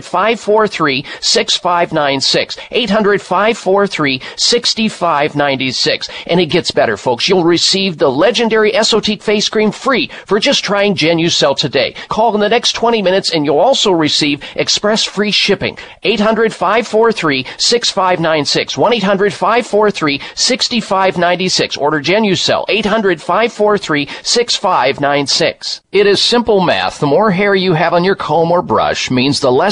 [0.00, 2.56] 543 6596.
[2.70, 6.08] 800 543 6596.
[6.26, 7.28] And it gets better, folks.
[7.28, 11.94] You'll receive the legendary Esotique face cream free for just trying Genucell today.
[12.08, 15.78] Call in the next 20 minutes and you'll also receive express free shipping.
[16.02, 18.78] 800 543 6596.
[18.78, 21.76] 1 800 543 6596.
[21.76, 22.64] Order Genucell.
[22.68, 25.80] 800 543 6596.
[25.92, 26.98] It is simple math.
[27.00, 29.71] The more hair you have on your comb or brush means the less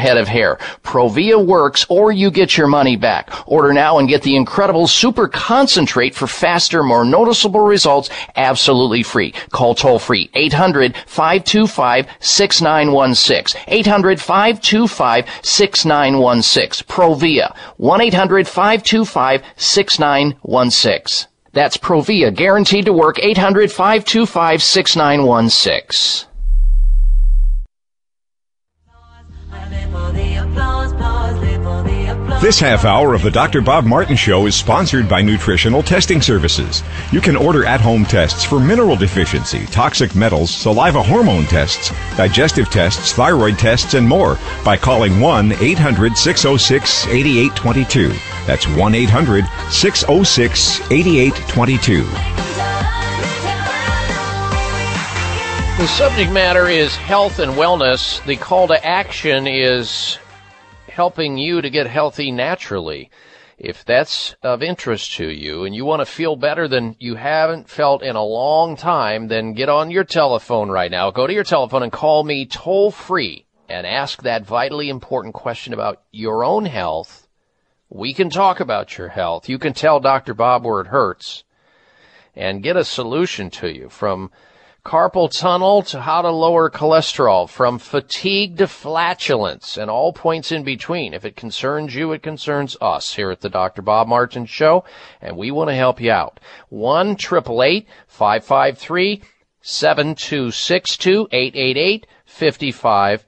[0.01, 0.57] head of hair.
[0.83, 3.29] Provia works or you get your money back.
[3.45, 9.31] Order now and get the incredible super concentrate for faster, more noticeable results absolutely free.
[9.51, 13.61] Call toll free 800 525 6916.
[13.67, 16.87] 800 525 6916.
[16.87, 21.27] Provia 1 800 525 6916.
[21.53, 26.30] That's Provia, guaranteed to work 800 525 6916.
[32.41, 33.61] This half hour of the Dr.
[33.61, 36.81] Bob Martin Show is sponsored by Nutritional Testing Services.
[37.11, 42.71] You can order at home tests for mineral deficiency, toxic metals, saliva hormone tests, digestive
[42.71, 48.09] tests, thyroid tests, and more by calling 1 800 606 8822.
[48.47, 52.03] That's 1 800 606 8822.
[55.77, 58.25] The subject matter is health and wellness.
[58.25, 60.17] The call to action is
[60.91, 63.09] helping you to get healthy naturally.
[63.57, 67.69] If that's of interest to you and you want to feel better than you haven't
[67.69, 71.11] felt in a long time, then get on your telephone right now.
[71.11, 75.73] Go to your telephone and call me toll free and ask that vitally important question
[75.73, 77.27] about your own health.
[77.89, 79.47] We can talk about your health.
[79.47, 80.33] You can tell Dr.
[80.33, 81.43] Bob where it hurts
[82.35, 84.31] and get a solution to you from
[84.83, 90.63] carpal tunnel to how to lower cholesterol, from fatigue to flatulence, and all points in
[90.63, 91.13] between.
[91.13, 93.81] If it concerns you, it concerns us here at the Dr.
[93.81, 94.83] Bob Martin Show,
[95.21, 96.39] and we want to help you out.
[96.69, 99.21] 1 553
[99.63, 103.25] 7262 888 55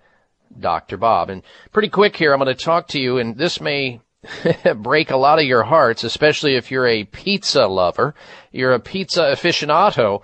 [0.59, 0.97] Dr.
[0.97, 1.30] Bob.
[1.30, 4.01] And pretty quick here, I'm going to talk to you, and this may
[4.75, 8.15] break a lot of your hearts, especially if you're a pizza lover.
[8.51, 10.21] You're a pizza aficionado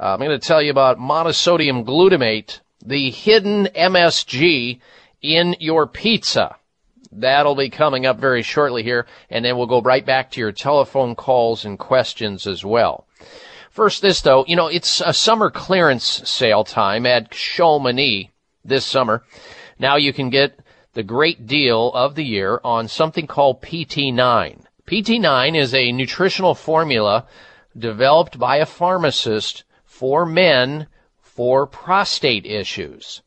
[0.00, 4.80] uh, I'm going to tell you about monosodium glutamate, the hidden MSG
[5.20, 6.56] in your pizza.
[7.12, 10.52] That'll be coming up very shortly here, and then we'll go right back to your
[10.52, 13.06] telephone calls and questions as well.
[13.70, 18.30] First, this though, you know, it's a summer clearance sale time at Chamonix
[18.64, 19.22] this summer.
[19.78, 20.58] Now you can get
[20.94, 24.64] the great deal of the year on something called PT9.
[24.86, 27.26] PT9 is a nutritional formula
[27.76, 29.64] developed by a pharmacist
[30.00, 30.86] for men
[31.20, 33.20] for prostate issues.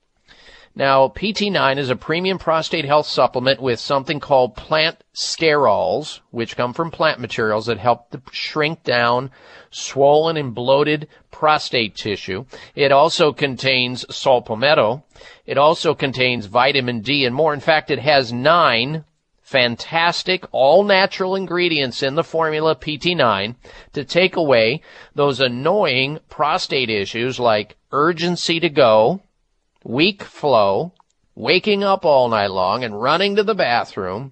[0.73, 6.73] Now, PT9 is a premium prostate health supplement with something called plant sterols, which come
[6.73, 9.29] from plant materials that help to shrink down
[9.69, 12.45] swollen and bloated prostate tissue.
[12.73, 15.03] It also contains saw palmetto.
[15.45, 17.53] It also contains vitamin D and more.
[17.53, 19.05] In fact, it has nine
[19.53, 23.55] fantastic all natural ingredients in the formula PT9
[23.93, 24.81] to take away
[25.13, 29.21] those annoying prostate issues like urgency to go,
[29.83, 30.91] weak flow,
[31.35, 34.31] waking up all night long and running to the bathroom,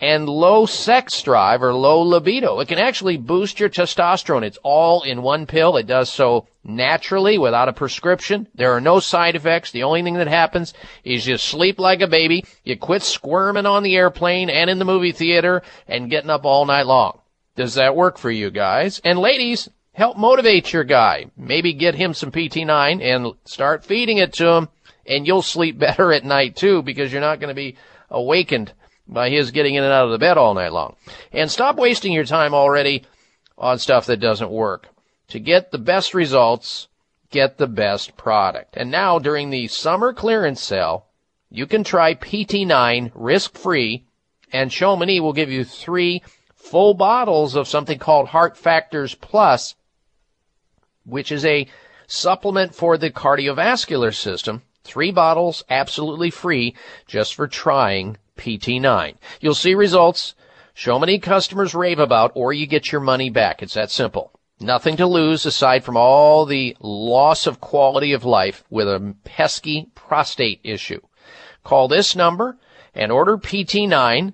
[0.00, 2.60] and low sex drive or low libido.
[2.60, 4.44] It can actually boost your testosterone.
[4.44, 5.78] It's all in one pill.
[5.78, 8.46] It does so naturally without a prescription.
[8.54, 9.72] There are no side effects.
[9.72, 12.44] The only thing that happens is you sleep like a baby.
[12.62, 16.66] You quit squirming on the airplane and in the movie theater and getting up all
[16.66, 17.18] night long.
[17.56, 19.00] Does that work for you guys?
[19.02, 21.26] And ladies, help motivate your guy.
[21.36, 24.68] Maybe get him some PT9 and start feeding it to him
[25.06, 27.76] and you'll sleep better at night too because you're not going to be
[28.10, 28.72] awakened
[29.08, 30.96] by his getting in and out of the bed all night long.
[31.32, 33.06] And stop wasting your time already
[33.56, 34.88] on stuff that doesn't work.
[35.28, 36.88] To get the best results,
[37.30, 38.76] get the best product.
[38.76, 41.06] And now during the summer clearance sale,
[41.50, 44.04] you can try PT9 risk free
[44.52, 46.22] and Chamonix will give you three
[46.54, 49.74] full bottles of something called Heart Factors Plus,
[51.04, 51.68] which is a
[52.06, 54.62] supplement for the cardiovascular system.
[54.84, 56.74] Three bottles absolutely free
[57.06, 59.16] just for trying PT9.
[59.40, 60.34] You'll see results
[60.74, 63.62] Chamonix customers rave about or you get your money back.
[63.62, 64.32] It's that simple.
[64.60, 69.88] Nothing to lose aside from all the loss of quality of life with a pesky
[69.94, 71.00] prostate issue.
[71.62, 72.58] Call this number
[72.94, 74.32] and order PT9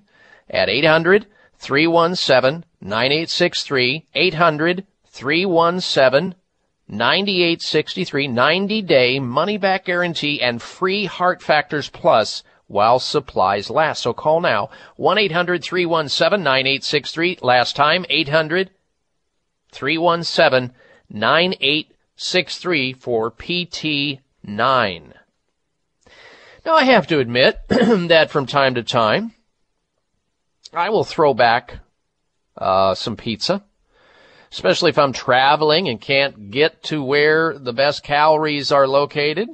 [0.49, 1.27] at 800
[1.57, 6.35] 317 9863 800 317
[6.87, 14.01] 9863 90 day money back guarantee and free heart factors plus while supplies last.
[14.01, 14.69] So call now
[14.99, 17.43] 1-800-317-9863.
[17.43, 18.71] Last time 800
[19.75, 20.73] 317
[21.09, 25.13] 9863 for PT9.
[26.65, 29.33] Now I have to admit that from time to time
[30.73, 31.79] I will throw back
[32.57, 33.63] uh, some pizza,
[34.51, 39.49] especially if I'm traveling and can't get to where the best calories are located.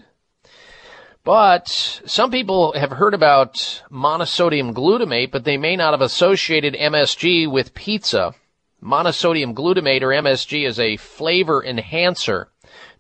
[1.24, 7.52] But some people have heard about monosodium glutamate, but they may not have associated MSG
[7.52, 8.34] with pizza.
[8.84, 12.50] Monosodium glutamate or MSG is a flavor enhancer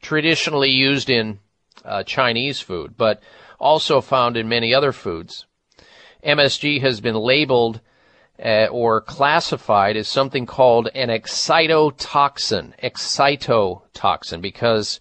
[0.02, 1.40] traditionally used in
[1.84, 3.22] uh, Chinese food, but
[3.60, 5.46] also found in many other foods.
[6.24, 7.82] MSG has been labeled
[8.44, 15.00] uh, or classified as something called an excitotoxin, excitotoxin, because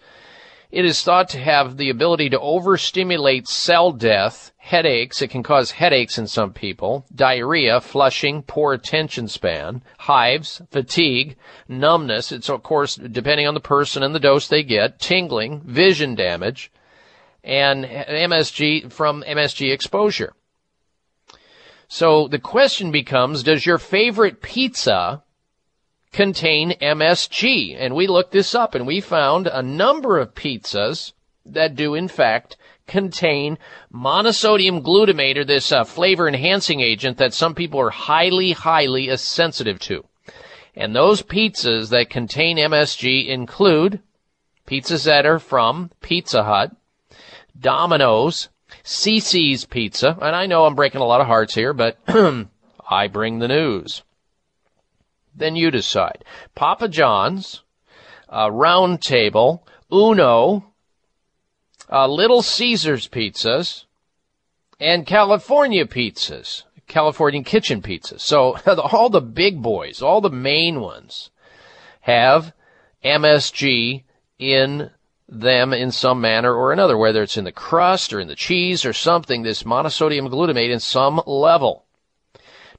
[0.70, 5.20] it is thought to have the ability to overstimulate cell death, headaches.
[5.20, 11.36] It can cause headaches in some people, diarrhea, flushing, poor attention span, hives, fatigue,
[11.68, 12.30] numbness.
[12.30, 16.70] It's of course depending on the person and the dose they get, tingling, vision damage,
[17.42, 20.34] and MSG from MSG exposure.
[21.88, 25.24] So the question becomes, does your favorite pizza
[26.12, 27.76] contain MSG?
[27.78, 31.12] And we looked this up and we found a number of pizzas
[31.46, 32.56] that do in fact
[32.86, 33.56] contain
[33.92, 39.78] monosodium glutamate or this uh, flavor enhancing agent that some people are highly, highly sensitive
[39.78, 40.04] to.
[40.74, 44.00] And those pizzas that contain MSG include
[44.66, 46.74] pizzas that are from Pizza Hut,
[47.58, 48.48] Domino's,
[48.84, 51.98] CiCi's Pizza, and I know I'm breaking a lot of hearts here, but
[52.90, 54.02] I bring the news.
[55.34, 56.24] Then you decide.
[56.54, 57.62] Papa John's,
[58.28, 60.64] uh, Round Table, Uno,
[61.90, 63.84] uh, Little Caesars Pizzas,
[64.78, 68.20] and California Pizzas, California Kitchen Pizzas.
[68.20, 71.30] So all the big boys, all the main ones,
[72.02, 72.52] have
[73.04, 74.04] MSG
[74.38, 74.90] in
[75.28, 78.84] them in some manner or another, whether it's in the crust or in the cheese
[78.84, 81.84] or something, this monosodium glutamate in some level.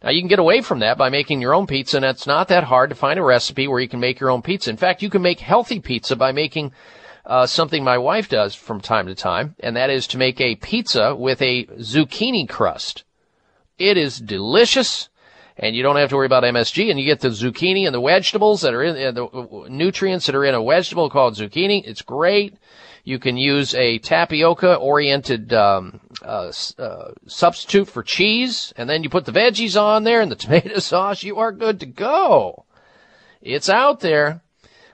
[0.03, 2.47] Now you can get away from that by making your own pizza and it's not
[2.47, 4.69] that hard to find a recipe where you can make your own pizza.
[4.69, 6.71] In fact, you can make healthy pizza by making
[7.25, 10.55] uh, something my wife does from time to time, and that is to make a
[10.55, 13.03] pizza with a zucchini crust.
[13.77, 15.09] It is delicious
[15.57, 18.01] and you don't have to worry about MSG, and you get the zucchini and the
[18.01, 21.83] vegetables that are in uh, the nutrients that are in a vegetable called zucchini.
[21.85, 22.55] It's great.
[23.03, 29.09] You can use a tapioca oriented um, uh, uh, substitute for cheese, and then you
[29.09, 31.23] put the veggies on there and the tomato sauce.
[31.23, 32.65] You are good to go.
[33.41, 34.41] It's out there.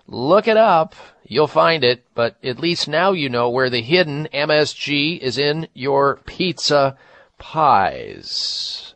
[0.07, 0.95] Look it up.
[1.25, 5.67] You'll find it, but at least now you know where the hidden MSG is in
[5.73, 6.97] your pizza
[7.38, 8.95] pies.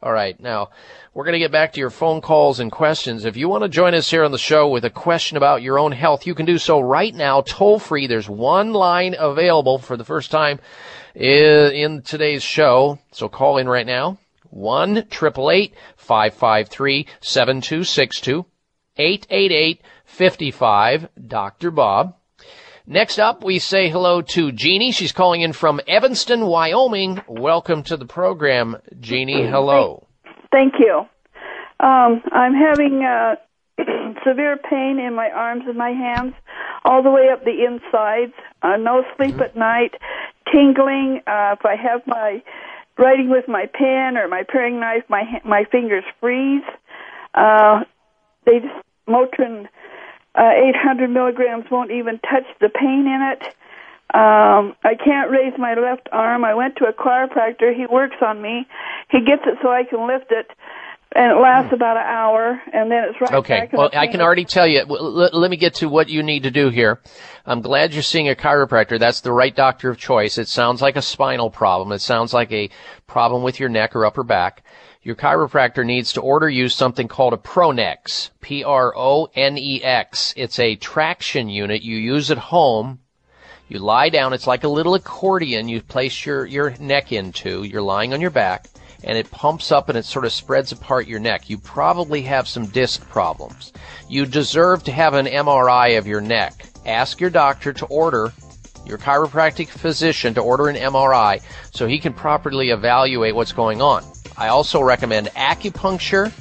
[0.00, 0.68] All right, now
[1.14, 3.24] we're going to get back to your phone calls and questions.
[3.24, 5.78] If you want to join us here on the show with a question about your
[5.78, 8.08] own health, you can do so right now, toll free.
[8.08, 10.58] There's one line available for the first time
[11.14, 12.98] in today's show.
[13.12, 14.18] So call in right now.
[14.50, 18.44] 1 553 7262
[18.96, 21.70] 888 55 Dr.
[21.70, 22.16] Bob.
[22.86, 24.92] Next up, we say hello to Jeannie.
[24.92, 27.22] She's calling in from Evanston, Wyoming.
[27.28, 29.46] Welcome to the program, Jeannie.
[29.46, 30.08] Hello.
[30.54, 31.00] Thank you.
[31.80, 33.34] Um, I'm having uh,
[34.24, 36.32] severe pain in my arms and my hands,
[36.84, 38.34] all the way up the insides.
[38.62, 39.94] Uh, no sleep at night,
[40.52, 41.22] tingling.
[41.26, 42.40] Uh, if I have my
[42.96, 46.62] writing with my pen or my paring knife, my my fingers freeze.
[47.34, 47.80] Uh,
[48.46, 49.66] they just Motrin
[50.36, 53.56] uh, 800 milligrams won't even touch the pain in it.
[54.12, 56.44] Um, I can't raise my left arm.
[56.44, 57.74] I went to a chiropractor.
[57.74, 58.66] He works on me.
[59.10, 60.50] He gets it so I can lift it,
[61.16, 61.74] and it lasts hmm.
[61.76, 63.60] about an hour, and then it's right okay.
[63.60, 63.68] back.
[63.68, 63.76] Okay.
[63.76, 64.84] Well, I can already tell you.
[64.84, 67.00] Let, let me get to what you need to do here.
[67.46, 69.00] I'm glad you're seeing a chiropractor.
[69.00, 70.38] That's the right doctor of choice.
[70.38, 71.90] It sounds like a spinal problem.
[71.90, 72.70] It sounds like a
[73.06, 74.64] problem with your neck or upper back.
[75.02, 78.30] Your chiropractor needs to order you something called a Pronex.
[78.40, 80.34] P-R-O-N-E-X.
[80.36, 83.00] It's a traction unit you use at home
[83.68, 84.32] you lie down.
[84.32, 87.62] It's like a little accordion you place your, your neck into.
[87.62, 88.66] You're lying on your back
[89.04, 91.48] and it pumps up and it sort of spreads apart your neck.
[91.48, 93.72] You probably have some disc problems.
[94.08, 96.66] You deserve to have an MRI of your neck.
[96.86, 98.32] Ask your doctor to order
[98.86, 101.42] your chiropractic physician to order an MRI
[101.72, 104.04] so he can properly evaluate what's going on.
[104.36, 106.32] I also recommend acupuncture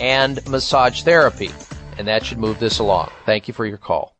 [0.00, 1.50] and massage therapy,
[1.96, 3.10] and that should move this along.
[3.24, 4.19] Thank you for your call.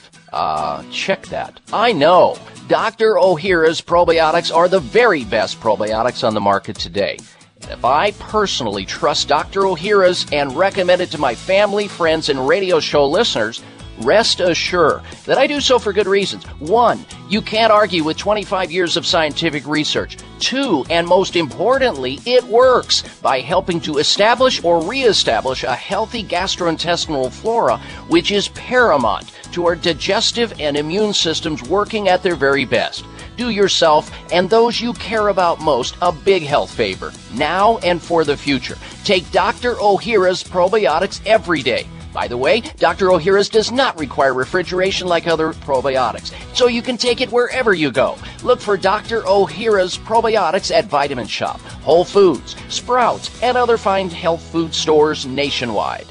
[0.31, 1.59] uh, check that.
[1.73, 2.37] I know
[2.67, 3.15] Dr.
[3.15, 7.17] Ohhira's probiotics are the very best probiotics on the market today.
[7.61, 9.61] And if I personally trust Dr.
[9.61, 13.61] Ohhira's and recommend it to my family, friends, and radio show listeners,
[14.01, 16.43] rest assured that I do so for good reasons.
[16.59, 20.17] One, you can't argue with 25 years of scientific research.
[20.39, 27.31] Two, and most importantly, it works by helping to establish or reestablish a healthy gastrointestinal
[27.31, 33.05] flora, which is paramount to our digestive and immune systems working at their very best.
[33.37, 38.23] Do yourself and those you care about most a big health favor, now and for
[38.23, 38.77] the future.
[39.03, 39.75] Take Dr.
[39.75, 41.87] Ohhira's probiotics every day.
[42.13, 43.07] By the way, Dr.
[43.07, 47.91] Ohhira's does not require refrigeration like other probiotics, so you can take it wherever you
[47.91, 48.17] go.
[48.43, 49.21] Look for Dr.
[49.21, 56.10] Ohhira's probiotics at Vitamin Shoppe, Whole Foods, Sprouts, and other fine health food stores nationwide.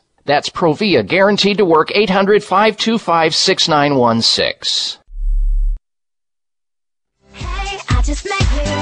[0.25, 5.01] That's Provia, guaranteed to work 800 525 6916.
[7.33, 8.80] Hey,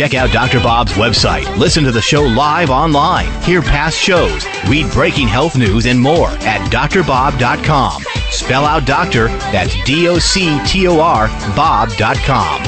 [0.00, 0.60] Check out Dr.
[0.60, 1.58] Bob's website.
[1.58, 3.30] Listen to the show live online.
[3.42, 4.46] Hear past shows.
[4.66, 8.02] Read breaking health news and more at drbob.com.
[8.30, 12.62] Spell out doctor, that's D O C T O R, Bob.com.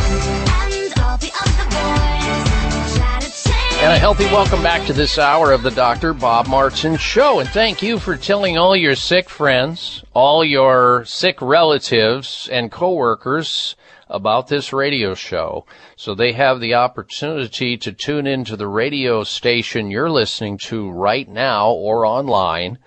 [3.81, 6.13] And a healthy welcome back to this hour of the Dr.
[6.13, 7.41] Bob Martin Show.
[7.41, 13.75] And thank you for telling all your sick friends, all your sick relatives and coworkers
[14.13, 15.65] about this radio show
[15.97, 21.29] so they have the opportunity to tune into the radio station you're listening to right
[21.29, 22.79] now or online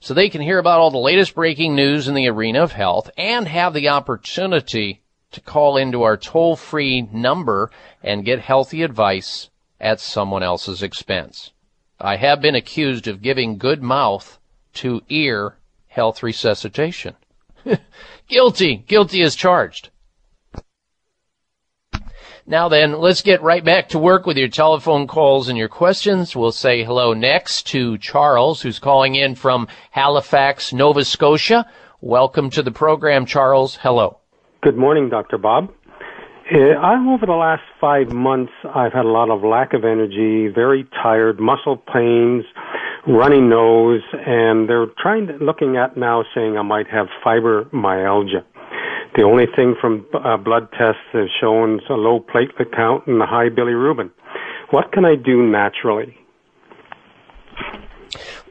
[0.00, 3.08] so they can hear about all the latest breaking news in the arena of health
[3.16, 5.00] and have the opportunity
[5.30, 7.70] to call into our toll free number
[8.02, 9.48] and get healthy advice
[9.80, 11.52] at someone else's expense.
[12.00, 14.38] I have been accused of giving good mouth
[14.74, 15.56] to ear
[15.86, 17.14] health resuscitation.
[18.28, 19.90] guilty, guilty as charged.
[22.52, 26.36] Now then, let's get right back to work with your telephone calls and your questions.
[26.36, 31.64] We'll say hello next to Charles, who's calling in from Halifax, Nova Scotia.
[32.02, 33.76] Welcome to the program, Charles.
[33.76, 34.18] Hello.
[34.60, 35.38] Good morning, Dr.
[35.38, 35.70] Bob.
[36.52, 40.52] Uh, I, over the last five months, I've had a lot of lack of energy,
[40.54, 42.44] very tired, muscle pains,
[43.08, 48.44] runny nose, and they're trying to, looking at now saying I might have fibromyalgia.
[49.14, 53.26] The only thing from uh, blood tests has shown a low platelet count and a
[53.26, 54.10] high bilirubin.
[54.70, 56.16] What can I do naturally?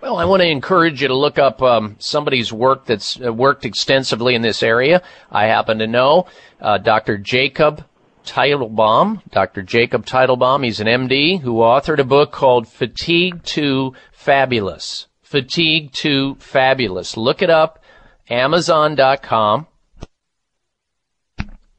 [0.02, 3.66] Well, I want to encourage you to look up um, somebody's work that's uh, worked
[3.66, 5.02] extensively in this area.
[5.32, 6.28] I happen to know
[6.60, 7.18] uh, Dr.
[7.18, 7.86] Jacob
[8.26, 9.62] Teitelbaum, Dr.
[9.62, 10.64] Jacob Teitelbaum.
[10.64, 15.08] He's an MD who authored a book called Fatigue to Fabulous.
[15.22, 17.18] Fatigue to Fabulous.
[17.18, 17.84] Look it up,
[18.30, 19.68] Amazon.com,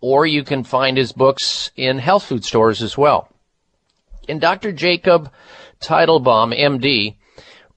[0.02, 3.28] or you can find his books in health food stores as well.
[4.28, 4.72] And Dr.
[4.72, 5.30] Jacob
[5.80, 7.14] Teitelbaum, MD,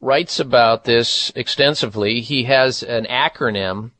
[0.01, 2.21] writes about this extensively.
[2.21, 3.91] He has an acronym.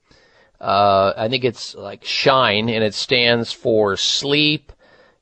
[0.60, 4.72] Uh, I think it's like SHINE, and it stands for sleep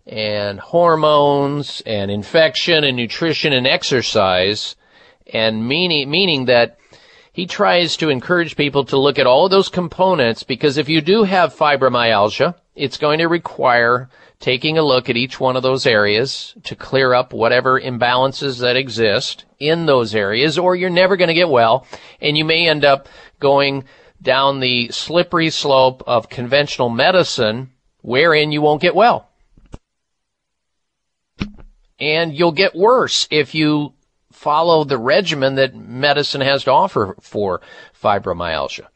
[0.07, 4.75] and hormones and infection and nutrition and exercise,
[5.31, 6.77] and meaning meaning that
[7.31, 11.23] he tries to encourage people to look at all those components because if you do
[11.23, 14.09] have fibromyalgia, it's going to require
[14.39, 18.75] taking a look at each one of those areas to clear up whatever imbalances that
[18.75, 21.87] exist in those areas, or you're never going to get well,
[22.19, 23.07] and you may end up
[23.39, 23.85] going
[24.21, 27.69] down the slippery slope of conventional medicine
[28.01, 29.29] wherein you won't get well.
[31.99, 33.93] And you'll get worse if you
[34.31, 37.61] follow the regimen that medicine has to offer for
[38.01, 38.87] fibromyalgia.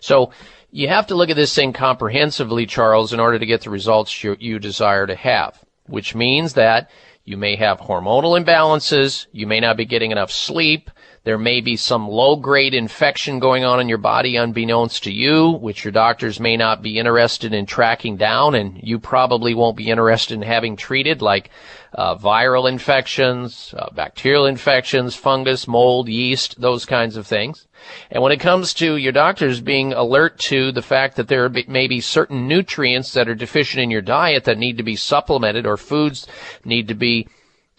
[0.00, 0.32] So
[0.76, 4.22] you have to look at this thing comprehensively, Charles, in order to get the results
[4.22, 6.90] you, you desire to have, which means that
[7.24, 10.90] you may have hormonal imbalances, you may not be getting enough sleep,
[11.26, 15.50] there may be some low grade infection going on in your body unbeknownst to you,
[15.50, 19.90] which your doctors may not be interested in tracking down, and you probably won't be
[19.90, 21.50] interested in having treated, like
[21.94, 27.66] uh, viral infections, uh, bacterial infections, fungus, mold, yeast, those kinds of things.
[28.08, 31.88] And when it comes to your doctors being alert to the fact that there may
[31.88, 35.76] be certain nutrients that are deficient in your diet that need to be supplemented or
[35.76, 36.28] foods
[36.64, 37.26] need to be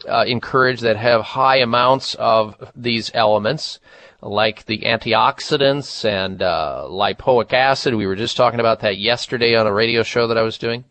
[0.08, 3.80] uh, encouraged that have high amounts of these elements,
[4.22, 7.96] like the antioxidants and uh, lipoic acid.
[7.96, 10.86] We were just talking about that yesterday on a radio show that I was doing.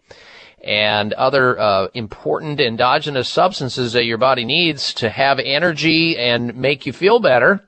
[0.62, 6.86] And other uh, important endogenous substances that your body needs to have energy and make
[6.86, 7.66] you feel better,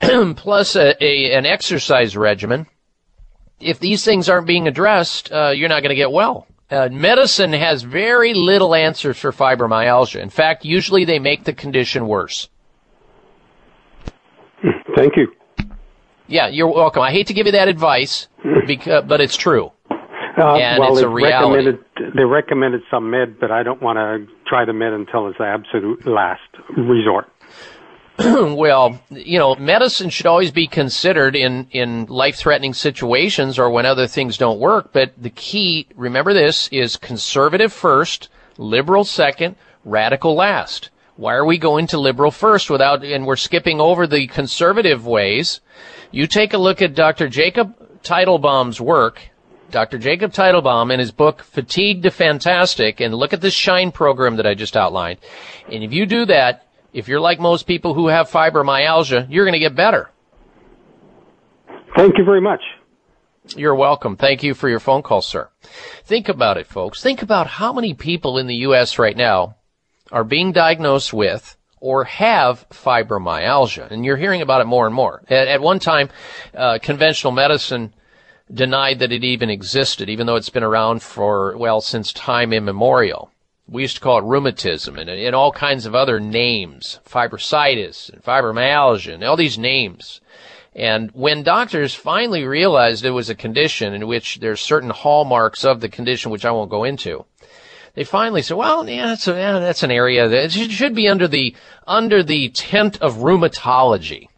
[0.00, 2.66] plus a, a, an exercise regimen.
[3.58, 6.46] If these things aren't being addressed, uh, you're not going to get well.
[6.70, 10.20] Uh, medicine has very little answers for fibromyalgia.
[10.20, 12.48] In fact, usually they make the condition worse.
[14.96, 15.32] Thank you.
[16.26, 17.02] Yeah, you're welcome.
[17.02, 18.28] I hate to give you that advice,
[18.66, 19.72] because, but it's true.
[19.90, 21.56] Uh, and well, it's a reality.
[21.56, 21.84] recommended
[22.14, 25.44] they recommended some med, but I don't want to try the med until it's the
[25.44, 26.42] absolute last
[26.76, 27.26] resort.
[28.56, 34.08] well, you know, medicine should always be considered in, in life-threatening situations or when other
[34.08, 34.92] things don't work.
[34.92, 39.54] But the key, remember this, is conservative first, liberal second,
[39.84, 40.90] radical last.
[41.14, 45.60] Why are we going to liberal first without, and we're skipping over the conservative ways?
[46.10, 47.28] You take a look at Dr.
[47.28, 49.30] Jacob Teitelbaum's work,
[49.70, 49.98] Dr.
[49.98, 54.46] Jacob Teitelbaum in his book Fatigue to Fantastic, and look at this SHINE program that
[54.46, 55.18] I just outlined.
[55.70, 59.52] And if you do that, if you're like most people who have fibromyalgia, you're going
[59.52, 60.10] to get better.
[61.96, 62.60] Thank you very much.
[63.56, 64.16] You're welcome.
[64.16, 65.48] Thank you for your phone call, sir.
[66.04, 67.02] Think about it, folks.
[67.02, 68.98] Think about how many people in the U.S.
[68.98, 69.56] right now
[70.12, 73.90] are being diagnosed with or have fibromyalgia.
[73.90, 75.22] And you're hearing about it more and more.
[75.28, 76.10] At, at one time,
[76.54, 77.94] uh, conventional medicine
[78.52, 83.30] denied that it even existed, even though it's been around for, well, since time immemorial.
[83.70, 88.22] We used to call it rheumatism and, and all kinds of other names, fibrositis and
[88.22, 90.22] fibromyalgia and all these names.
[90.74, 95.80] And when doctors finally realized it was a condition in which there's certain hallmarks of
[95.80, 97.26] the condition, which I won't go into,
[97.94, 101.28] they finally said, well, yeah, that's, a, yeah, that's an area that should be under
[101.28, 101.54] the,
[101.86, 104.28] under the tent of rheumatology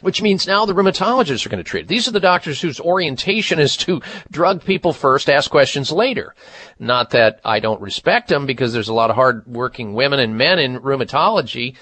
[0.00, 1.88] which means now the rheumatologists are going to treat it.
[1.88, 4.00] These are the doctors whose orientation is to
[4.30, 6.34] drug people first, ask questions later.
[6.78, 10.58] Not that I don't respect them because there's a lot of hard-working women and men
[10.58, 11.76] in rheumatology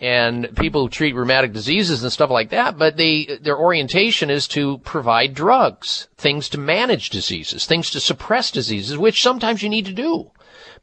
[0.00, 4.46] and people who treat rheumatic diseases and stuff like that, but they, their orientation is
[4.48, 9.86] to provide drugs, things to manage diseases, things to suppress diseases, which sometimes you need
[9.86, 10.30] to do.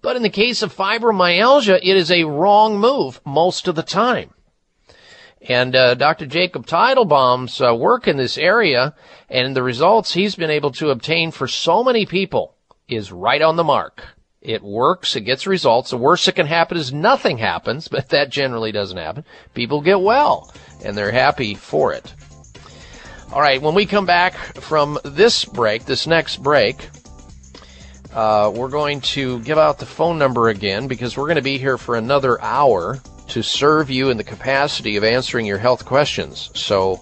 [0.02, 4.34] But in the case of fibromyalgia, it is a wrong move most of the time.
[5.48, 6.26] And uh, Dr.
[6.26, 8.96] Jacob Teitelbaum's uh, work in this area
[9.30, 12.56] and the results he's been able to obtain for so many people
[12.88, 14.04] is right on the mark.
[14.42, 15.90] It works, it gets results.
[15.90, 19.26] The worst that can happen is nothing happens, but that generally doesn't happen.
[19.54, 20.54] People get well,
[20.84, 22.14] and they're happy for it.
[23.32, 26.90] All right, when we come back from this break, this next break,
[28.14, 31.58] uh, we're going to give out the phone number again because we're going to be
[31.58, 36.50] here for another hour to serve you in the capacity of answering your health questions.
[36.54, 37.02] So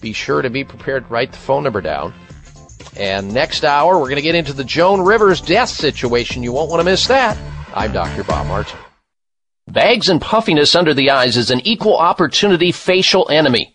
[0.00, 2.14] be sure to be prepared to write the phone number down.
[2.96, 6.42] And next hour, we're going to get into the Joan Rivers death situation.
[6.42, 7.38] You won't want to miss that.
[7.74, 8.24] I'm Dr.
[8.24, 8.78] Bob Martin.
[9.68, 13.74] Bags and puffiness under the eyes is an equal opportunity facial enemy.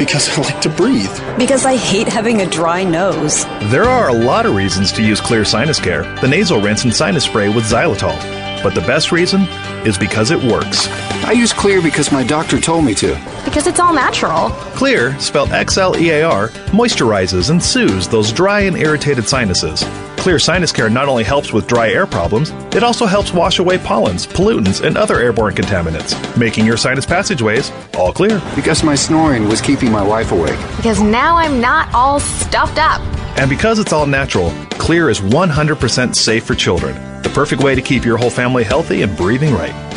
[0.00, 1.14] Because I like to breathe.
[1.36, 3.44] Because I hate having a dry nose.
[3.70, 6.94] There are a lot of reasons to use Xlear Sinus Care, the nasal rinse and
[6.94, 8.18] sinus spray with xylitol.
[8.62, 9.42] But the best reason
[9.86, 10.88] is because it works.
[11.24, 13.14] I use Xlear because my doctor told me to.
[13.44, 14.50] Because it's all natural.
[14.74, 19.82] Xlear, spelled X L E A R, moisturizes and soothes those dry and irritated sinuses.
[20.16, 23.78] Xlear Sinus Care not only helps with dry air problems, it also helps wash away
[23.78, 28.42] pollens, pollutants, and other airborne contaminants, making your sinus passageways all clear.
[28.54, 30.58] Because my snoring was keeping my wife awake.
[30.76, 33.00] Because now I'm not all stuffed up.
[33.38, 36.94] And because it's all natural, Xlear is 100% safe for children.
[37.22, 39.89] The perfect way to keep your whole family healthy and breathing right.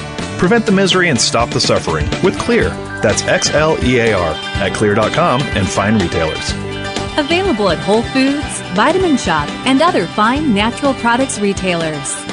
[0.44, 2.70] Prevent the misery and stop the suffering with Xlear.
[3.02, 6.52] That's X L E A R at xlear.com and fine retailers.
[7.18, 12.32] Available at Whole Foods, Vitamin Shoppe, and other fine natural products retailers.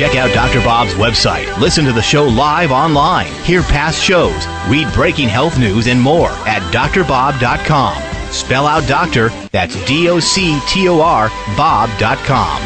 [0.00, 0.64] Check out Dr.
[0.64, 1.58] Bob's website.
[1.58, 3.30] Listen to the show live online.
[3.44, 4.46] Hear past shows.
[4.66, 8.32] Read breaking health news and more at drbob.com.
[8.32, 12.62] Spell out doctor, that's D O C T O R, Bob.com.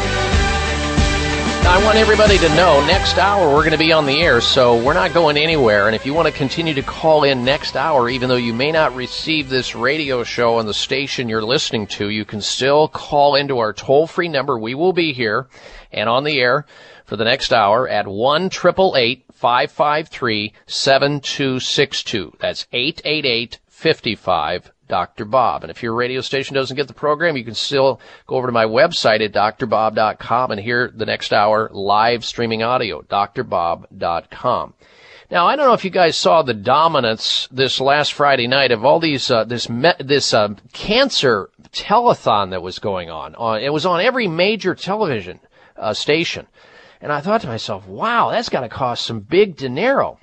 [1.67, 4.81] I want everybody to know next hour we're going to be on the air, so
[4.81, 5.87] we're not going anywhere.
[5.87, 8.71] And if you want to continue to call in next hour, even though you may
[8.71, 13.35] not receive this radio show on the station you're listening to, you can still call
[13.35, 14.57] into our toll free number.
[14.57, 15.47] We will be here
[15.91, 16.65] and on the air
[17.05, 22.37] for the next hour at 1 553 7262.
[22.39, 25.25] That's 888 55 Dr.
[25.25, 25.63] Bob.
[25.63, 28.53] And if your radio station doesn't get the program, you can still go over to
[28.53, 34.73] my website at drbob.com and hear the next hour live streaming audio, drbob.com.
[35.31, 38.85] Now, I don't know if you guys saw the dominance this last Friday night of
[38.85, 43.33] all these, uh, this, me- this, uh, cancer telethon that was going on.
[43.35, 43.61] on.
[43.61, 45.39] It was on every major television,
[45.77, 46.45] uh, station.
[47.01, 50.19] And I thought to myself, wow, that's got to cost some big dinero.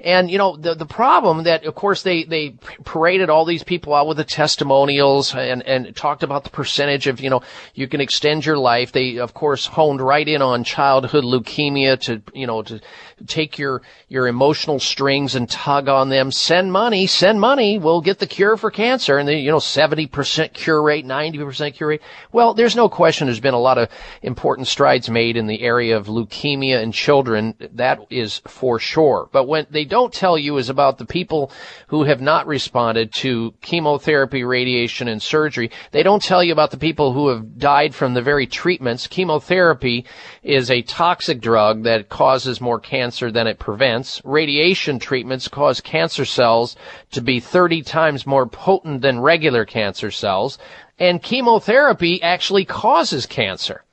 [0.00, 3.94] And you know the the problem that of course they they paraded all these people
[3.94, 7.42] out with the testimonials and and talked about the percentage of you know
[7.74, 8.92] you can extend your life.
[8.92, 12.80] They of course honed right in on childhood leukemia to you know to
[13.26, 16.30] take your your emotional strings and tug on them.
[16.30, 17.78] Send money, send money.
[17.78, 19.18] We'll get the cure for cancer.
[19.18, 22.02] And the you know seventy percent cure rate, ninety percent cure rate.
[22.32, 23.26] Well, there's no question.
[23.26, 23.88] There's been a lot of
[24.22, 27.54] important strides made in the area of leukemia in children.
[27.74, 29.28] That is for sure.
[29.32, 31.52] But what they don't tell you is about the people
[31.88, 35.70] who have not responded to chemotherapy, radiation, and surgery.
[35.92, 39.06] They don't tell you about the people who have died from the very treatments.
[39.06, 40.04] Chemotherapy
[40.42, 44.20] is a toxic drug that causes more cancer than it prevents.
[44.24, 46.76] Radiation treatments cause cancer cells
[47.12, 50.58] to be 30 times more potent than regular cancer cells.
[50.98, 53.84] And chemotherapy actually causes cancer.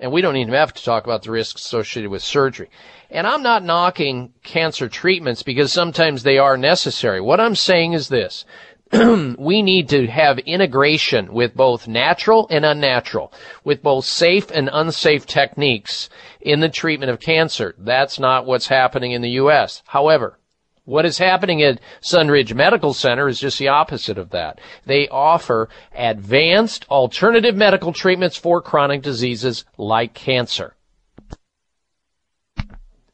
[0.00, 2.70] And we don't even have to talk about the risks associated with surgery.
[3.10, 7.20] And I'm not knocking cancer treatments because sometimes they are necessary.
[7.20, 8.44] What I'm saying is this.
[9.38, 13.32] we need to have integration with both natural and unnatural,
[13.62, 16.10] with both safe and unsafe techniques
[16.40, 17.74] in the treatment of cancer.
[17.78, 19.82] That's not what's happening in the U.S.
[19.86, 20.38] However,
[20.84, 24.60] what is happening at Sunridge Medical Center is just the opposite of that.
[24.86, 30.74] They offer advanced alternative medical treatments for chronic diseases like cancer.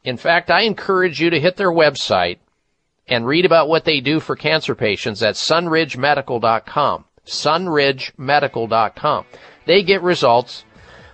[0.05, 2.39] In fact, I encourage you to hit their website
[3.09, 7.05] and read about what they do for cancer patients at sunridgemedical.com.
[7.27, 9.27] sunridgemedical.com.
[9.66, 10.65] They get results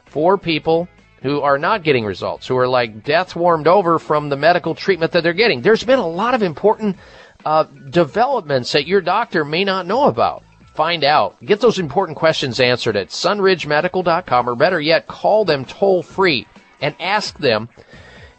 [0.07, 0.89] for people
[1.23, 5.13] who are not getting results, who are like death warmed over from the medical treatment
[5.13, 5.63] that they're getting.
[5.63, 6.97] There's been a lot of important
[7.45, 10.43] uh, developments that your doctor may not know about.
[10.75, 11.43] Find out.
[11.45, 16.47] Get those important questions answered at sunridgemedical.com or better yet, call them toll free
[16.81, 17.69] and ask them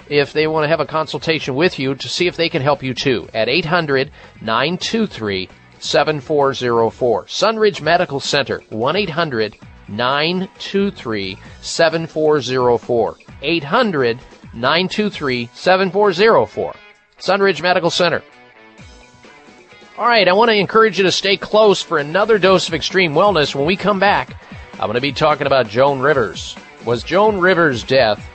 [0.09, 2.83] if they want to have a consultation with you to see if they can help
[2.83, 4.11] you too at 800
[4.41, 5.49] 923
[5.79, 7.25] 7404.
[7.25, 9.57] Sunridge Medical Center, 1 800
[9.95, 13.17] 923 7404.
[13.41, 14.19] 800
[14.53, 16.75] 923 7404.
[17.19, 18.21] Sunridge Medical Center.
[19.97, 23.13] All right, I want to encourage you to stay close for another dose of extreme
[23.13, 23.53] wellness.
[23.53, 24.35] When we come back,
[24.73, 26.55] I'm going to be talking about Joan Rivers.
[26.85, 28.27] Was Joan Rivers' death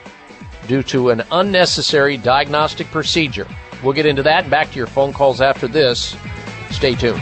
[0.67, 3.47] due to an unnecessary diagnostic procedure?
[3.83, 6.15] We'll get into that and back to your phone calls after this.
[6.71, 7.21] Stay tuned.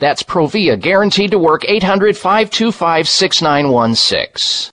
[0.00, 4.72] That's Provia, guaranteed to work 800 525 6916.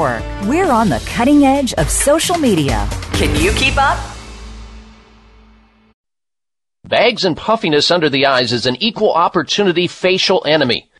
[0.00, 2.88] We're on the cutting edge of social media.
[3.12, 3.98] Can you keep up?
[6.84, 10.89] Bags and puffiness under the eyes is an equal opportunity facial enemy.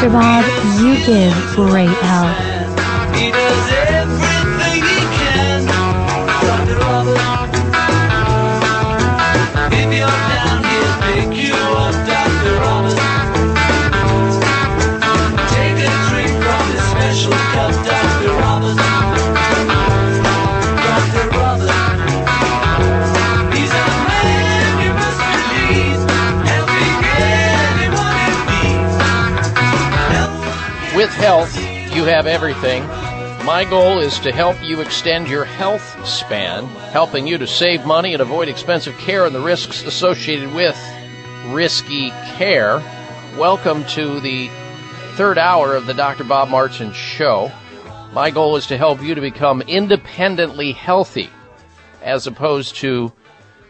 [0.00, 0.12] Dr.
[0.12, 0.44] Bob,
[0.80, 3.79] you give great help.
[31.30, 31.56] Health,
[31.94, 32.84] you have everything.
[33.46, 38.14] My goal is to help you extend your health span, helping you to save money
[38.14, 40.76] and avoid expensive care and the risks associated with
[41.50, 42.82] risky care.
[43.38, 44.50] Welcome to the
[45.14, 46.24] third hour of the Dr.
[46.24, 47.52] Bob Martin Show.
[48.12, 51.30] My goal is to help you to become independently healthy
[52.02, 53.12] as opposed to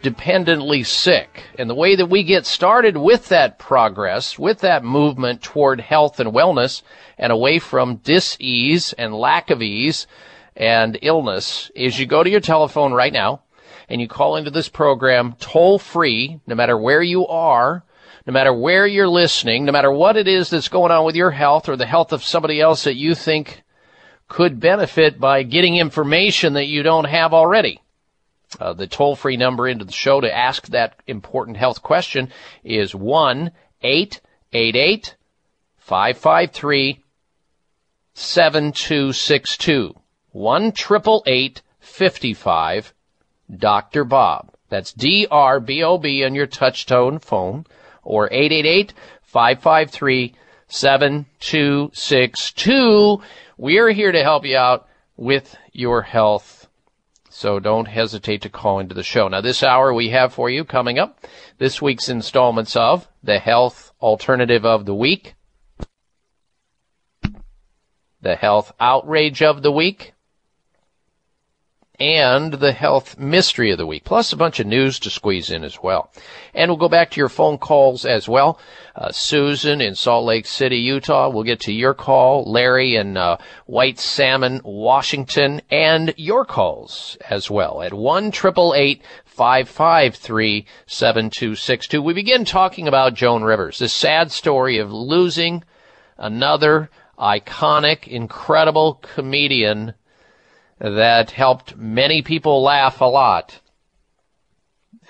[0.01, 1.43] dependently sick.
[1.57, 6.19] And the way that we get started with that progress, with that movement toward health
[6.19, 6.81] and wellness
[7.17, 10.07] and away from dis-ease and lack of ease
[10.55, 13.41] and illness is you go to your telephone right now
[13.89, 17.83] and you call into this program toll free, no matter where you are,
[18.25, 21.31] no matter where you're listening, no matter what it is that's going on with your
[21.31, 23.63] health or the health of somebody else that you think
[24.27, 27.81] could benefit by getting information that you don't have already.
[28.59, 32.29] Uh, the toll free number into the show to ask that important health question
[32.63, 33.51] is 1
[33.81, 35.15] 888
[35.77, 37.03] 553
[38.13, 39.95] 7262.
[40.31, 42.93] 1 888 55
[43.57, 44.03] Dr.
[44.03, 44.53] Bob.
[44.69, 47.65] That's D R B O B on your touchtone phone
[48.03, 50.33] or 888 553
[50.67, 53.21] 7262.
[53.57, 54.87] We're here to help you out
[55.17, 56.60] with your health
[57.33, 59.27] so don't hesitate to call into the show.
[59.27, 61.25] Now, this hour we have for you coming up
[61.57, 65.35] this week's installments of the Health Alternative of the Week,
[68.21, 70.13] the Health Outrage of the Week,
[72.01, 75.63] and the Health Mystery of the Week, plus a bunch of news to squeeze in
[75.63, 76.11] as well.
[76.51, 78.59] And we'll go back to your phone calls as well.
[78.95, 82.51] Uh, Susan in Salt Lake City, Utah, we'll get to your call.
[82.51, 83.37] Larry in uh,
[83.67, 92.01] White Salmon, Washington, and your calls as well at 1 553 7262.
[92.01, 95.63] We begin talking about Joan Rivers, the sad story of losing
[96.17, 99.93] another iconic, incredible comedian
[100.81, 103.59] that helped many people laugh a lot.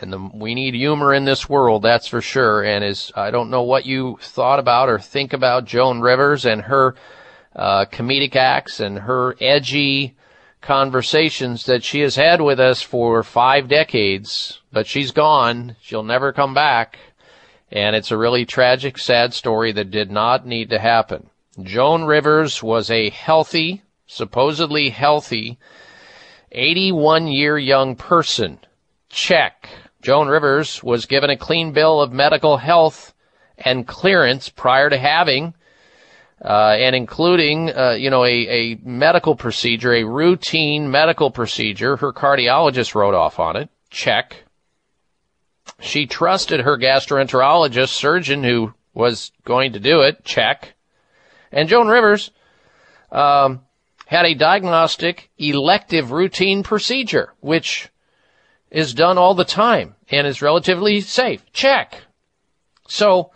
[0.02, 2.64] And the, we need humor in this world, that's for sure.
[2.64, 6.64] And is I don't know what you thought about or think about Joan Rivers and
[6.64, 6.96] her
[7.56, 10.16] uh, comedic acts and her edgy
[10.60, 14.60] conversations that she has had with us for five decades.
[14.74, 17.00] But she's gone; she'll never come back.
[17.72, 21.30] And it's a really tragic, sad story that did not need to happen.
[21.64, 25.58] Joan Rivers was a healthy, supposedly healthy,
[26.52, 28.60] 81 year young person.
[29.10, 29.70] Check.
[30.02, 33.14] Joan Rivers was given a clean bill of medical health
[33.58, 35.54] and clearance prior to having,
[36.44, 41.96] uh, and including, uh, you know, a, a medical procedure, a routine medical procedure.
[41.96, 43.70] Her cardiologist wrote off on it.
[43.90, 44.44] Check.
[45.80, 50.26] She trusted her gastroenterologist surgeon who was going to do it.
[50.26, 50.74] Check.
[51.52, 52.32] And Joan Rivers,
[53.12, 53.62] um,
[54.12, 57.88] had a diagnostic elective routine procedure, which
[58.70, 61.50] is done all the time and is relatively safe.
[61.54, 62.02] Check.
[62.90, 63.32] So,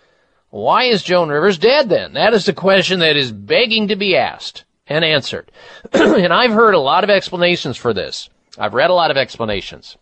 [0.50, 2.12] why is Joan Rivers dead then?
[2.14, 5.50] That is the question that is begging to be asked and answered.
[5.94, 8.30] and I've heard a lot of explanations for this.
[8.58, 9.96] I've read a lot of explanations.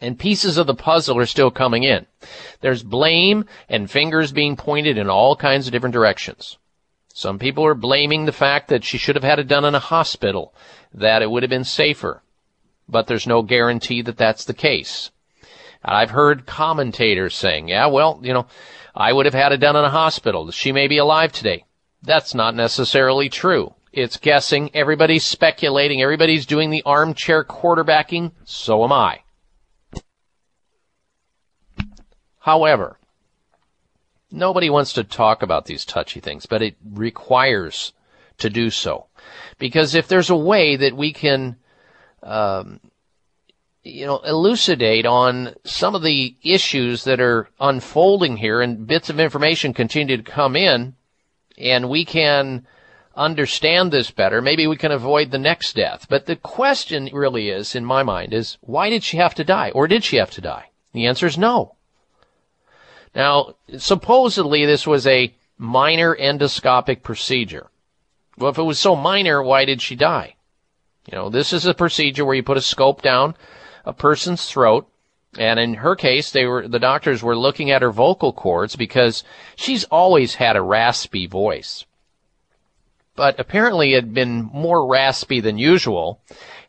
[0.00, 2.06] And pieces of the puzzle are still coming in.
[2.60, 6.56] There's blame and fingers being pointed in all kinds of different directions.
[7.12, 9.80] Some people are blaming the fact that she should have had it done in a
[9.80, 10.54] hospital,
[10.94, 12.22] that it would have been safer.
[12.88, 15.10] But there's no guarantee that that's the case.
[15.84, 18.46] I've heard commentators saying, yeah, well, you know,
[18.94, 20.50] I would have had it done in a hospital.
[20.50, 21.64] She may be alive today.
[22.02, 23.74] That's not necessarily true.
[23.92, 24.70] It's guessing.
[24.74, 26.02] Everybody's speculating.
[26.02, 28.32] Everybody's doing the armchair quarterbacking.
[28.44, 29.20] So am I.
[32.38, 32.98] However,
[34.30, 37.92] Nobody wants to talk about these touchy things, but it requires
[38.38, 39.06] to do so.
[39.58, 41.56] Because if there's a way that we can,
[42.22, 42.80] um,
[43.82, 49.20] you know, elucidate on some of the issues that are unfolding here and bits of
[49.20, 50.94] information continue to come in
[51.58, 52.66] and we can
[53.16, 56.06] understand this better, maybe we can avoid the next death.
[56.08, 59.70] But the question really is, in my mind, is why did she have to die?
[59.74, 60.70] Or did she have to die?
[60.92, 61.74] The answer is no.
[63.14, 67.68] Now, supposedly this was a minor endoscopic procedure.
[68.38, 70.36] Well, if it was so minor, why did she die?
[71.10, 73.34] You know, this is a procedure where you put a scope down
[73.84, 74.86] a person's throat,
[75.38, 79.24] and in her case, they were the doctors were looking at her vocal cords because
[79.56, 81.86] she's always had a raspy voice.
[83.16, 86.20] But apparently it had been more raspy than usual,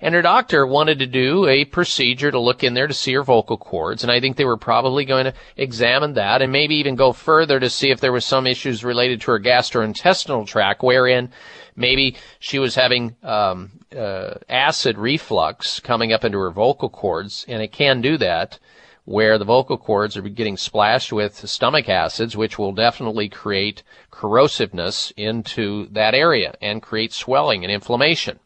[0.02, 3.24] and her doctor wanted to do a procedure to look in there to see her
[3.24, 6.96] vocal cords, and I think they were probably going to examine that and maybe even
[6.96, 11.32] go further to see if there was some issues related to her gastrointestinal tract, wherein
[11.76, 17.62] maybe she was having um, uh, acid reflux coming up into her vocal cords, and
[17.62, 18.60] it can do that
[19.06, 25.12] where the vocal cords are getting splashed with stomach acids, which will definitely create corrosiveness
[25.18, 28.40] into that area and create swelling and inflammation.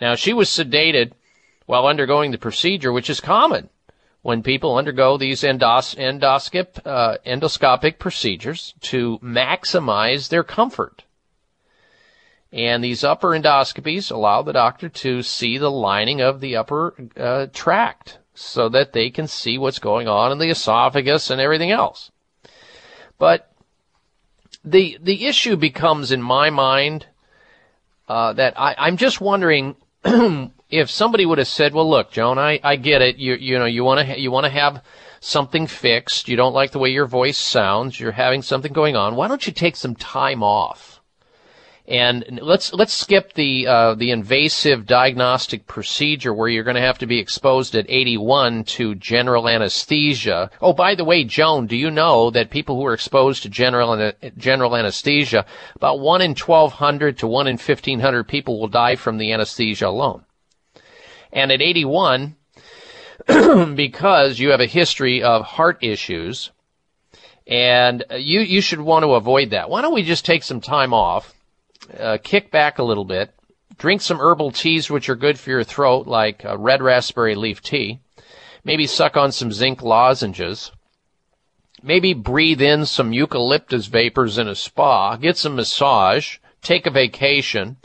[0.00, 1.12] Now, she was sedated
[1.66, 3.68] while undergoing the procedure, which is common
[4.22, 11.04] when people undergo these endos- endoscop, uh, endoscopic procedures to maximize their comfort.
[12.52, 17.46] And these upper endoscopies allow the doctor to see the lining of the upper uh,
[17.52, 22.10] tract so that they can see what's going on in the esophagus and everything else.
[23.18, 23.52] But
[24.64, 27.06] the the issue becomes, in my mind,
[28.08, 29.76] uh, that I, I'm just wondering
[30.70, 33.16] if somebody would have said, "Well, look, Joan, I, I get it.
[33.16, 34.82] You you know you want to ha- you want to have
[35.20, 36.28] something fixed.
[36.28, 38.00] You don't like the way your voice sounds.
[38.00, 39.16] You're having something going on.
[39.16, 40.99] Why don't you take some time off?"
[41.90, 46.98] And let's let's skip the uh, the invasive diagnostic procedure where you're going to have
[46.98, 50.52] to be exposed at 81 to general anesthesia.
[50.62, 54.12] Oh, by the way, Joan, do you know that people who are exposed to general
[54.36, 55.44] general anesthesia,
[55.74, 60.24] about one in 1,200 to one in 1,500 people will die from the anesthesia alone.
[61.32, 62.36] And at 81,
[63.74, 66.52] because you have a history of heart issues,
[67.48, 69.68] and you you should want to avoid that.
[69.68, 71.34] Why don't we just take some time off?
[71.98, 73.34] Uh, kick back a little bit,
[73.78, 77.62] drink some herbal teas which are good for your throat, like uh, red raspberry leaf
[77.62, 78.00] tea.
[78.64, 80.70] Maybe suck on some zinc lozenges.
[81.82, 85.16] Maybe breathe in some eucalyptus vapors in a spa.
[85.16, 86.36] Get some massage.
[86.60, 87.78] Take a vacation.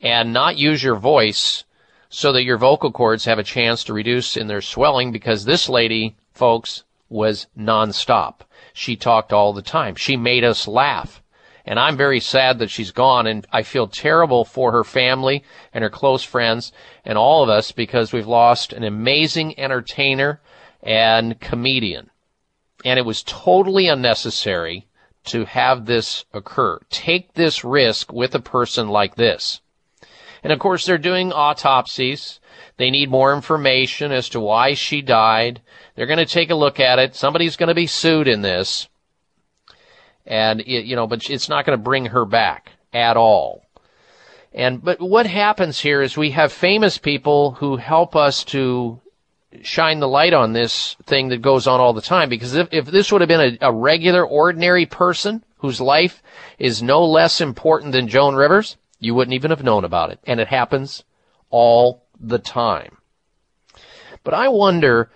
[0.00, 1.64] And not use your voice
[2.08, 5.68] so that your vocal cords have a chance to reduce in their swelling because this
[5.68, 8.40] lady, folks, was nonstop.
[8.72, 9.94] She talked all the time.
[9.94, 11.22] She made us laugh.
[11.68, 15.84] And I'm very sad that she's gone and I feel terrible for her family and
[15.84, 16.72] her close friends
[17.04, 20.40] and all of us because we've lost an amazing entertainer
[20.82, 22.08] and comedian.
[22.86, 24.86] And it was totally unnecessary
[25.24, 26.78] to have this occur.
[26.88, 29.60] Take this risk with a person like this.
[30.42, 32.40] And of course, they're doing autopsies.
[32.78, 35.60] They need more information as to why she died.
[35.94, 37.14] They're going to take a look at it.
[37.14, 38.88] Somebody's going to be sued in this
[40.28, 43.64] and it, you know, but it's not going to bring her back at all.
[44.52, 49.00] And but what happens here is we have famous people who help us to
[49.62, 52.28] shine the light on this thing that goes on all the time.
[52.28, 56.22] Because if, if this would have been a, a regular, ordinary person whose life
[56.58, 60.20] is no less important than Joan Rivers, you wouldn't even have known about it.
[60.24, 61.04] And it happens
[61.50, 62.98] all the time.
[64.24, 65.10] But I wonder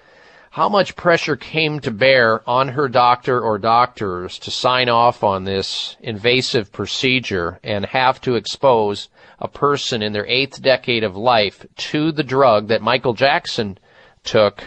[0.52, 5.44] how much pressure came to bear on her doctor or doctors to sign off on
[5.44, 9.08] this invasive procedure and have to expose
[9.38, 13.78] a person in their eighth decade of life to the drug that Michael Jackson
[14.24, 14.64] took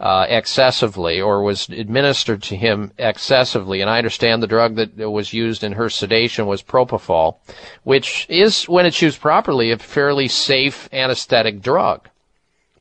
[0.00, 3.80] uh, excessively or was administered to him excessively.
[3.80, 7.36] And I understand the drug that was used in her sedation was propofol,
[7.84, 12.08] which is, when it's used properly, a fairly safe anesthetic drug.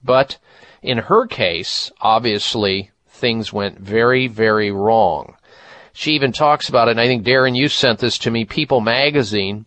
[0.04, 0.40] But
[0.82, 5.36] in her case, obviously, things went very, very wrong.
[5.94, 8.46] She even talks about it, and I think Darren, you sent this to me.
[8.46, 9.66] People magazine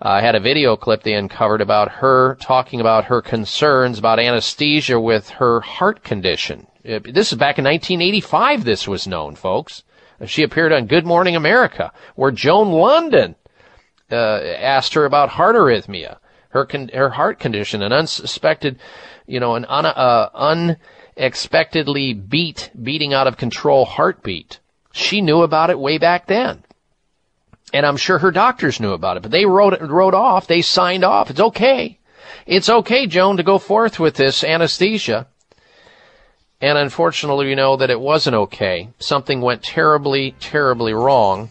[0.00, 4.98] uh, had a video clip they uncovered about her talking about her concerns about anesthesia
[4.98, 6.66] with her heart condition.
[6.88, 8.64] Uh, this is back in 1985.
[8.64, 9.84] This was known, folks.
[10.26, 13.34] She appeared on Good Morning America, where Joan Lunden
[14.10, 16.18] uh, asked her about heart arrhythmia,
[16.50, 18.78] her con- her heart condition, an unsuspected
[19.32, 20.28] you know, an un, uh,
[21.16, 24.60] unexpectedly beat, beating out of control heartbeat.
[24.92, 26.62] She knew about it way back then.
[27.72, 30.60] And I'm sure her doctors knew about it, but they wrote it wrote off, they
[30.60, 31.30] signed off.
[31.30, 31.98] It's okay.
[32.46, 35.26] It's okay, Joan, to go forth with this anesthesia.
[36.60, 38.90] And unfortunately, we know that it wasn't okay.
[38.98, 41.48] Something went terribly, terribly wrong,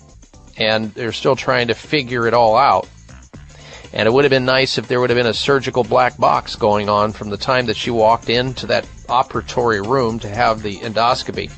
[0.55, 2.87] and they're still trying to figure it all out.
[3.93, 6.55] And it would have been nice if there would have been a surgical black box
[6.55, 10.77] going on from the time that she walked into that operatory room to have the
[10.77, 11.51] endoscopy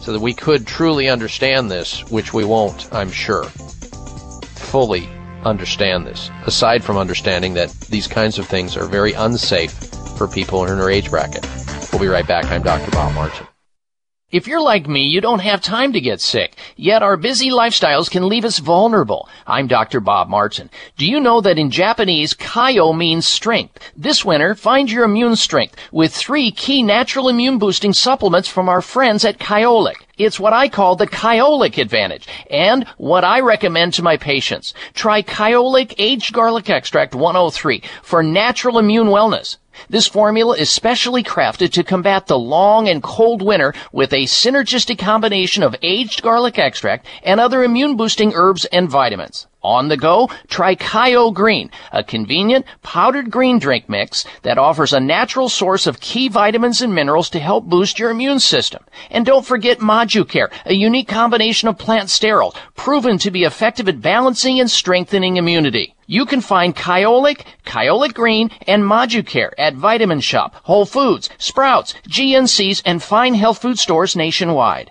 [0.00, 5.08] so that we could truly understand this, which we won't, I'm sure, fully
[5.44, 9.72] understand this, aside from understanding that these kinds of things are very unsafe
[10.16, 11.46] for people in her age bracket.
[11.92, 12.46] We'll be right back.
[12.46, 12.90] I'm Dr.
[12.92, 13.49] Bob Martin.
[14.32, 16.56] If you're like me, you don't have time to get sick.
[16.76, 19.28] Yet our busy lifestyles can leave us vulnerable.
[19.44, 19.98] I'm Dr.
[19.98, 20.70] Bob Martin.
[20.96, 23.80] Do you know that in Japanese, Kyo means strength?
[23.96, 28.80] This winter, find your immune strength with three key natural immune boosting supplements from our
[28.80, 29.96] friends at Kyolic.
[30.16, 34.74] It's what I call the Kyolic advantage and what I recommend to my patients.
[34.94, 39.56] Try Kyolic Aged Garlic Extract 103 for natural immune wellness.
[39.88, 44.98] This formula is specially crafted to combat the long and cold winter with a synergistic
[44.98, 49.46] combination of aged garlic extract and other immune boosting herbs and vitamins.
[49.62, 55.50] On the go, try Kyo-Green, a convenient powdered green drink mix that offers a natural
[55.50, 58.82] source of key vitamins and minerals to help boost your immune system.
[59.10, 64.00] And don't forget ModuCare, a unique combination of plant sterol, proven to be effective at
[64.00, 65.94] balancing and strengthening immunity.
[66.06, 72.80] You can find Kyolic, Kyolic Green, and ModuCare at Vitamin Shoppe, Whole Foods, Sprouts, GNCs,
[72.86, 74.90] and fine health food stores nationwide.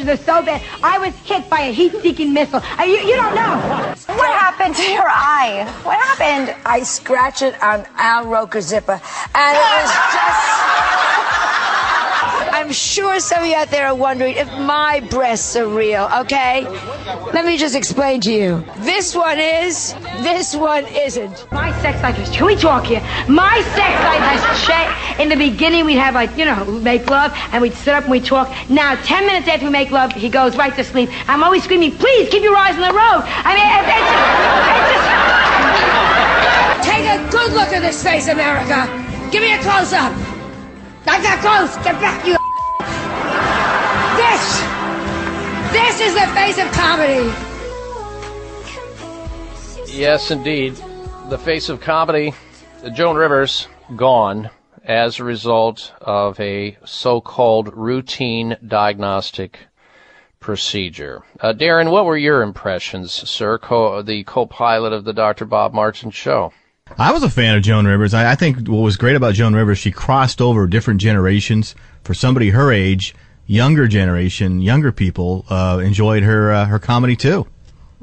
[0.00, 0.62] hot flashes are so bad.
[0.82, 2.60] I was hit by a heat-seeking missile.
[2.78, 3.56] Uh, you, you don't know.
[4.16, 5.64] What happened to your eye?
[5.82, 6.56] What happened?
[6.64, 9.00] I scratched it on Al Roker zipper,
[9.34, 11.39] and it was just.
[12.60, 16.68] I'm sure some of you out there are wondering if my breasts are real, okay?
[17.32, 18.62] Let me just explain to you.
[18.80, 21.50] This one is, this one isn't.
[21.50, 23.00] My sex life has Can we talk here?
[23.30, 25.20] My sex life has changed.
[25.22, 28.12] In the beginning, we'd have like, you know, make love, and we'd sit up and
[28.12, 28.54] we'd talk.
[28.68, 31.08] Now, ten minutes after we make love, he goes right to sleep.
[31.30, 33.24] I'm always screaming, please keep your eyes on the road.
[33.24, 34.04] I mean, it, it
[36.84, 38.84] just, Take a good look at this face, America.
[39.32, 40.12] Give me a close up.
[41.06, 41.82] Not that close.
[41.82, 42.39] Get back, you.
[44.30, 44.60] This.
[45.72, 47.32] This is the face of comedy.
[49.92, 50.76] Yes, indeed.
[51.30, 52.32] The face of comedy,
[52.92, 53.66] Joan Rivers,
[53.96, 54.50] gone
[54.84, 59.58] as a result of a so called routine diagnostic
[60.38, 61.22] procedure.
[61.40, 65.44] Uh, Darren, what were your impressions, sir, co- the co-pilot of the Dr.
[65.44, 66.52] Bob Martin show?
[66.98, 68.14] I was a fan of Joan Rivers.
[68.14, 71.74] I, I think what was great about Joan Rivers, she crossed over different generations.
[72.04, 73.14] For somebody her age,
[73.50, 77.46] younger generation, younger people uh, enjoyed her uh, her comedy too.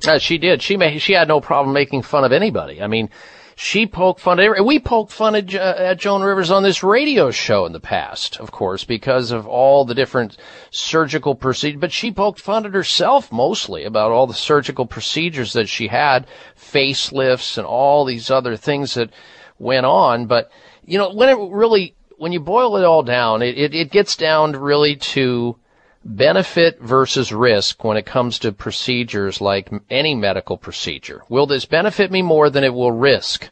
[0.05, 0.61] Uh, she did.
[0.61, 2.81] She ma- she had no problem making fun of anybody.
[2.81, 3.09] I mean,
[3.55, 7.31] she poked fun at we poked fun at, uh, at Joan Rivers on this radio
[7.31, 10.37] show in the past, of course, because of all the different
[10.69, 11.79] surgical procedures.
[11.79, 16.27] But she poked fun at herself mostly about all the surgical procedures that she had,
[16.57, 19.11] facelifts and all these other things that
[19.57, 20.25] went on.
[20.27, 20.51] But
[20.85, 24.15] you know, when it really when you boil it all down, it, it, it gets
[24.15, 25.55] down really to
[26.03, 31.21] benefit versus risk when it comes to procedures like any medical procedure.
[31.29, 33.49] Will this benefit me more than it will risk?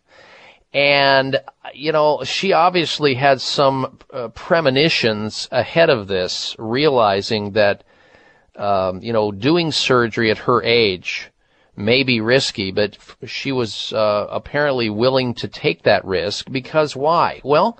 [0.73, 1.37] And,
[1.73, 7.83] you know, she obviously had some uh, premonitions ahead of this, realizing that,
[8.55, 11.29] um, you know, doing surgery at her age
[11.77, 17.41] may be risky, but she was uh, apparently willing to take that risk because why?
[17.43, 17.77] Well,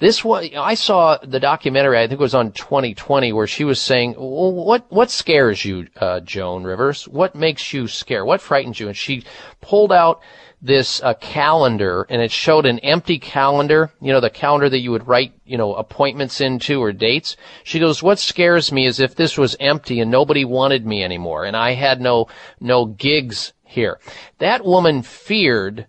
[0.00, 3.80] this was, I saw the documentary, I think it was on 2020, where she was
[3.80, 7.06] saying, what, what scares you, uh, Joan Rivers?
[7.06, 8.24] What makes you scare?
[8.24, 8.88] What frightens you?
[8.88, 9.24] And she
[9.60, 10.22] pulled out
[10.62, 14.90] this uh, calendar and it showed an empty calendar, you know, the calendar that you
[14.90, 17.36] would write, you know, appointments into or dates.
[17.62, 21.44] She goes, what scares me is if this was empty and nobody wanted me anymore
[21.44, 22.28] and I had no,
[22.58, 24.00] no gigs here.
[24.38, 25.86] That woman feared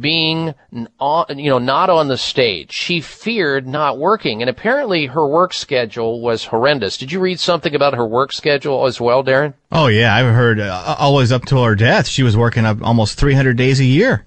[0.00, 0.54] being
[0.98, 2.72] on, you know, not on the stage.
[2.72, 6.96] She feared not working, and apparently her work schedule was horrendous.
[6.96, 9.54] Did you read something about her work schedule as well, Darren?
[9.70, 13.18] Oh yeah, I've heard uh, always up till her death, she was working up almost
[13.18, 14.24] 300 days a year.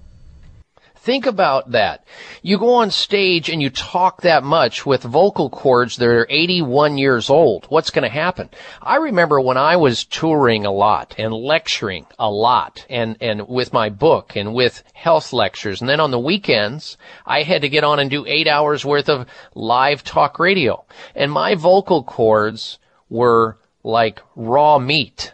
[1.08, 2.04] Think about that.
[2.42, 6.98] You go on stage and you talk that much with vocal cords that are 81
[6.98, 7.64] years old.
[7.70, 8.50] What's going to happen?
[8.82, 13.72] I remember when I was touring a lot and lecturing a lot and, and with
[13.72, 15.80] my book and with health lectures.
[15.80, 19.08] And then on the weekends, I had to get on and do eight hours worth
[19.08, 20.84] of live talk radio.
[21.14, 22.78] And my vocal cords
[23.08, 25.32] were like raw meat.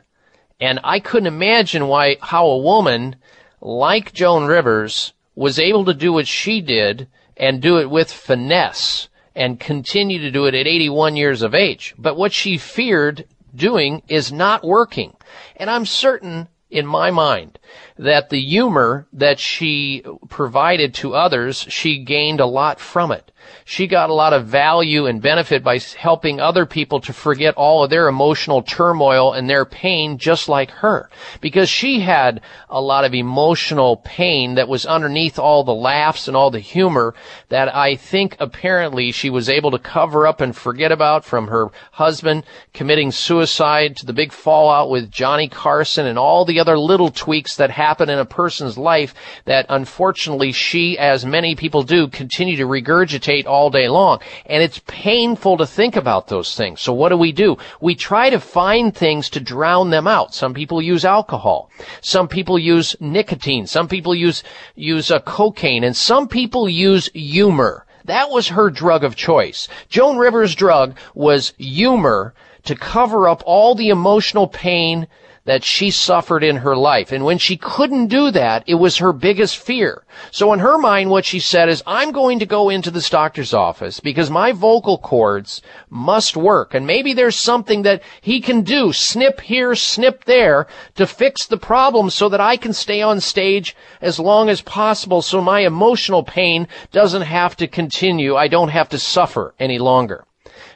[0.60, 3.16] And I couldn't imagine why, how a woman
[3.60, 9.08] like Joan Rivers was able to do what she did and do it with finesse
[9.34, 11.94] and continue to do it at 81 years of age.
[11.98, 15.16] But what she feared doing is not working.
[15.56, 17.58] And I'm certain in my mind
[17.98, 23.30] that the humor that she provided to others, she gained a lot from it
[23.64, 27.84] she got a lot of value and benefit by helping other people to forget all
[27.84, 31.08] of their emotional turmoil and their pain just like her.
[31.40, 36.36] Because she had a lot of emotional pain that was underneath all the laughs and
[36.36, 37.14] all the humor
[37.48, 41.68] that I think apparently she was able to cover up and forget about from her
[41.92, 47.10] husband committing suicide to the big fallout with Johnny Carson and all the other little
[47.10, 52.56] tweaks that happen in a person's life that unfortunately she, as many people do, continue
[52.56, 54.20] to regurgitate all day long.
[54.46, 56.80] And it's painful to think about those things.
[56.80, 57.56] So what do we do?
[57.80, 60.34] We try to find things to drown them out.
[60.34, 61.70] Some people use alcohol.
[62.00, 63.66] Some people use nicotine.
[63.66, 64.42] Some people use,
[64.74, 65.84] use uh, cocaine.
[65.84, 67.86] And some people use humor.
[68.06, 69.68] That was her drug of choice.
[69.88, 72.34] Joan Rivers' drug was humor
[72.64, 75.06] to cover up all the emotional pain
[75.46, 77.12] that she suffered in her life.
[77.12, 80.04] And when she couldn't do that, it was her biggest fear.
[80.30, 83.52] So in her mind, what she said is, I'm going to go into this doctor's
[83.52, 85.60] office because my vocal cords
[85.90, 86.72] must work.
[86.72, 91.58] And maybe there's something that he can do, snip here, snip there, to fix the
[91.58, 96.22] problem so that I can stay on stage as long as possible so my emotional
[96.22, 98.34] pain doesn't have to continue.
[98.34, 100.24] I don't have to suffer any longer.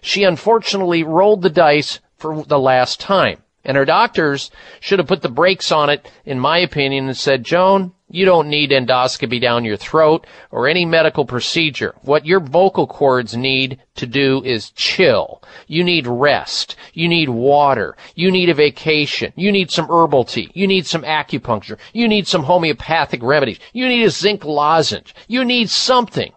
[0.03, 3.43] She unfortunately rolled the dice for the last time.
[3.69, 4.51] And her doctors
[4.81, 8.49] should have put the brakes on it, in my opinion, and said, Joan, you don't
[8.49, 11.95] need endoscopy down your throat or any medical procedure.
[12.01, 15.43] What your vocal cords need to do is chill.
[15.66, 16.77] You need rest.
[16.95, 17.95] You need water.
[18.15, 19.35] You need a vacation.
[19.36, 20.51] You need some herbal tea.
[20.55, 21.77] You need some acupuncture.
[21.93, 23.59] You need some homeopathic remedies.
[23.74, 25.15] You need a zinc lozenge.
[25.27, 26.32] You need something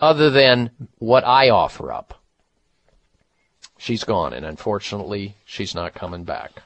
[0.00, 2.20] other than what I offer up.
[3.78, 6.62] She's gone, and unfortunately, she's not coming back.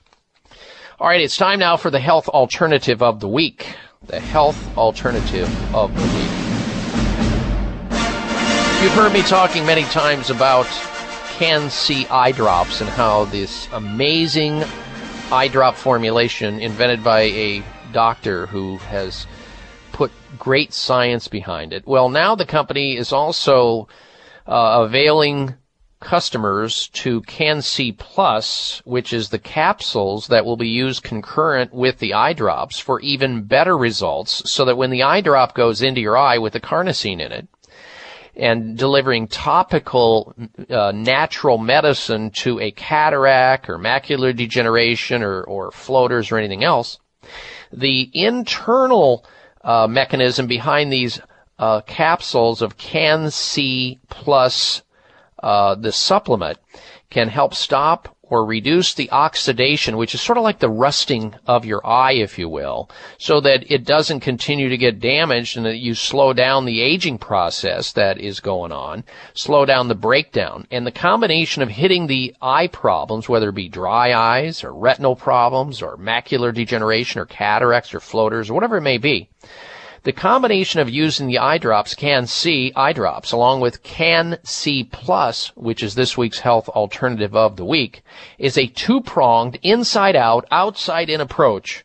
[0.98, 3.76] All right, it's time now for the health alternative of the week.
[4.06, 6.30] The health alternative of the week.
[8.82, 10.64] You've heard me talking many times about
[11.36, 14.64] Can-C eye drops and how this amazing
[15.30, 17.62] eye drop formulation invented by a
[17.92, 19.26] doctor who has
[19.92, 21.86] put great science behind it.
[21.86, 23.86] Well, now the company is also
[24.46, 25.56] uh, availing
[26.00, 32.14] customers to Can-C Plus, which is the capsules that will be used concurrent with the
[32.14, 36.16] eye drops for even better results so that when the eye drop goes into your
[36.16, 37.48] eye with the carnosine in it,
[38.36, 40.34] and delivering topical
[40.68, 46.98] uh, natural medicine to a cataract or macular degeneration or, or floaters or anything else,
[47.72, 49.24] the internal
[49.64, 51.18] uh, mechanism behind these
[51.58, 54.82] uh, capsules of Can-C plus
[55.42, 56.58] uh, the supplement
[57.10, 61.64] can help stop or reduce the oxidation, which is sort of like the rusting of
[61.64, 65.76] your eye, if you will, so that it doesn't continue to get damaged and that
[65.76, 69.04] you slow down the aging process that is going on,
[69.34, 70.66] slow down the breakdown.
[70.72, 75.14] And the combination of hitting the eye problems, whether it be dry eyes or retinal
[75.14, 79.28] problems or macular degeneration or cataracts or floaters or whatever it may be,
[80.06, 85.82] the combination of using the eye drops, Can-C eye drops, along with Can-C Plus, which
[85.82, 88.04] is this week's health alternative of the week,
[88.38, 91.84] is a two-pronged, inside-out, outside-in approach,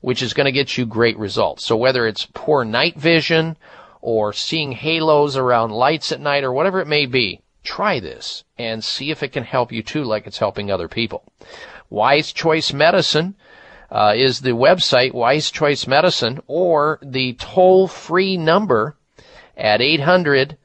[0.00, 1.64] which is going to get you great results.
[1.64, 3.56] So whether it's poor night vision,
[4.00, 8.82] or seeing halos around lights at night, or whatever it may be, try this and
[8.82, 11.22] see if it can help you too, like it's helping other people.
[11.88, 13.36] Wise Choice Medicine
[13.90, 18.96] uh, is the website Wise Choice Medicine or the toll free number
[19.56, 20.56] at 800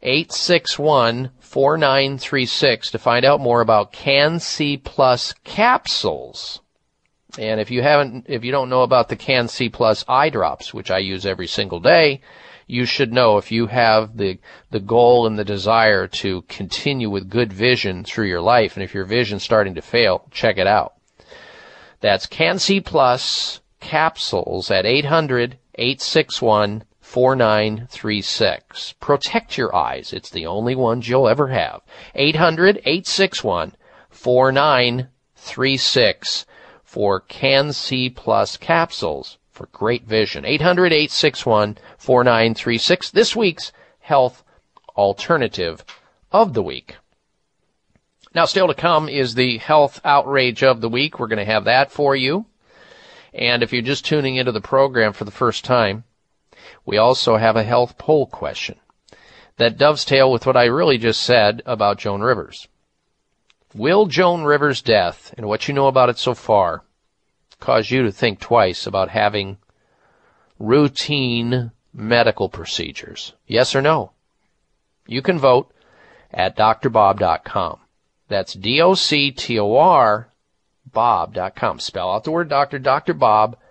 [0.00, 6.60] 861 4936 to find out more about Can-C Plus capsules.
[7.36, 10.90] And if you haven't, if you don't know about the Can-C Plus eye drops, which
[10.90, 12.20] I use every single day,
[12.68, 14.38] you should know if you have the,
[14.70, 18.94] the goal and the desire to continue with good vision through your life, and if
[18.94, 20.97] your vision's starting to fail, check it out.
[22.00, 28.94] That's Can-C Plus capsules at 800 861 4936.
[29.00, 30.12] Protect your eyes.
[30.12, 31.80] It's the only ones you'll ever have.
[32.14, 33.74] 800 861
[34.10, 36.46] 4936
[36.84, 40.44] for Can-C Plus capsules for great vision.
[40.44, 43.10] 800 861 4936.
[43.10, 44.44] This week's health
[44.96, 45.84] alternative
[46.30, 46.94] of the week.
[48.34, 51.18] Now, still to come is the health outrage of the week.
[51.18, 52.46] We're going to have that for you.
[53.32, 56.04] And if you're just tuning into the program for the first time,
[56.84, 58.76] we also have a health poll question
[59.56, 62.68] that dovetail with what I really just said about Joan Rivers.
[63.74, 66.84] Will Joan Rivers' death and what you know about it so far
[67.60, 69.58] cause you to think twice about having
[70.58, 73.34] routine medical procedures?
[73.46, 74.12] Yes or no?
[75.06, 75.72] You can vote
[76.32, 77.80] at drbob.com.
[78.28, 80.28] That's D-O-C-T-O-R
[80.92, 81.80] bob.com.
[81.80, 83.62] Spell out the word doctor, drbob.com.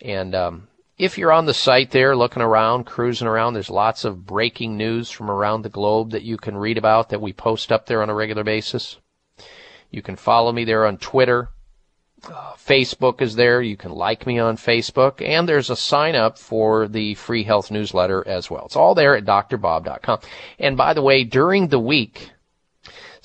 [0.00, 0.68] And um,
[0.98, 5.10] if you're on the site there looking around, cruising around, there's lots of breaking news
[5.10, 8.10] from around the globe that you can read about that we post up there on
[8.10, 8.98] a regular basis.
[9.90, 11.50] You can follow me there on Twitter.
[12.26, 13.62] Uh, Facebook is there.
[13.62, 15.22] You can like me on Facebook.
[15.22, 18.66] And there's a sign up for the free health newsletter as well.
[18.66, 20.20] It's all there at drbob.com.
[20.58, 22.30] And by the way, during the week,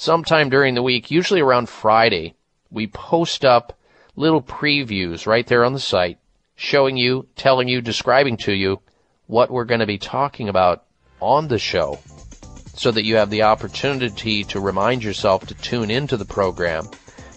[0.02, 2.34] sometime during the week, usually around Friday,
[2.72, 3.78] we post up
[4.16, 6.18] little previews right there on the site
[6.56, 8.82] showing you, telling you, describing to you
[9.28, 10.86] what we're going to be talking about
[11.20, 12.00] on the show
[12.74, 16.84] so that you have the opportunity to remind yourself to tune into the program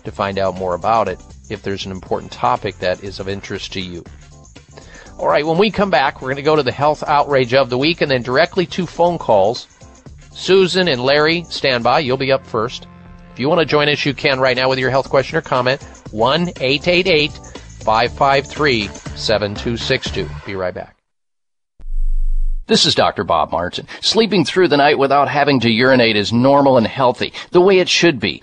[0.04, 3.74] to find out more about it if there's an important topic that is of interest
[3.74, 4.02] to you.
[5.18, 7.68] All right, when we come back, we're going to go to the health outrage of
[7.68, 9.66] the week and then directly to phone calls
[10.34, 12.00] Susan and Larry, stand by.
[12.00, 12.86] You'll be up first.
[13.32, 15.40] If you want to join us, you can right now with your health question or
[15.40, 15.82] comment.
[16.10, 20.28] 1 888 553 7262.
[20.44, 20.96] Be right back.
[22.66, 23.24] This is Dr.
[23.24, 23.86] Bob Martin.
[24.00, 27.90] Sleeping through the night without having to urinate is normal and healthy, the way it
[27.90, 28.42] should be.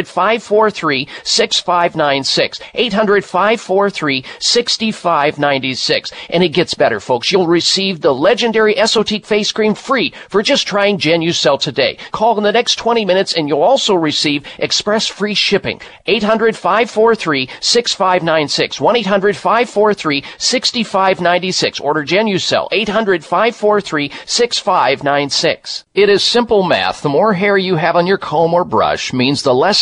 [0.00, 2.60] 543 6596.
[2.74, 6.10] 800 543 6596.
[6.30, 7.30] And it gets better, folks.
[7.30, 11.98] You'll receive the legendary Esotique face cream free for just trying Genucel today.
[12.10, 15.80] Call in the next 20 minutes and you'll also receive express free shipping.
[16.06, 18.80] 800 543 6596.
[18.80, 21.80] 1 800 543 6596.
[21.80, 22.68] Order Genucel.
[22.72, 25.84] 800 543 6596.
[25.94, 27.02] It is simple math.
[27.02, 29.81] The more hair you have on your comb or brush means the less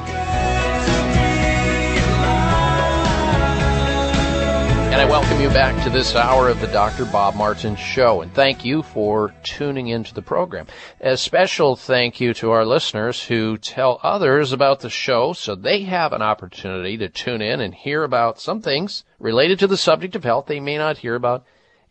[5.01, 7.05] I welcome you back to this hour of the Dr.
[7.05, 8.21] Bob Martin Show.
[8.21, 10.67] And thank you for tuning into the program.
[10.99, 15.81] A special thank you to our listeners who tell others about the show so they
[15.85, 20.15] have an opportunity to tune in and hear about some things related to the subject
[20.15, 21.45] of health they may not hear about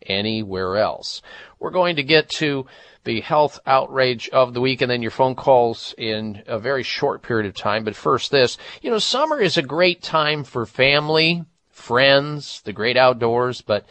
[0.05, 1.21] anywhere else.
[1.59, 2.65] We're going to get to
[3.03, 7.23] the health outrage of the week and then your phone calls in a very short
[7.23, 7.83] period of time.
[7.83, 11.43] But first this, you know, summer is a great time for family,
[11.81, 13.85] friends, the great outdoors, but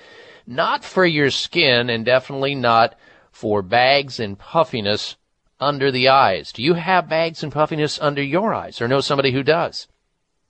[0.46, 2.94] not for your skin and definitely not
[3.30, 5.16] for bags and puffiness
[5.60, 6.52] under the eyes.
[6.52, 9.88] Do you have bags and puffiness under your eyes or know somebody who does?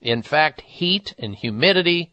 [0.00, 2.12] In fact, heat and humidity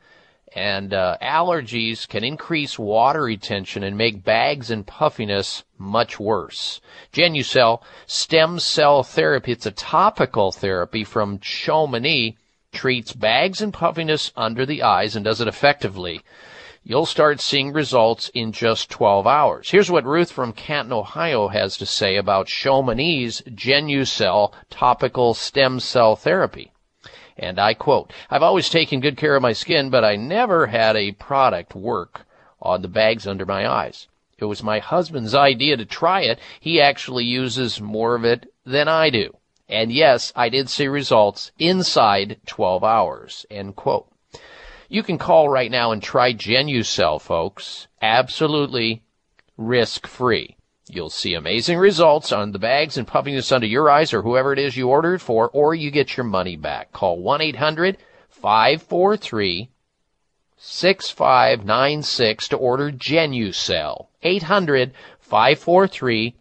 [0.55, 6.81] and uh, allergies can increase water retention and make bags and puffiness much worse.
[7.13, 12.35] Genucel stem cell therapy, it's a topical therapy from Chamonix
[12.77, 16.21] treats bags and puffiness under the eyes and does it effectively,
[16.83, 19.71] you'll start seeing results in just 12 hours.
[19.71, 26.15] Here's what Ruth from Canton, Ohio has to say about Chamonix's Genucel topical stem cell
[26.15, 26.71] therapy.
[27.35, 30.95] And I quote, I've always taken good care of my skin, but I never had
[30.95, 32.27] a product work
[32.61, 34.07] on the bags under my eyes.
[34.37, 36.39] It was my husband's idea to try it.
[36.59, 39.36] He actually uses more of it than I do.
[39.69, 43.45] And yes, I did see results inside 12 hours.
[43.49, 44.07] End quote.
[44.89, 47.87] You can call right now and try Genucel, folks.
[48.01, 49.03] Absolutely
[49.57, 50.55] risk free.
[50.89, 54.59] You'll see amazing results on the bags and puffiness under your eyes or whoever it
[54.59, 56.93] is you ordered for, or you get your money back.
[56.93, 59.67] Call 1-800-543
[60.59, 64.07] 6596 to order Genucel.
[64.23, 66.35] 800 543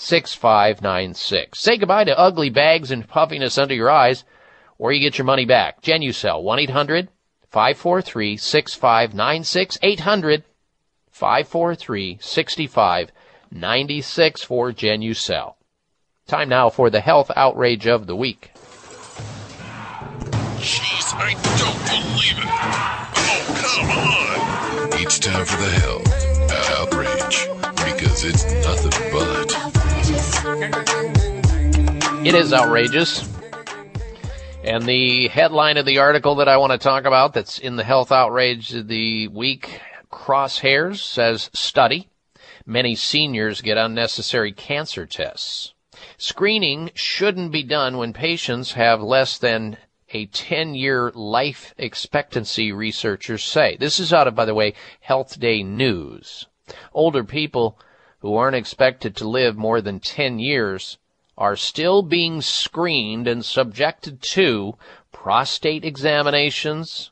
[0.00, 1.58] 6596.
[1.58, 4.22] Say goodbye to ugly bags and puffiness under your eyes,
[4.78, 5.82] or you get your money back.
[5.82, 7.08] Genucel, 1 800
[7.50, 10.44] 543 6596 800
[11.10, 15.54] 543 6596 for Genucel.
[16.28, 18.52] Time now for the health outrage of the week.
[20.60, 22.44] Jeez, I don't believe it.
[23.16, 24.92] Oh, come on.
[25.02, 26.06] It's time for the health
[26.78, 27.48] outrage
[27.84, 29.67] because it's nothing but.
[32.24, 33.28] It is outrageous.
[34.62, 37.82] And the headline of the article that I want to talk about that's in the
[37.82, 39.80] health outrage of the week
[40.12, 42.08] crosshairs says study.
[42.64, 45.74] Many seniors get unnecessary cancer tests.
[46.18, 49.76] Screening shouldn't be done when patients have less than
[50.10, 53.76] a 10 year life expectancy, researchers say.
[53.80, 56.46] This is out of, by the way, Health Day News.
[56.92, 57.76] Older people
[58.20, 60.98] who aren't expected to live more than 10 years
[61.36, 64.76] are still being screened and subjected to
[65.12, 67.10] prostate examinations,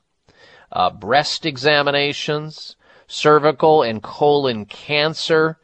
[0.73, 2.75] uh, breast examinations,
[3.07, 5.59] cervical and colon cancer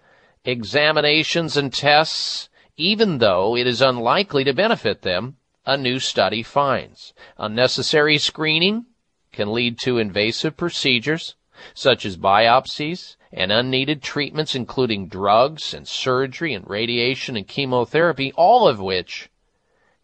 [0.45, 7.13] examinations and tests, even though it is unlikely to benefit them, a new study finds.
[7.39, 8.87] Unnecessary screening
[9.33, 11.35] can lead to invasive procedures
[11.75, 18.69] such as biopsies and unneeded treatments including drugs and surgery and radiation and chemotherapy, all
[18.69, 19.29] of which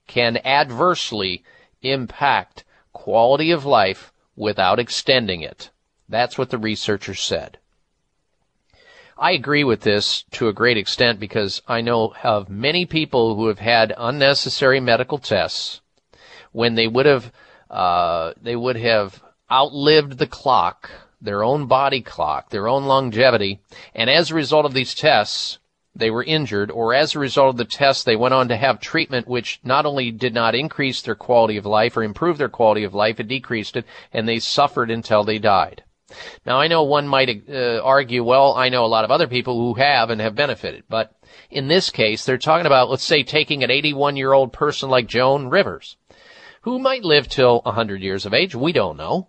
[0.06, 1.44] can adversely
[1.82, 5.70] impact quality of life without extending it.
[6.08, 7.58] That's what the researchers said.
[9.18, 13.48] I agree with this to a great extent because I know of many people who
[13.48, 15.80] have had unnecessary medical tests
[16.52, 17.32] when they would have
[17.68, 20.90] uh, they would have outlived the clock
[21.20, 23.60] their own body clock, their own longevity,
[23.94, 25.58] and as a result of these tests,
[25.94, 28.78] they were injured, or as a result of the tests, they went on to have
[28.80, 32.84] treatment which not only did not increase their quality of life or improve their quality
[32.84, 35.82] of life, it decreased it, and they suffered until they died.
[36.46, 39.58] Now, I know one might uh, argue, well, I know a lot of other people
[39.58, 41.12] who have and have benefited, but
[41.50, 45.06] in this case, they're talking about, let's say, taking an 81 year old person like
[45.06, 45.96] Joan Rivers,
[46.62, 48.54] who might live till 100 years of age.
[48.54, 49.28] We don't know.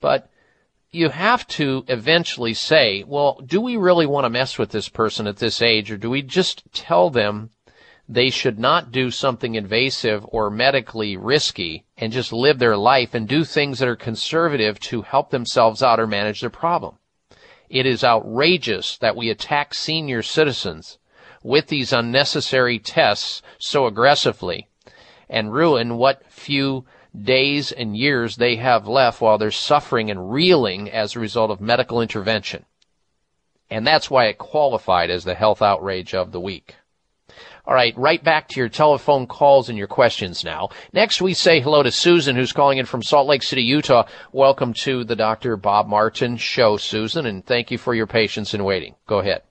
[0.00, 0.28] But
[0.94, 5.26] you have to eventually say, well, do we really want to mess with this person
[5.26, 7.50] at this age, or do we just tell them
[8.08, 13.26] they should not do something invasive or medically risky and just live their life and
[13.26, 16.96] do things that are conservative to help themselves out or manage their problem?
[17.68, 20.98] It is outrageous that we attack senior citizens
[21.42, 24.68] with these unnecessary tests so aggressively
[25.28, 26.84] and ruin what few
[27.20, 31.60] days and years they have left while they're suffering and reeling as a result of
[31.60, 32.64] medical intervention.
[33.70, 36.76] And that's why it qualified as the health outrage of the week.
[37.66, 40.68] All right, right back to your telephone calls and your questions now.
[40.92, 44.06] Next, we say hello to Susan, who's calling in from Salt Lake City, Utah.
[44.32, 45.56] Welcome to the Dr.
[45.56, 48.94] Bob Martin show, Susan, and thank you for your patience in waiting.
[49.06, 49.42] Go ahead.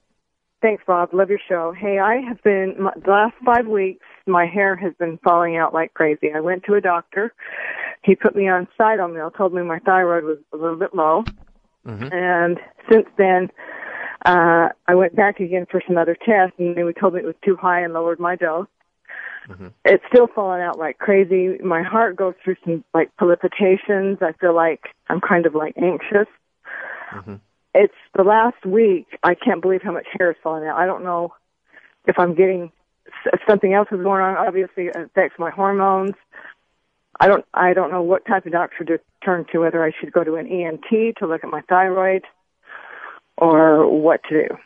[0.61, 1.09] Thanks, Bob.
[1.11, 1.73] Love your show.
[1.75, 5.93] Hey, I have been, the last five weeks, my hair has been falling out like
[5.93, 6.31] crazy.
[6.33, 7.33] I went to a doctor.
[8.03, 11.23] He put me on Cytomel, told me my thyroid was a little bit low.
[11.85, 12.13] Mm-hmm.
[12.13, 13.49] And since then,
[14.25, 17.35] uh, I went back again for some other tests and they told me it was
[17.43, 18.67] too high and lowered my dose.
[19.49, 19.67] Mm-hmm.
[19.83, 21.57] It's still falling out like crazy.
[21.61, 24.19] My heart goes through some like palpitations.
[24.21, 26.27] I feel like I'm kind of like anxious.
[27.13, 27.35] Mm-hmm.
[27.75, 29.07] It's the last week.
[29.23, 30.77] I can't believe how much hair is falling out.
[30.77, 31.33] I don't know
[32.05, 32.71] if I'm getting
[33.47, 34.37] something else is going on.
[34.37, 36.13] Obviously, it affects my hormones.
[37.19, 37.45] I don't.
[37.53, 39.59] I don't know what type of doctor to turn to.
[39.59, 42.23] Whether I should go to an ENT to look at my thyroid,
[43.37, 44.57] or what to do.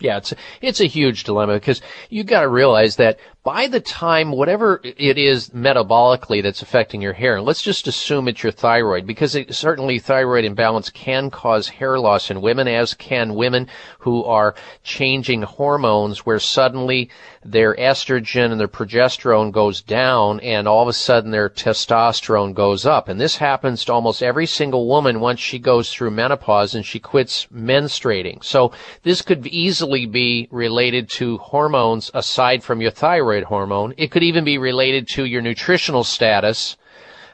[0.00, 4.32] Yeah, it's it's a huge dilemma because you got to realize that by the time
[4.32, 9.34] whatever it is metabolically that's affecting your hair, let's just assume it's your thyroid, because
[9.34, 14.54] it, certainly thyroid imbalance can cause hair loss in women, as can women who are
[14.82, 17.10] changing hormones where suddenly
[17.44, 22.86] their estrogen and their progesterone goes down and all of a sudden their testosterone goes
[22.86, 23.10] up.
[23.10, 26.98] And this happens to almost every single woman once she goes through menopause and she
[26.98, 28.42] quits menstruating.
[28.42, 33.94] So this could easily be related to hormones aside from your thyroid hormone.
[33.96, 36.76] It could even be related to your nutritional status,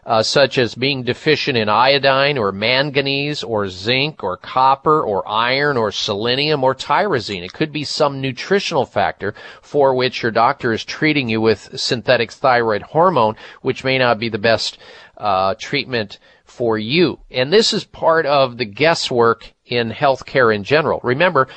[0.06, 5.76] uh, such as being deficient in iodine or manganese or zinc or copper or iron
[5.76, 7.44] or selenium or tyrosine.
[7.44, 12.32] It could be some nutritional factor for which your doctor is treating you with synthetic
[12.32, 14.78] thyroid hormone, which may not be the best
[15.18, 17.20] uh, treatment for you.
[17.30, 21.00] And this is part of the guesswork in healthcare in general.
[21.02, 21.48] Remember,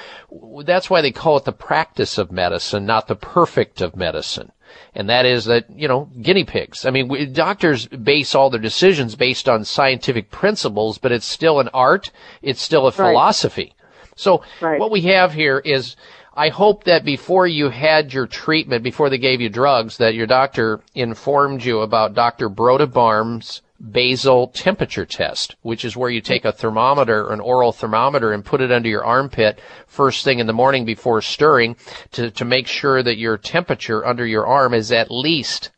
[0.64, 4.52] that's why they call it the practice of medicine, not the perfect of medicine.
[4.96, 6.86] And that is that, you know, guinea pigs.
[6.86, 11.60] I mean, we, doctors base all their decisions based on scientific principles, but it's still
[11.60, 12.12] an art.
[12.42, 12.96] It's still a Right.
[12.96, 13.76] philosophy.
[14.16, 14.80] So Right.
[14.80, 15.96] what we have here is
[16.36, 20.26] I hope that before you had your treatment, before they gave you drugs, that your
[20.26, 22.50] doctor informed you about Dr.
[22.50, 23.62] Broda Barnes'
[23.92, 28.62] basal temperature test, which is where you take a thermometer, an oral thermometer, and put
[28.62, 31.76] it under your armpit first thing in the morning before stirring
[32.12, 35.72] to, to make sure that your temperature under your arm is at least,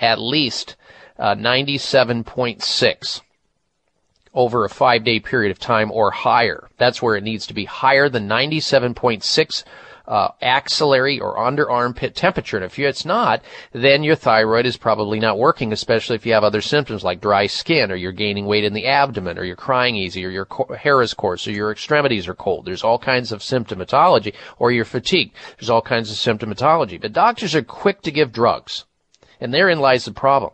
[0.00, 0.76] at least,
[1.18, 3.22] uh, 97.6
[4.34, 6.68] over a five day period of time or higher.
[6.76, 9.64] That's where it needs to be higher than 97.6
[10.08, 12.56] uh, axillary or under armpit temperature.
[12.56, 16.44] And if it's not, then your thyroid is probably not working, especially if you have
[16.44, 19.96] other symptoms like dry skin or you're gaining weight in the abdomen or you're crying
[19.96, 20.46] easy or your
[20.78, 22.64] hair is coarse or your extremities are cold.
[22.64, 25.34] There's all kinds of symptomatology or you're fatigued.
[25.58, 27.00] There's all kinds of symptomatology.
[27.00, 28.84] But doctors are quick to give drugs.
[29.40, 30.52] And therein lies the problem.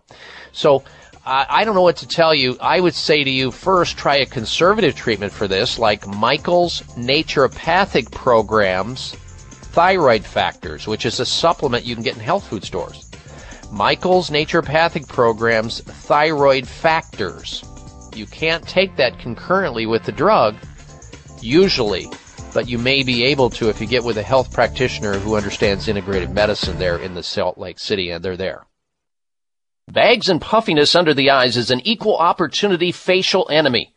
[0.50, 0.82] So,
[1.24, 2.56] I don't know what to tell you.
[2.60, 8.10] I would say to you first try a conservative treatment for this, like Michael's naturopathic
[8.10, 9.14] programs,
[9.72, 13.10] thyroid factors, which is a supplement you can get in health food stores.
[13.72, 17.64] Michael's naturopathic programs, thyroid factors.
[18.14, 20.56] You can't take that concurrently with the drug,
[21.40, 22.06] usually,
[22.52, 25.86] but you may be able to if you get with a health practitioner who understands
[25.86, 28.66] integrative medicine there in the Salt Lake City, and they're there.
[29.90, 33.94] Bags and puffiness under the eyes is an equal opportunity facial enemy.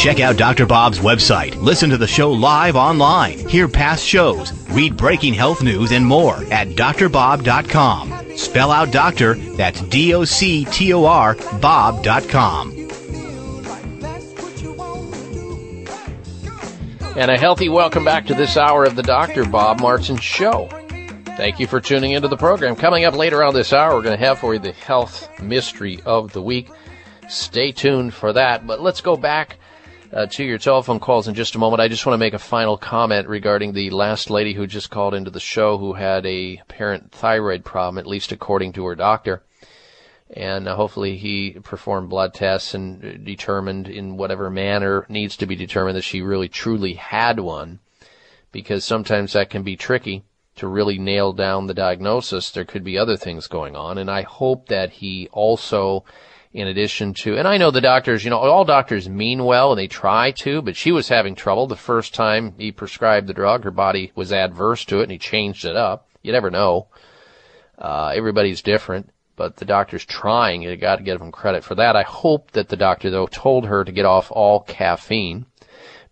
[0.00, 0.64] Check out Dr.
[0.64, 1.60] Bob's website.
[1.60, 3.38] Listen to the show live online.
[3.46, 4.50] Hear past shows.
[4.70, 8.34] Read breaking health news and more at drbob.com.
[8.34, 12.70] Spell out doctor, that's D O C T O R, Bob.com.
[17.14, 19.44] And a healthy welcome back to this hour of the Dr.
[19.44, 20.70] Bob Martin Show.
[21.36, 22.74] Thank you for tuning into the program.
[22.74, 26.00] Coming up later on this hour, we're going to have for you the health mystery
[26.06, 26.70] of the week.
[27.28, 28.66] Stay tuned for that.
[28.66, 29.58] But let's go back
[30.12, 31.80] uh, to your telephone calls in just a moment.
[31.80, 35.14] I just want to make a final comment regarding the last lady who just called
[35.14, 39.42] into the show who had a apparent thyroid problem, at least according to her doctor.
[40.32, 45.56] And uh, hopefully he performed blood tests and determined in whatever manner needs to be
[45.56, 47.80] determined that she really truly had one.
[48.52, 50.24] Because sometimes that can be tricky
[50.56, 52.50] to really nail down the diagnosis.
[52.50, 53.96] There could be other things going on.
[53.96, 56.04] And I hope that he also
[56.52, 59.78] in addition to, and I know the doctors, you know, all doctors mean well and
[59.78, 63.62] they try to, but she was having trouble the first time he prescribed the drug.
[63.62, 66.08] Her body was adverse to it and he changed it up.
[66.22, 66.88] You never know.
[67.78, 70.62] Uh, everybody's different, but the doctor's trying.
[70.62, 71.94] You got to give him credit for that.
[71.94, 75.46] I hope that the doctor though told her to get off all caffeine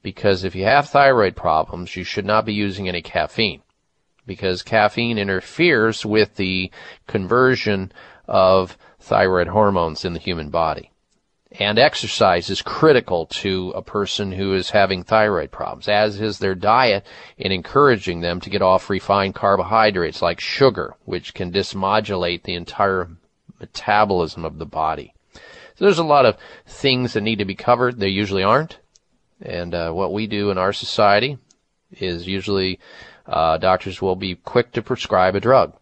[0.02, 3.62] because if you have thyroid problems, you should not be using any caffeine
[4.25, 6.70] because caffeine interferes with the
[7.08, 7.91] conversion
[8.28, 10.92] of thyroid hormones in the human body.
[11.58, 16.54] And exercise is critical to a person who is having thyroid problems, as is their
[16.54, 17.06] diet
[17.38, 23.08] in encouraging them to get off refined carbohydrates like sugar, which can dismodulate the entire
[23.58, 25.14] metabolism of the body.
[25.34, 27.98] So there's a lot of things that need to be covered.
[27.98, 28.78] They usually aren't.
[29.40, 31.38] And uh, what we do in our society
[31.92, 32.78] is usually
[33.26, 35.77] uh, doctors will be quick to prescribe a drug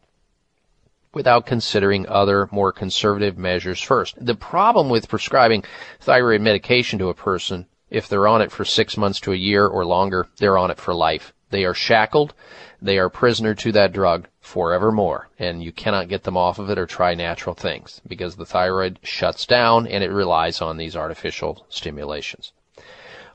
[1.16, 4.14] without considering other more conservative measures first.
[4.20, 5.64] The problem with prescribing
[5.98, 9.66] thyroid medication to a person, if they're on it for six months to a year
[9.66, 11.32] or longer, they're on it for life.
[11.48, 12.34] They are shackled.
[12.82, 16.76] They are prisoner to that drug forevermore, and you cannot get them off of it
[16.76, 21.64] or try natural things because the thyroid shuts down and it relies on these artificial
[21.70, 22.52] stimulations.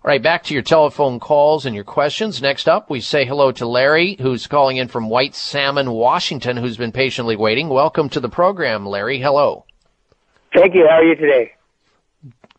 [0.03, 2.41] All right, back to your telephone calls and your questions.
[2.41, 6.75] Next up, we say hello to Larry, who's calling in from White Salmon, Washington, who's
[6.75, 7.69] been patiently waiting.
[7.69, 9.19] Welcome to the program, Larry.
[9.19, 9.63] Hello.
[10.55, 10.87] Thank you.
[10.89, 11.51] How are you today?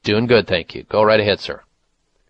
[0.04, 0.84] Doing good, thank you.
[0.84, 1.60] Go right ahead, sir.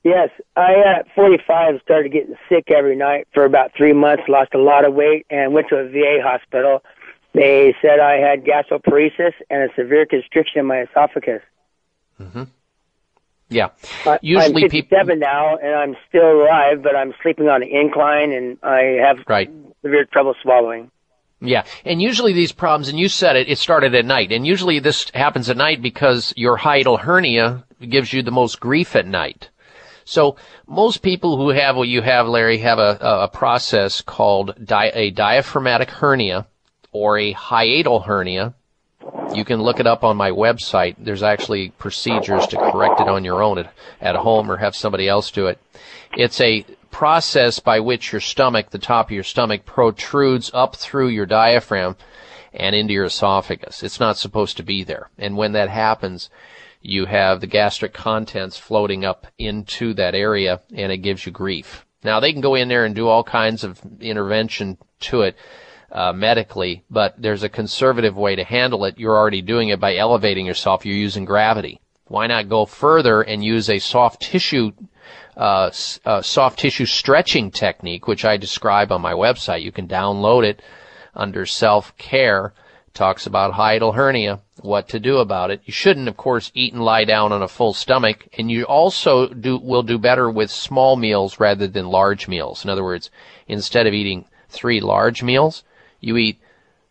[0.02, 4.58] Yes, I at 45 started getting sick every night for about three months, lost a
[4.58, 6.82] lot of weight, and went to a VA hospital.
[7.34, 11.42] They said I had gastroparesis and a severe constriction in my esophagus.
[12.18, 12.44] Mm-hmm.
[13.52, 13.68] Yeah.
[14.20, 15.16] Usually I'm 57 people...
[15.16, 19.50] now, and I'm still alive, but I'm sleeping on an incline, and I have right.
[19.82, 20.90] severe trouble swallowing.
[21.44, 24.78] Yeah, and usually these problems, and you said it, it started at night, and usually
[24.78, 29.50] this happens at night because your hiatal hernia gives you the most grief at night.
[30.05, 30.36] So
[30.68, 35.10] most people who have what you have, Larry, have a, a process called di- a
[35.10, 36.47] diaphragmatic hernia
[36.92, 38.55] or a hiatal hernia,
[39.34, 40.97] you can look it up on my website.
[40.98, 45.08] There's actually procedures to correct it on your own at, at home or have somebody
[45.08, 45.58] else do it.
[46.12, 51.08] It's a process by which your stomach, the top of your stomach, protrudes up through
[51.08, 51.97] your diaphragm
[52.52, 53.82] and into your esophagus.
[53.82, 55.10] It's not supposed to be there.
[55.18, 56.28] And when that happens,
[56.82, 61.86] you have the gastric contents floating up into that area and it gives you grief.
[62.05, 65.36] Now they can go in there and do all kinds of intervention to it
[65.92, 68.98] uh, medically, but there's a conservative way to handle it.
[68.98, 70.86] You're already doing it by elevating yourself.
[70.86, 71.80] You're using gravity.
[72.06, 74.72] Why not go further and use a soft tissue,
[75.36, 75.70] uh,
[76.04, 79.62] uh, soft tissue stretching technique, which I describe on my website.
[79.62, 80.62] You can download it
[81.14, 82.54] under self care.
[82.94, 85.62] Talks about hiatal hernia, what to do about it.
[85.64, 89.28] You shouldn't, of course, eat and lie down on a full stomach, and you also
[89.28, 92.64] do will do better with small meals rather than large meals.
[92.64, 93.10] In other words,
[93.48, 95.64] instead of eating three large meals,
[96.02, 96.39] you eat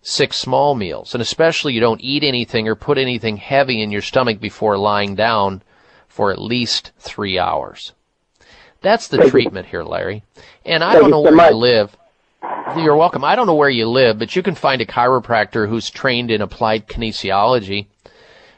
[0.02, 1.14] six small meals.
[1.14, 5.14] And especially you don't eat anything or put anything heavy in your stomach before lying
[5.14, 5.62] down
[6.08, 7.94] for at least three hours.
[8.82, 10.24] That's the treatment here, Larry.
[10.66, 11.96] And I don't know where you live.
[12.76, 13.24] You're welcome.
[13.24, 16.42] I don't know where you live, but you can find a chiropractor who's trained in
[16.42, 17.88] applied kinesiology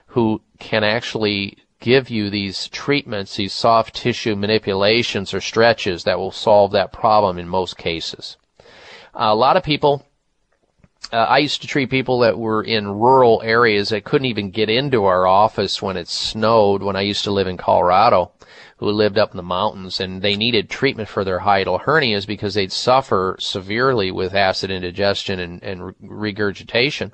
[0.08, 6.32] who can actually give you these treatments, these soft tissue manipulations or stretches that will
[6.32, 8.38] solve that problem in most cases.
[9.14, 10.06] a lot of people
[11.14, 14.68] uh, I used to treat people that were in rural areas that couldn't even get
[14.68, 18.32] into our office when it snowed when I used to live in Colorado,
[18.78, 22.56] who lived up in the mountains, and they needed treatment for their hiatal hernias because
[22.56, 27.12] they'd suffer severely with acid indigestion and, and regurgitation.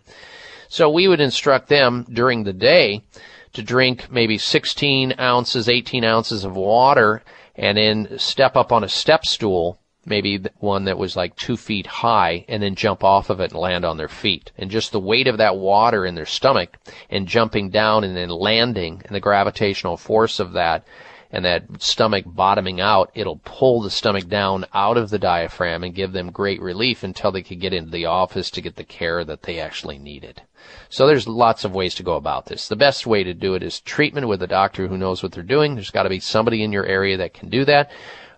[0.70, 3.04] So we would instruct them during the day
[3.52, 7.22] to drink maybe 16 ounces, 18 ounces of water,
[7.54, 11.86] and then step up on a step stool maybe one that was like two feet
[11.86, 14.52] high and then jump off of it and land on their feet.
[14.58, 16.78] And just the weight of that water in their stomach
[17.10, 20.86] and jumping down and then landing and the gravitational force of that
[21.32, 25.94] and that stomach bottoming out, it'll pull the stomach down out of the diaphragm and
[25.94, 29.24] give them great relief until they can get into the office to get the care
[29.24, 30.42] that they actually needed.
[30.90, 32.68] So there's lots of ways to go about this.
[32.68, 35.44] The best way to do it is treatment with a doctor who knows what they're
[35.44, 35.76] doing.
[35.76, 37.92] There's got to be somebody in your area that can do that.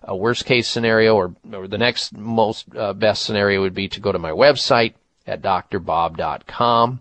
[0.04, 4.00] A worst case scenario or, or the next most uh, best scenario would be to
[4.00, 4.94] go to my website
[5.26, 7.00] at drbob.com.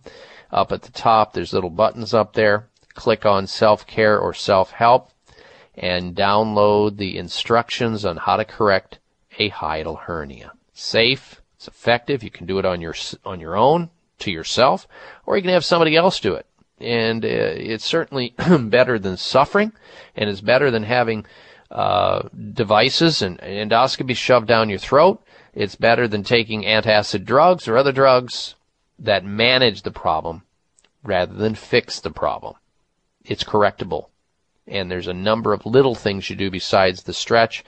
[0.51, 2.67] Up at the top, there's little buttons up there.
[2.93, 5.09] Click on self-care or self-help
[5.75, 8.99] and download the instructions on how to correct
[9.39, 10.51] a hiatal hernia.
[10.73, 12.23] Safe, it's effective.
[12.23, 13.89] You can do it on your on your own
[14.19, 14.87] to yourself,
[15.25, 16.45] or you can have somebody else do it.
[16.79, 19.71] And uh, it's certainly better than suffering,
[20.15, 21.25] and it's better than having
[21.71, 25.23] uh, devices and endoscopy shoved down your throat.
[25.53, 28.55] It's better than taking antacid drugs or other drugs
[28.99, 30.43] that manage the problem
[31.03, 32.55] rather than fix the problem.
[33.23, 34.07] It's correctable
[34.67, 37.63] and there's a number of little things you do besides the stretch.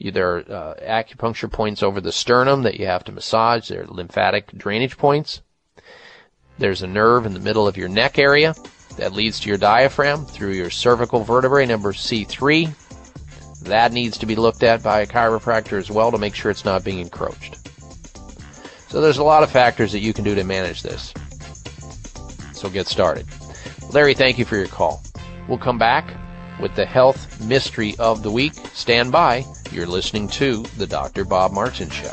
[0.00, 3.68] There are uh, acupuncture points over the sternum that you have to massage.
[3.68, 5.42] There are lymphatic drainage points.
[6.58, 8.54] There's a nerve in the middle of your neck area
[8.96, 12.74] that leads to your diaphragm through your cervical vertebrae, number C3.
[13.62, 16.64] That needs to be looked at by a chiropractor as well to make sure it's
[16.64, 17.56] not being encroached.
[18.88, 21.12] So there's a lot of factors that you can do to manage this.
[22.52, 23.26] So get started.
[23.92, 25.02] Larry, thank you for your call.
[25.48, 26.14] We'll come back
[26.60, 28.54] with the health mystery of the week.
[28.72, 29.44] Stand by.
[29.70, 31.24] You're listening to The Dr.
[31.24, 32.12] Bob Martin Show.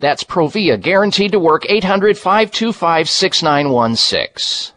[0.00, 4.72] That's Provia, guaranteed to work 800 525 6916.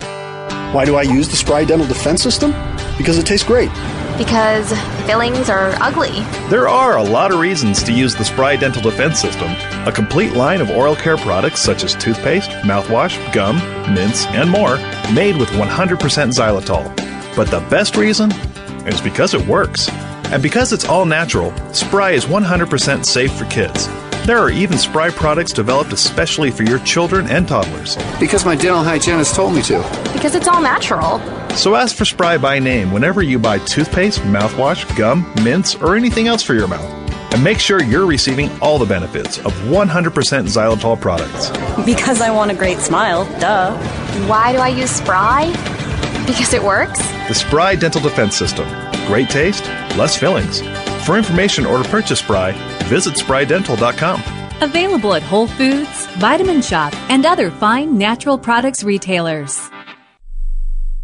[0.73, 2.51] Why do I use the Spry Dental Defense System?
[2.97, 3.71] Because it tastes great.
[4.17, 4.77] Because
[5.07, 6.11] fillings are ugly.
[6.49, 9.49] There are a lot of reasons to use the Spry Dental Defense System,
[9.87, 13.55] a complete line of oral care products such as toothpaste, mouthwash, gum,
[13.93, 14.75] mints, and more,
[15.13, 15.97] made with 100%
[16.33, 16.93] xylitol.
[17.33, 18.29] But the best reason
[18.85, 19.89] is because it works.
[20.33, 23.87] And because it's all natural, Spry is 100% safe for kids.
[24.25, 27.97] There are even Spry products developed especially for your children and toddlers.
[28.21, 29.79] Because my dental hygienist told me to.
[30.13, 31.19] Because it's all natural.
[31.57, 36.27] So ask for Spry by name whenever you buy toothpaste, mouthwash, gum, mints, or anything
[36.27, 36.89] else for your mouth.
[37.33, 41.49] And make sure you're receiving all the benefits of 100% xylitol products.
[41.85, 43.75] Because I want a great smile, duh.
[44.27, 45.47] Why do I use Spry?
[46.25, 47.05] Because it works?
[47.27, 48.69] The Spry Dental Defense System.
[49.07, 49.65] Great taste,
[49.97, 50.61] less fillings.
[51.05, 52.53] For information or to purchase Spry,
[52.85, 54.21] visit sprydental.com.
[54.61, 59.72] Available at Whole Foods, Vitamin Shoppe, and other fine natural products retailers.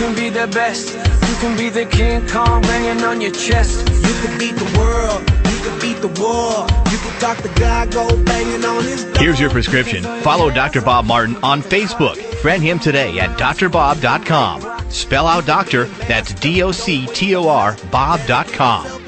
[0.00, 0.94] Can be the best.
[0.94, 3.86] You can be the King Kong banging on your chest.
[3.86, 6.66] You can beat the world, you can beat the war.
[6.90, 9.22] You can talk the guy, go banging on his door.
[9.22, 10.02] Here's your prescription.
[10.22, 10.80] Follow Dr.
[10.80, 12.16] Bob Martin on Facebook.
[12.40, 14.90] Friend him today at drbob.com.
[14.90, 18.86] Spell out doctor, that's D O C T O R, Bob.com.
[18.86, 19.02] And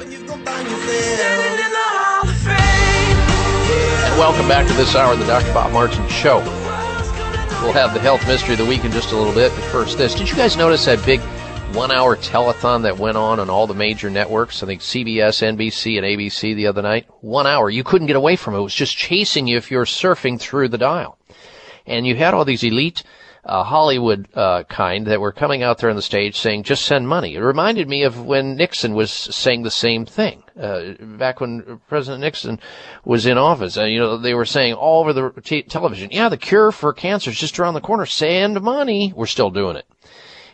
[4.19, 5.51] welcome back to this hour of the Dr.
[5.55, 6.62] Bob Martin Show.
[7.63, 9.97] We'll have the health mystery of the week in just a little bit, but first
[9.97, 10.13] this.
[10.13, 11.21] Did you guys notice that big
[11.73, 14.61] one hour telethon that went on on all the major networks?
[14.61, 17.07] I think CBS, NBC, and ABC the other night.
[17.21, 17.69] One hour.
[17.69, 18.57] You couldn't get away from it.
[18.57, 21.17] It was just chasing you if you were surfing through the dial.
[21.87, 23.01] And you had all these elite
[23.45, 27.07] uh, Hollywood uh, kind that were coming out there on the stage saying, just send
[27.07, 27.35] money.
[27.35, 30.43] It reminded me of when Nixon was saying the same thing.
[30.59, 32.59] Uh, back when President Nixon
[33.03, 36.37] was in office, you know, they were saying all over the t- television, yeah, the
[36.37, 38.05] cure for cancer is just around the corner.
[38.05, 39.11] Send money.
[39.13, 39.85] We're still doing it.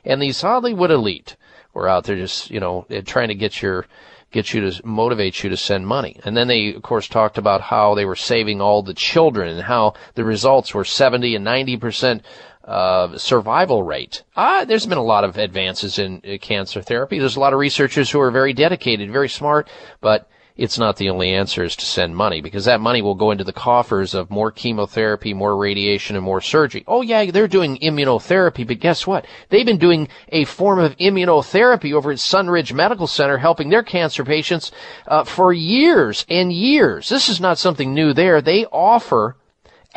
[0.03, 1.35] And these Hollywood elite
[1.74, 3.85] were out there just, you know, trying to get your,
[4.32, 6.19] get you to motivate you to send money.
[6.24, 9.61] And then they, of course, talked about how they were saving all the children and
[9.61, 12.26] how the results were 70 and 90 percent
[12.69, 14.23] uh, survival rate.
[14.38, 17.17] Ah, there's been a lot of advances in uh, cancer therapy.
[17.17, 19.67] There's a lot of researchers who are very dedicated, very smart,
[20.01, 23.31] but it's not the only answer is to send money because that money will go
[23.31, 26.83] into the coffers of more chemotherapy, more radiation, and more surgery.
[26.85, 29.25] Oh yeah, they're doing immunotherapy, but guess what?
[29.49, 34.23] They've been doing a form of immunotherapy over at Sunridge Medical Center, helping their cancer
[34.23, 34.72] patients
[35.07, 37.09] uh, for years and years.
[37.09, 38.41] This is not something new there.
[38.41, 39.38] They offer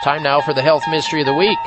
[0.04, 1.58] Time now for the health mystery of the week.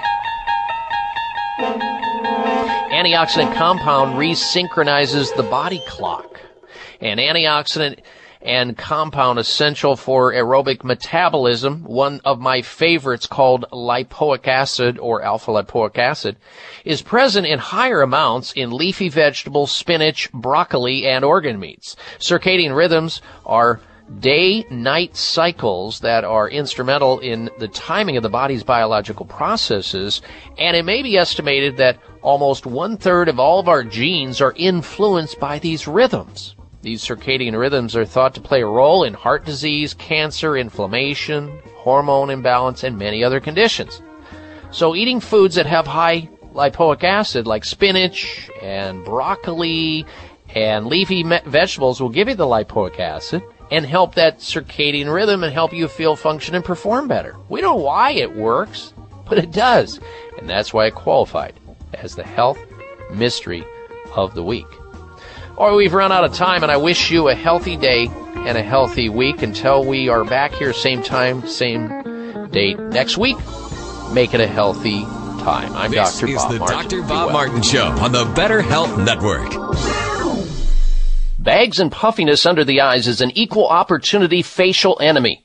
[2.92, 6.42] Antioxidant compound resynchronizes the body clock.
[7.02, 8.00] An antioxidant
[8.46, 11.84] and compound essential for aerobic metabolism.
[11.84, 16.38] One of my favorites called lipoic acid or alpha lipoic acid
[16.86, 21.96] is present in higher amounts in leafy vegetables, spinach, broccoli, and organ meats.
[22.20, 23.82] Circadian rhythms are
[24.20, 30.22] day-night cycles that are instrumental in the timing of the body's biological processes,
[30.60, 34.54] and it may be estimated that almost one third of all of our genes are
[34.56, 36.56] influenced by these rhythms.
[36.86, 42.30] These circadian rhythms are thought to play a role in heart disease, cancer, inflammation, hormone
[42.30, 44.04] imbalance, and many other conditions.
[44.70, 50.06] So eating foods that have high lipoic acid like spinach and broccoli
[50.54, 53.42] and leafy vegetables will give you the lipoic acid
[53.72, 57.36] and help that circadian rhythm and help you feel, function, and perform better.
[57.50, 58.94] We don't know why it works,
[59.28, 60.00] but it does.
[60.38, 61.56] And that's why it qualified
[61.94, 62.60] as the health
[63.12, 63.66] mystery
[64.16, 64.68] of the week.
[65.58, 68.64] Or we've run out of time, and I wish you a healthy day and a
[68.64, 73.38] healthy week until we are back here, same time, same date next week.
[74.12, 75.04] Make it a healthy
[75.44, 75.74] time.
[75.74, 76.28] I'm this Dr.
[76.34, 76.78] is the Martin.
[76.78, 77.02] Dr.
[77.04, 77.30] Bob well.
[77.32, 79.50] Martin Show on the Better Health Network.
[81.40, 85.45] Bags and puffiness under the eyes is an equal opportunity facial enemy.